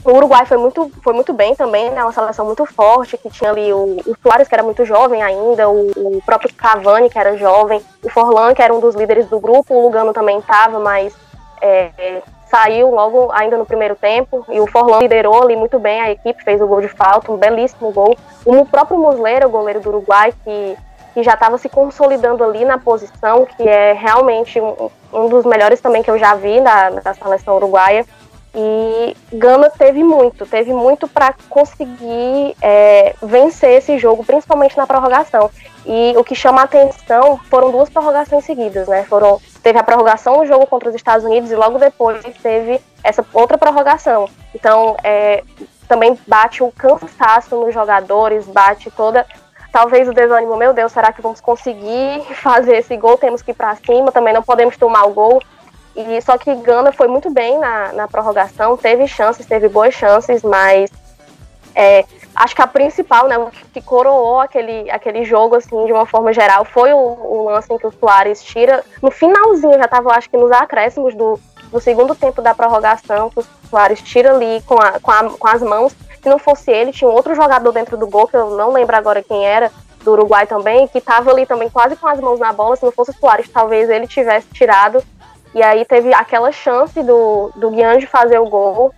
[0.05, 2.03] o Uruguai foi muito, foi muito bem também, né?
[2.03, 5.67] Uma seleção muito forte, que tinha ali o, o Soares, que era muito jovem ainda,
[5.67, 9.39] o, o, próprio Cavani, que era jovem, o Forlan, que era um dos líderes do
[9.39, 11.11] grupo, o Lugano também estava, mas
[11.59, 12.21] é,
[12.55, 16.41] saiu logo ainda no primeiro tempo, e o Forlan liderou ali muito bem a equipe,
[16.41, 18.17] fez o gol de falta, um belíssimo gol.
[18.45, 20.77] O próprio Muslera, o goleiro do Uruguai, que,
[21.13, 25.81] que já estava se consolidando ali na posição, que é realmente um, um dos melhores
[25.81, 28.05] também que eu já vi da, da seleção uruguaia.
[28.57, 35.51] E Gana teve muito, teve muito para conseguir é, vencer esse jogo, principalmente na prorrogação.
[35.85, 39.03] E o que chama a atenção foram duas prorrogações seguidas, né?
[39.03, 43.23] Foram, teve a prorrogação no jogo contra os Estados Unidos e logo depois teve essa
[43.33, 44.27] outra prorrogação.
[44.53, 45.43] Então, é,
[45.87, 49.25] também bate o cansaço nos jogadores, bate toda
[49.75, 53.17] talvez o desânimo, meu Deus, será que vamos conseguir fazer esse gol?
[53.17, 55.41] Temos que ir para cima, também não podemos tomar o gol.
[55.93, 60.43] E só que Gana foi muito bem na, na prorrogação, teve chances, teve boas chances,
[60.43, 60.89] mas
[61.75, 62.05] é,
[62.35, 63.35] acho que a principal, né,
[63.73, 67.77] que coroou aquele, aquele jogo, assim, de uma forma geral, foi o, o lance em
[67.77, 71.39] que o Soares tira, no finalzinho, já estava, acho que nos acréscimos do,
[71.71, 75.47] do segundo tempo da prorrogação, que o Soares tira ali com, a, com, a, com
[75.47, 78.51] as mãos, se não fosse ele, tinha um outro jogador dentro do gol, que eu
[78.51, 79.71] não lembro agora quem era,
[80.03, 82.91] do Uruguai também, que estava ali também quase com as mãos na bola, se não
[82.91, 85.03] fosse o Soares, talvez ele tivesse tirado,
[85.55, 88.93] e aí teve aquela chance do, do Guian de fazer o gol.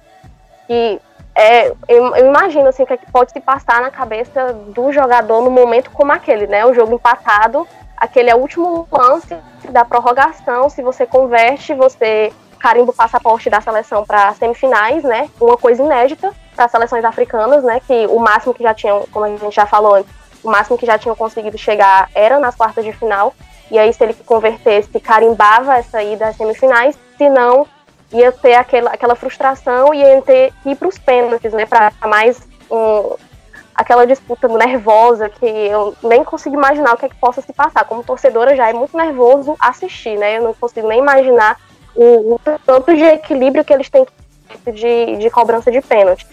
[0.68, 1.00] E
[1.38, 5.40] é, eu, imagino assim, o que, é que pode se passar na cabeça do jogador
[5.44, 6.66] no momento como aquele, né?
[6.66, 9.38] O jogo empatado, aquele é o último lance
[9.70, 10.68] da prorrogação.
[10.68, 15.30] Se você converte, você carimba o passaporte da seleção para semifinais, né?
[15.40, 17.80] Uma coisa inédita para seleções africanas, né?
[17.86, 20.12] Que o máximo que já tinham, como a gente já falou antes,
[20.44, 23.32] o máximo que já tinham conseguido chegar era nas quartas de final.
[23.70, 27.68] E aí, se ele convertesse, carimbava essa ida às semifinais, se não,
[28.12, 31.66] ia ter aquela, aquela frustração e ia ter que ir para os pênaltis, né?
[31.66, 32.40] Para mais
[32.72, 33.16] um,
[33.76, 37.86] aquela disputa nervosa que eu nem consigo imaginar o que é que possa se passar.
[37.86, 40.38] Como torcedora já é muito nervoso assistir, né?
[40.38, 41.60] Eu não consigo nem imaginar
[41.96, 44.06] o, o tanto de equilíbrio que eles têm
[44.74, 46.28] de, de cobrança de pênaltis.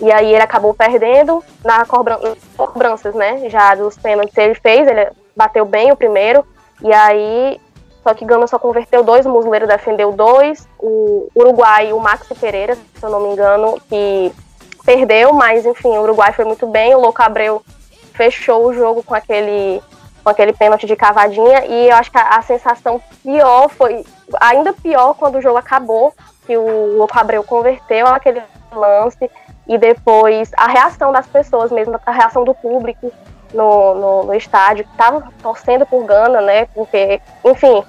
[0.00, 3.48] E aí ele acabou perdendo na cobrança, cobranças, né?
[3.48, 6.44] Já dos pênaltis ele fez, ele bateu bem o primeiro,
[6.82, 7.60] e aí,
[8.04, 12.74] só que Gana só converteu dois, o Muslero defendeu dois, o Uruguai, o Maxi Pereira,
[12.74, 14.30] se eu não me engano, que
[14.84, 17.62] perdeu, mas enfim, o Uruguai foi muito bem, o Louco Abreu
[18.12, 19.82] fechou o jogo com aquele
[20.22, 24.06] com aquele pênalti de cavadinha e eu acho que a, a, sensação pior foi
[24.40, 26.14] ainda pior quando o jogo acabou,
[26.46, 29.30] que o Louco Abreu converteu aquele lance
[29.66, 33.12] e depois a reação das pessoas mesmo, a reação do público,
[33.54, 36.66] no, no, no estádio, que estava torcendo por Gana, né?
[36.66, 37.82] Porque, enfim,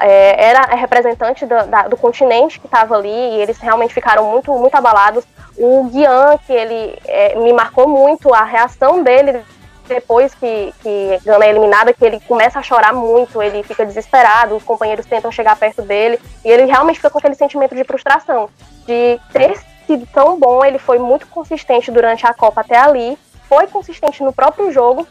[0.00, 4.52] é, era representante do, da, do continente que estava ali e eles realmente ficaram muito,
[4.52, 5.24] muito abalados.
[5.56, 9.42] O Guian, que ele é, me marcou muito, a reação dele
[9.88, 14.54] depois que, que Gana é eliminada, que ele começa a chorar muito, ele fica desesperado,
[14.54, 18.50] os companheiros tentam chegar perto dele e ele realmente fica com aquele sentimento de frustração,
[18.86, 23.18] de ter sido tão bom, ele foi muito consistente durante a Copa até ali,
[23.48, 25.06] foi consistente no próprio jogo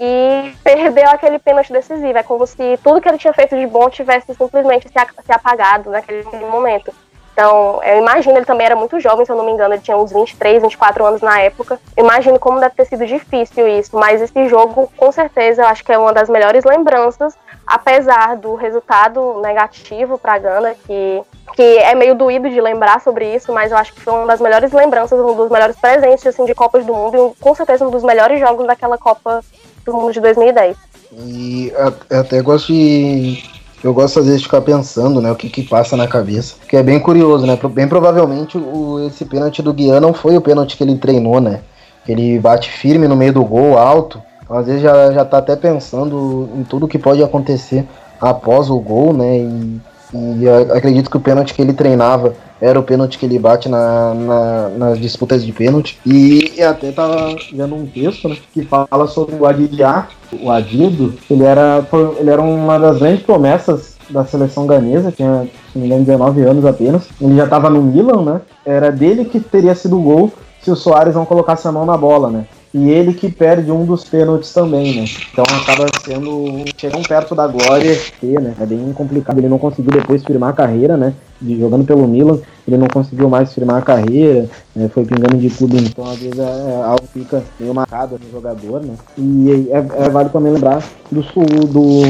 [0.00, 2.18] e perdeu aquele pênalti decisivo.
[2.18, 6.24] É como se tudo que ele tinha feito de bom tivesse simplesmente se apagado naquele
[6.24, 6.92] momento.
[7.34, 9.96] Então, eu imagino, ele também era muito jovem, se eu não me engano, ele tinha
[9.96, 11.80] uns 23, 24 anos na época.
[11.96, 15.84] Eu imagino como deve ter sido difícil isso, mas esse jogo, com certeza, eu acho
[15.84, 21.22] que é uma das melhores lembranças, apesar do resultado negativo para Gana, que
[21.54, 24.40] que é meio doído de lembrar sobre isso, mas eu acho que foi uma das
[24.40, 27.90] melhores lembranças, um dos melhores presentes assim, de Copas do Mundo e com certeza um
[27.90, 29.40] dos melhores jogos daquela Copa
[29.84, 30.76] do Mundo de 2010.
[31.12, 31.72] E
[32.10, 33.42] até gosto de.
[33.82, 36.54] Eu gosto às vezes de ficar pensando, né, o que que passa na cabeça.
[36.66, 37.58] Que é bem curioso, né?
[37.70, 41.60] Bem provavelmente o, esse pênalti do Guian não foi o pênalti que ele treinou, né?
[42.08, 44.22] Ele bate firme no meio do gol, alto.
[44.42, 47.86] Então, às vezes já, já tá até pensando em tudo que pode acontecer
[48.20, 49.38] após o gol, né?
[49.38, 49.80] E,
[50.14, 54.14] e acredito que o pênalti que ele treinava era o pênalti que ele bate na,
[54.14, 55.98] na, nas disputas de pênalti.
[56.06, 60.06] E, até tava vendo um texto né, que fala sobre o Adidiá,
[60.40, 61.14] o Adido.
[61.28, 61.84] Ele era,
[62.18, 66.42] ele era uma das grandes promessas da seleção ganesa, tinha, se não me engano, 19
[66.42, 67.08] anos apenas.
[67.20, 68.40] Ele já estava no Milan, né?
[68.64, 70.32] Era dele que teria sido o gol
[70.62, 72.46] se o Soares não colocasse a mão na bola, né?
[72.74, 75.04] E ele que perde um dos pênaltis também, né?
[75.32, 77.96] Então acaba sendo chegam perto da glória
[78.40, 78.52] né?
[78.60, 79.38] É bem complicado.
[79.38, 81.14] Ele não conseguiu depois firmar a carreira, né?
[81.40, 84.88] De, jogando pelo Milan, ele não conseguiu mais firmar a carreira, né?
[84.88, 88.82] foi pingando de tudo, então às vezes é, é, algo fica meio marcado no jogador,
[88.82, 88.94] né?
[89.16, 90.82] E é, é válido também lembrar
[91.12, 91.22] do,
[91.66, 92.02] do,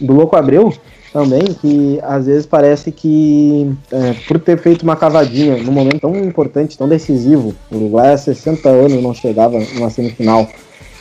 [0.00, 0.72] do Louco Abreu,
[1.16, 6.14] também que às vezes parece que é, por ter feito uma cavadinha num momento tão
[6.14, 10.46] importante, tão decisivo, o Uruguai há 60 anos não chegava numa semifinal,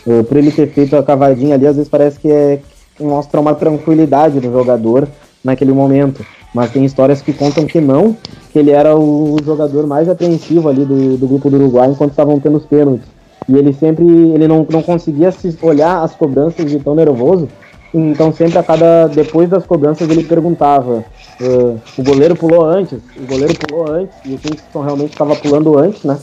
[0.07, 2.59] é, por ele ter feito a cavadinha ali, às vezes parece que, é,
[2.97, 5.05] mostra uma tranquilidade do jogador
[5.43, 6.25] naquele momento.
[6.53, 8.15] Mas tem histórias que contam que não,
[8.53, 12.39] que ele era o jogador mais apreensivo ali do, do grupo do Uruguai enquanto estavam
[12.39, 13.05] tendo os pênaltis.
[13.49, 17.49] E ele sempre ele não, não conseguia se olhar as cobranças de tão nervoso
[17.97, 19.07] então sempre a cada.
[19.07, 21.03] Depois das cobranças ele perguntava.
[21.39, 25.77] Uh, o goleiro pulou antes, o goleiro pulou antes, e o Kingston realmente estava pulando
[25.77, 26.17] antes, né?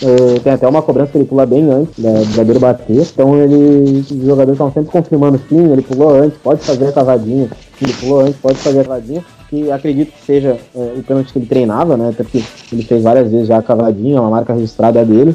[0.00, 3.02] Uh, tem até uma cobrança que ele pula bem antes da, do zagueiro bater.
[3.02, 4.00] Então ele.
[4.00, 7.50] Os jogadores estão sempre confirmando sim, ele pulou antes, pode fazer a cavadinha.
[7.80, 11.38] Ele pulou antes, pode fazer a cavadinha que acredito que seja é, o pênalti que
[11.38, 12.10] ele treinava, né?
[12.10, 12.42] Até porque
[12.72, 15.34] ele fez várias vezes já a cavadinha, uma marca registrada dele,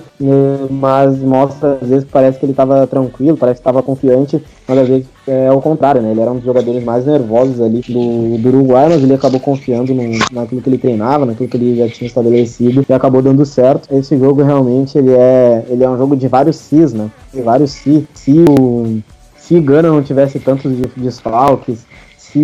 [0.70, 4.78] mas mostra às vezes que parece que ele estava tranquilo, parece que estava confiante, mas
[4.78, 6.12] às vezes é o contrário, né?
[6.12, 9.94] Ele era um dos jogadores mais nervosos ali do, do Uruguai, mas ele acabou confiando
[9.94, 13.94] no, naquilo que ele treinava, naquilo que ele já tinha estabelecido e acabou dando certo.
[13.96, 17.10] Esse jogo realmente ele é, ele é um jogo de vários cis, né?
[17.34, 18.08] De vários si.
[18.14, 19.02] Se o
[19.44, 21.86] se Gana não tivesse tantos desfalques,
[22.34, 22.40] se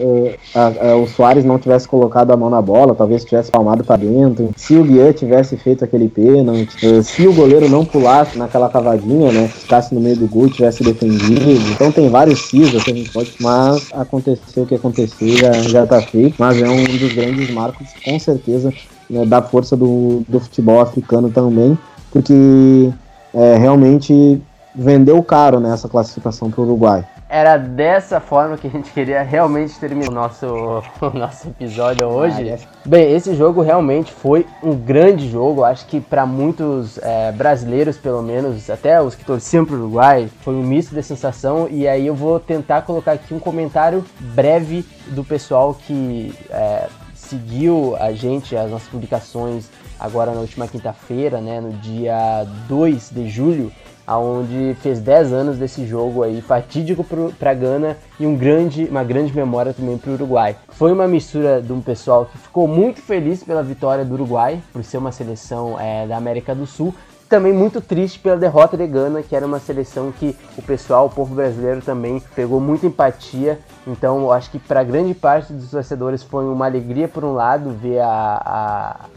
[0.00, 3.84] uh, a, a, o Soares não tivesse colocado a mão na bola, talvez tivesse palmado
[3.84, 8.38] para dentro, se o Guian tivesse feito aquele pênalti, uh, se o goleiro não pulasse
[8.38, 11.70] naquela cavadinha, né, ficasse no meio do gol, tivesse defendido.
[11.70, 15.86] Então tem vários cis que a gente pode, mas aconteceu o que aconteceu, já, já
[15.86, 18.72] tá feito, mas é um dos grandes marcos, com certeza,
[19.10, 21.78] né, da força do, do futebol africano também,
[22.10, 22.90] porque
[23.34, 24.40] é, realmente
[24.74, 27.04] vendeu caro nessa classificação para o Uruguai.
[27.28, 30.46] Era dessa forma que a gente queria realmente terminar o nosso,
[31.02, 32.56] o nosso episódio hoje.
[32.86, 35.62] Bem, esse jogo realmente foi um grande jogo.
[35.62, 40.30] Acho que para muitos é, brasileiros, pelo menos, até os que torciam para o Uruguai,
[40.40, 41.68] foi um misto de sensação.
[41.70, 47.94] E aí eu vou tentar colocar aqui um comentário breve do pessoal que é, seguiu
[48.00, 49.68] a gente, as nossas publicações
[50.00, 53.72] agora na última quinta-feira, né, no dia 2 de julho
[54.08, 57.04] aonde fez 10 anos desse jogo aí fatídico
[57.38, 60.56] para Gana e um grande, uma grande memória também para o Uruguai.
[60.70, 64.82] Foi uma mistura de um pessoal que ficou muito feliz pela vitória do Uruguai, por
[64.82, 66.94] ser uma seleção é, da América do Sul,
[67.28, 71.10] também muito triste pela derrota de Gana, que era uma seleção que o pessoal, o
[71.10, 73.58] povo brasileiro também pegou muita empatia.
[73.88, 77.70] Então, eu acho que para grande parte dos torcedores foi uma alegria por um lado
[77.70, 78.42] ver a,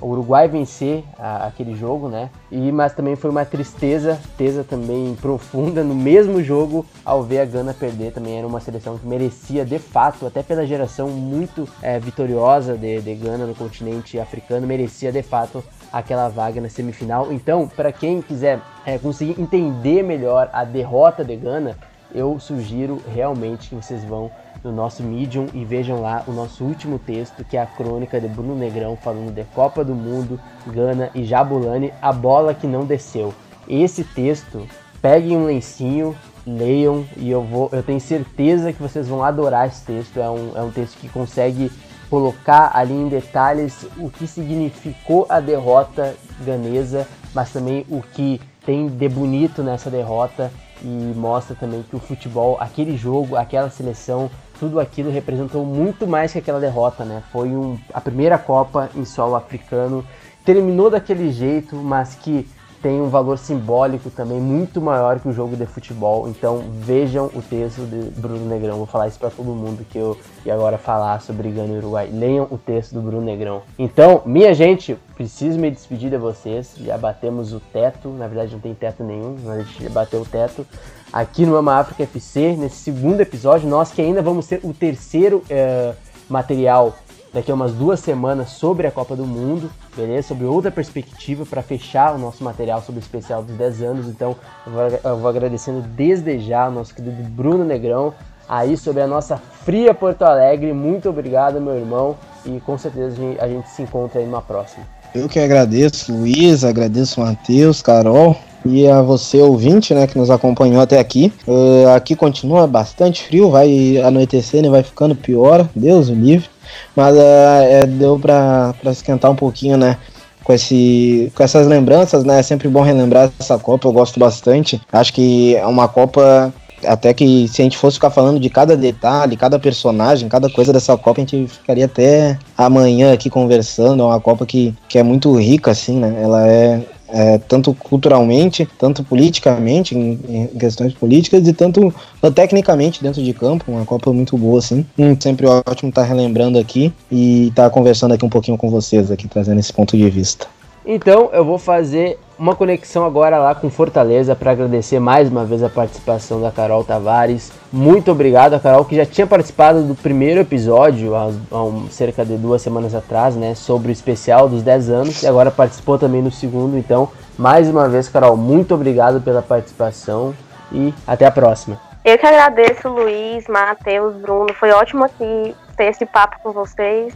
[0.02, 2.30] a Uruguai vencer a, aquele jogo, né?
[2.50, 7.46] E mas também foi uma tristeza, tristeza também profunda no mesmo jogo ao ver a
[7.46, 8.14] Gana perder.
[8.14, 13.02] Também era uma seleção que merecia de fato, até pela geração muito é, vitoriosa de,
[13.02, 15.62] de Gana no continente africano, merecia de fato
[15.92, 17.32] aquela vaga na semifinal.
[17.34, 21.76] Então, para quem quiser é, conseguir entender melhor a derrota de Gana,
[22.14, 24.32] eu sugiro realmente que vocês vão
[24.64, 28.28] no nosso Medium e vejam lá o nosso último texto, que é a crônica de
[28.28, 33.34] Bruno Negrão falando de Copa do Mundo, Gana e Jabulani, a bola que não desceu.
[33.68, 34.68] Esse texto,
[35.02, 36.16] peguem um lencinho,
[36.46, 40.20] leiam e eu vou, eu tenho certeza que vocês vão adorar esse texto.
[40.20, 41.72] É um, é um texto que consegue
[42.10, 48.88] colocar ali em detalhes o que significou a derrota ganesa, mas também o que tem
[48.88, 50.52] de bonito nessa derrota
[50.84, 54.30] e mostra também que o futebol, aquele jogo, aquela seleção,
[54.60, 57.24] tudo aquilo representou muito mais que aquela derrota, né?
[57.32, 60.06] Foi um, a primeira Copa em solo africano,
[60.46, 62.48] terminou daquele jeito, mas que
[62.82, 66.28] tem um valor simbólico também muito maior que o jogo de futebol.
[66.28, 68.78] Então vejam o texto de Bruno Negrão.
[68.78, 72.10] Vou falar isso para todo mundo que eu ia agora falar sobre Gana e Uruguai.
[72.12, 73.62] Leiam o texto do Bruno Negrão.
[73.78, 76.74] Então, minha gente, preciso me despedir de vocês.
[76.78, 78.10] Já batemos o teto.
[78.10, 80.66] Na verdade, não tem teto nenhum, mas a gente já bateu o teto
[81.14, 83.70] aqui no Ama África FC, nesse segundo episódio.
[83.70, 85.96] Nós que ainda vamos ter o terceiro uh,
[86.30, 86.96] material
[87.34, 90.30] daqui a umas duas semanas sobre a Copa do Mundo, beleza?
[90.30, 94.08] Sobre outra perspectiva para fechar o nosso material sobre o especial dos 10 anos.
[94.08, 94.36] Então,
[94.66, 98.14] eu vou, agradecendo desde já ao nosso querido Bruno Negrão
[98.48, 100.74] aí sobre a nossa fria Porto Alegre.
[100.74, 104.42] Muito obrigado, meu irmão, e com certeza a gente, a gente se encontra aí numa
[104.42, 104.86] próxima.
[105.14, 108.36] Eu que agradeço, Luiz, agradeço Matheus, Carol
[108.66, 111.34] e a você, ouvinte, né, que nos acompanhou até aqui.
[111.48, 116.48] Uh, aqui continua bastante frio, vai anoitecendo e vai ficando pior, Deus o livre.
[116.96, 117.20] Mas uh,
[117.64, 119.98] é, deu para esquentar um pouquinho, né?
[120.44, 122.40] Com, esse, com essas lembranças, né?
[122.40, 124.82] É sempre bom relembrar essa Copa, eu gosto bastante.
[124.92, 126.54] Acho que é uma Copa
[126.86, 130.74] até que se a gente fosse ficar falando de cada detalhe, cada personagem, cada coisa
[130.74, 134.04] dessa Copa, a gente ficaria até amanhã aqui conversando.
[134.04, 136.20] É uma Copa que, que é muito rica, assim, né?
[136.22, 136.82] Ela é,
[137.12, 141.94] é, tanto culturalmente, tanto politicamente, em, em, questões políticas, e tanto
[142.34, 143.72] tecnicamente dentro de campo.
[143.72, 144.86] Uma Copa muito boa, assim.
[144.98, 149.28] Hum, sempre ótimo estar relembrando aqui e estar conversando aqui um pouquinho com vocês, aqui
[149.28, 150.48] trazendo esse ponto de vista.
[150.94, 155.64] Então eu vou fazer uma conexão agora lá com Fortaleza para agradecer mais uma vez
[155.64, 157.50] a participação da Carol Tavares.
[157.72, 162.26] Muito obrigado a Carol que já tinha participado do primeiro episódio há, há um, cerca
[162.26, 166.22] de duas semanas atrás, né, sobre o especial dos 10 anos e agora participou também
[166.22, 166.78] no segundo.
[166.78, 167.08] Então,
[167.38, 170.34] mais uma vez, Carol, muito obrigado pela participação
[170.74, 171.80] e até a próxima.
[172.04, 174.54] Eu que agradeço, Luiz, Matheus, Bruno.
[174.56, 177.14] Foi ótimo aqui ter esse papo com vocês.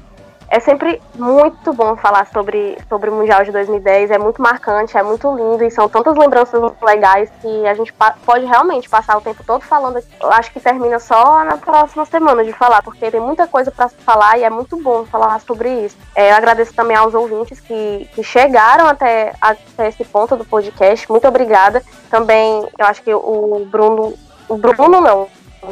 [0.50, 5.02] É sempre muito bom falar sobre, sobre o Mundial de 2010, é muito marcante, é
[5.02, 7.94] muito lindo e são tantas lembranças legais que a gente
[8.26, 10.02] pode realmente passar o tempo todo falando.
[10.22, 13.90] Eu acho que termina só na próxima semana de falar, porque tem muita coisa para
[13.90, 15.98] falar e é muito bom falar sobre isso.
[16.16, 21.10] É, eu agradeço também aos ouvintes que, que chegaram até, até esse ponto do podcast.
[21.10, 21.84] Muito obrigada.
[22.10, 24.14] Também, eu acho que o Bruno.
[24.48, 25.28] O Bruno não.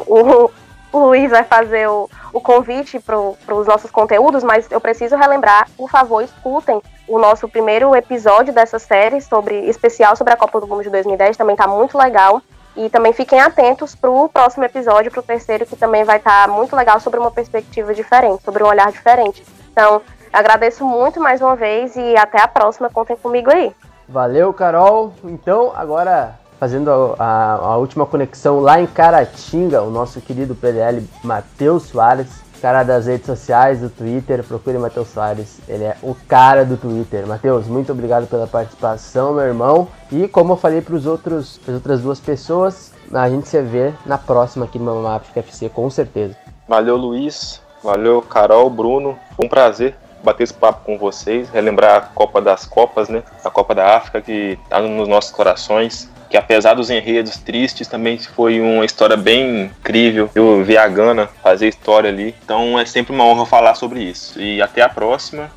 [0.06, 0.50] O,
[0.92, 5.68] o Luiz vai fazer o, o convite para os nossos conteúdos, mas eu preciso relembrar,
[5.76, 10.66] por favor, escutem o nosso primeiro episódio dessa série sobre especial sobre a Copa do
[10.66, 12.42] Mundo de 2010, também está muito legal.
[12.76, 16.48] E também fiquem atentos para o próximo episódio, para o terceiro, que também vai estar
[16.48, 19.44] tá muito legal sobre uma perspectiva diferente, sobre um olhar diferente.
[19.70, 20.02] Então,
[20.32, 22.90] agradeço muito mais uma vez e até a próxima.
[22.90, 23.72] Contem comigo aí.
[24.08, 25.12] Valeu, Carol.
[25.22, 31.02] Então, agora fazendo a, a, a, última conexão lá em Caratinga, o nosso querido PDL
[31.22, 36.64] Matheus Soares, cara das redes sociais, do Twitter, procure Matheus Soares, ele é o cara
[36.64, 37.26] do Twitter.
[37.26, 39.86] Matheus, muito obrigado pela participação, meu irmão.
[40.10, 43.92] E como eu falei para os outros, as outras duas pessoas, a gente se vê
[44.06, 46.36] na próxima aqui no Mamá África FC, com certeza.
[46.66, 47.60] Valeu, Luiz.
[47.82, 49.18] Valeu, Carol, Bruno.
[49.36, 53.22] Foi um prazer bater esse papo com vocês, relembrar a Copa das Copas, né?
[53.44, 58.18] A Copa da África que está nos nossos corações que apesar dos enredos tristes, também
[58.18, 60.28] foi uma história bem incrível.
[60.34, 62.34] Eu vi a Gana fazer história ali.
[62.44, 64.40] Então é sempre uma honra falar sobre isso.
[64.40, 65.48] E até a próxima.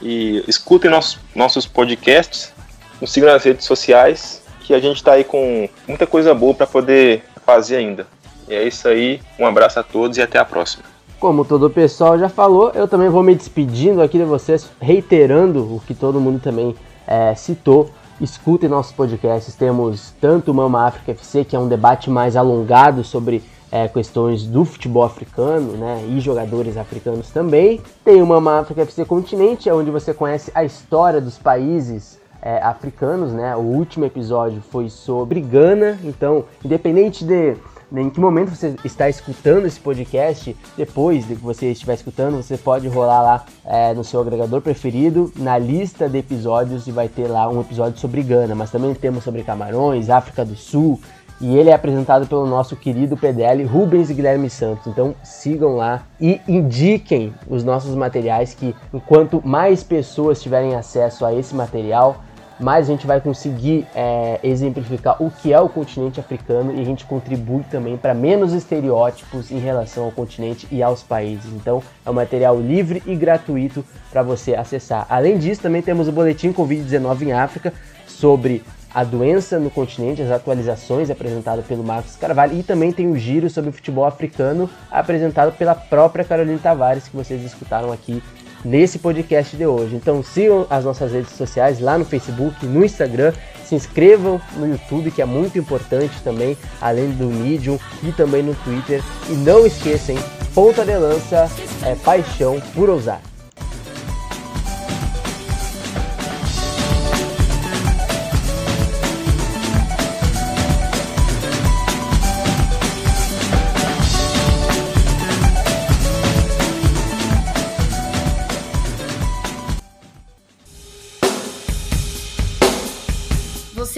[0.00, 2.54] E escutem nossos, nossos podcasts,
[3.02, 6.66] nos sigam nas redes sociais, que a gente está aí com muita coisa boa para
[6.66, 8.06] poder fazer ainda.
[8.48, 9.20] E é isso aí.
[9.38, 10.84] Um abraço a todos e até a próxima.
[11.20, 15.76] Como todo o pessoal já falou, eu também vou me despedindo aqui de vocês, reiterando
[15.76, 16.74] o que todo mundo também
[17.06, 17.90] é, citou
[18.20, 19.54] escutem nossos podcasts.
[19.54, 24.46] Temos tanto o Mama África FC, que é um debate mais alongado sobre é, questões
[24.46, 27.80] do futebol africano, né, e jogadores africanos também.
[28.04, 33.32] Tem o Mama África FC Continente, onde você conhece a história dos países é, africanos,
[33.32, 33.56] né.
[33.56, 37.56] O último episódio foi sobre Gana, então, independente de
[38.02, 42.56] em que momento você está escutando esse podcast, depois de que você estiver escutando, você
[42.56, 47.28] pode rolar lá é, no seu agregador preferido, na lista de episódios, e vai ter
[47.28, 51.00] lá um episódio sobre Gana, mas também temos sobre Camarões, África do Sul,
[51.40, 54.86] e ele é apresentado pelo nosso querido PDL Rubens Guilherme Santos.
[54.86, 61.34] Então sigam lá e indiquem os nossos materiais que enquanto mais pessoas tiverem acesso a
[61.34, 62.22] esse material,
[62.58, 66.84] mais a gente vai conseguir é, exemplificar o que é o continente africano e a
[66.84, 71.52] gente contribui também para menos estereótipos em relação ao continente e aos países.
[71.52, 75.06] Então é um material livre e gratuito para você acessar.
[75.08, 77.72] Além disso, também temos o boletim Covid-19 em África
[78.06, 78.62] sobre
[78.94, 83.50] a doença no continente, as atualizações apresentado pelo Marcos Carvalho e também tem o giro
[83.50, 88.22] sobre o futebol africano apresentado pela própria Carolina Tavares que vocês escutaram aqui
[88.64, 89.96] nesse podcast de hoje.
[89.96, 93.32] Então sigam as nossas redes sociais lá no Facebook, no Instagram.
[93.64, 98.54] Se inscrevam no YouTube, que é muito importante também, além do Medium e também no
[98.56, 99.02] Twitter.
[99.28, 100.16] E não esqueçam,
[100.54, 101.50] ponta de lança
[101.82, 103.33] é paixão por ousar.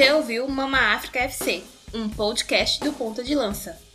[0.07, 3.86] Você ouviu Mama África FC, um podcast do Ponta de Lança.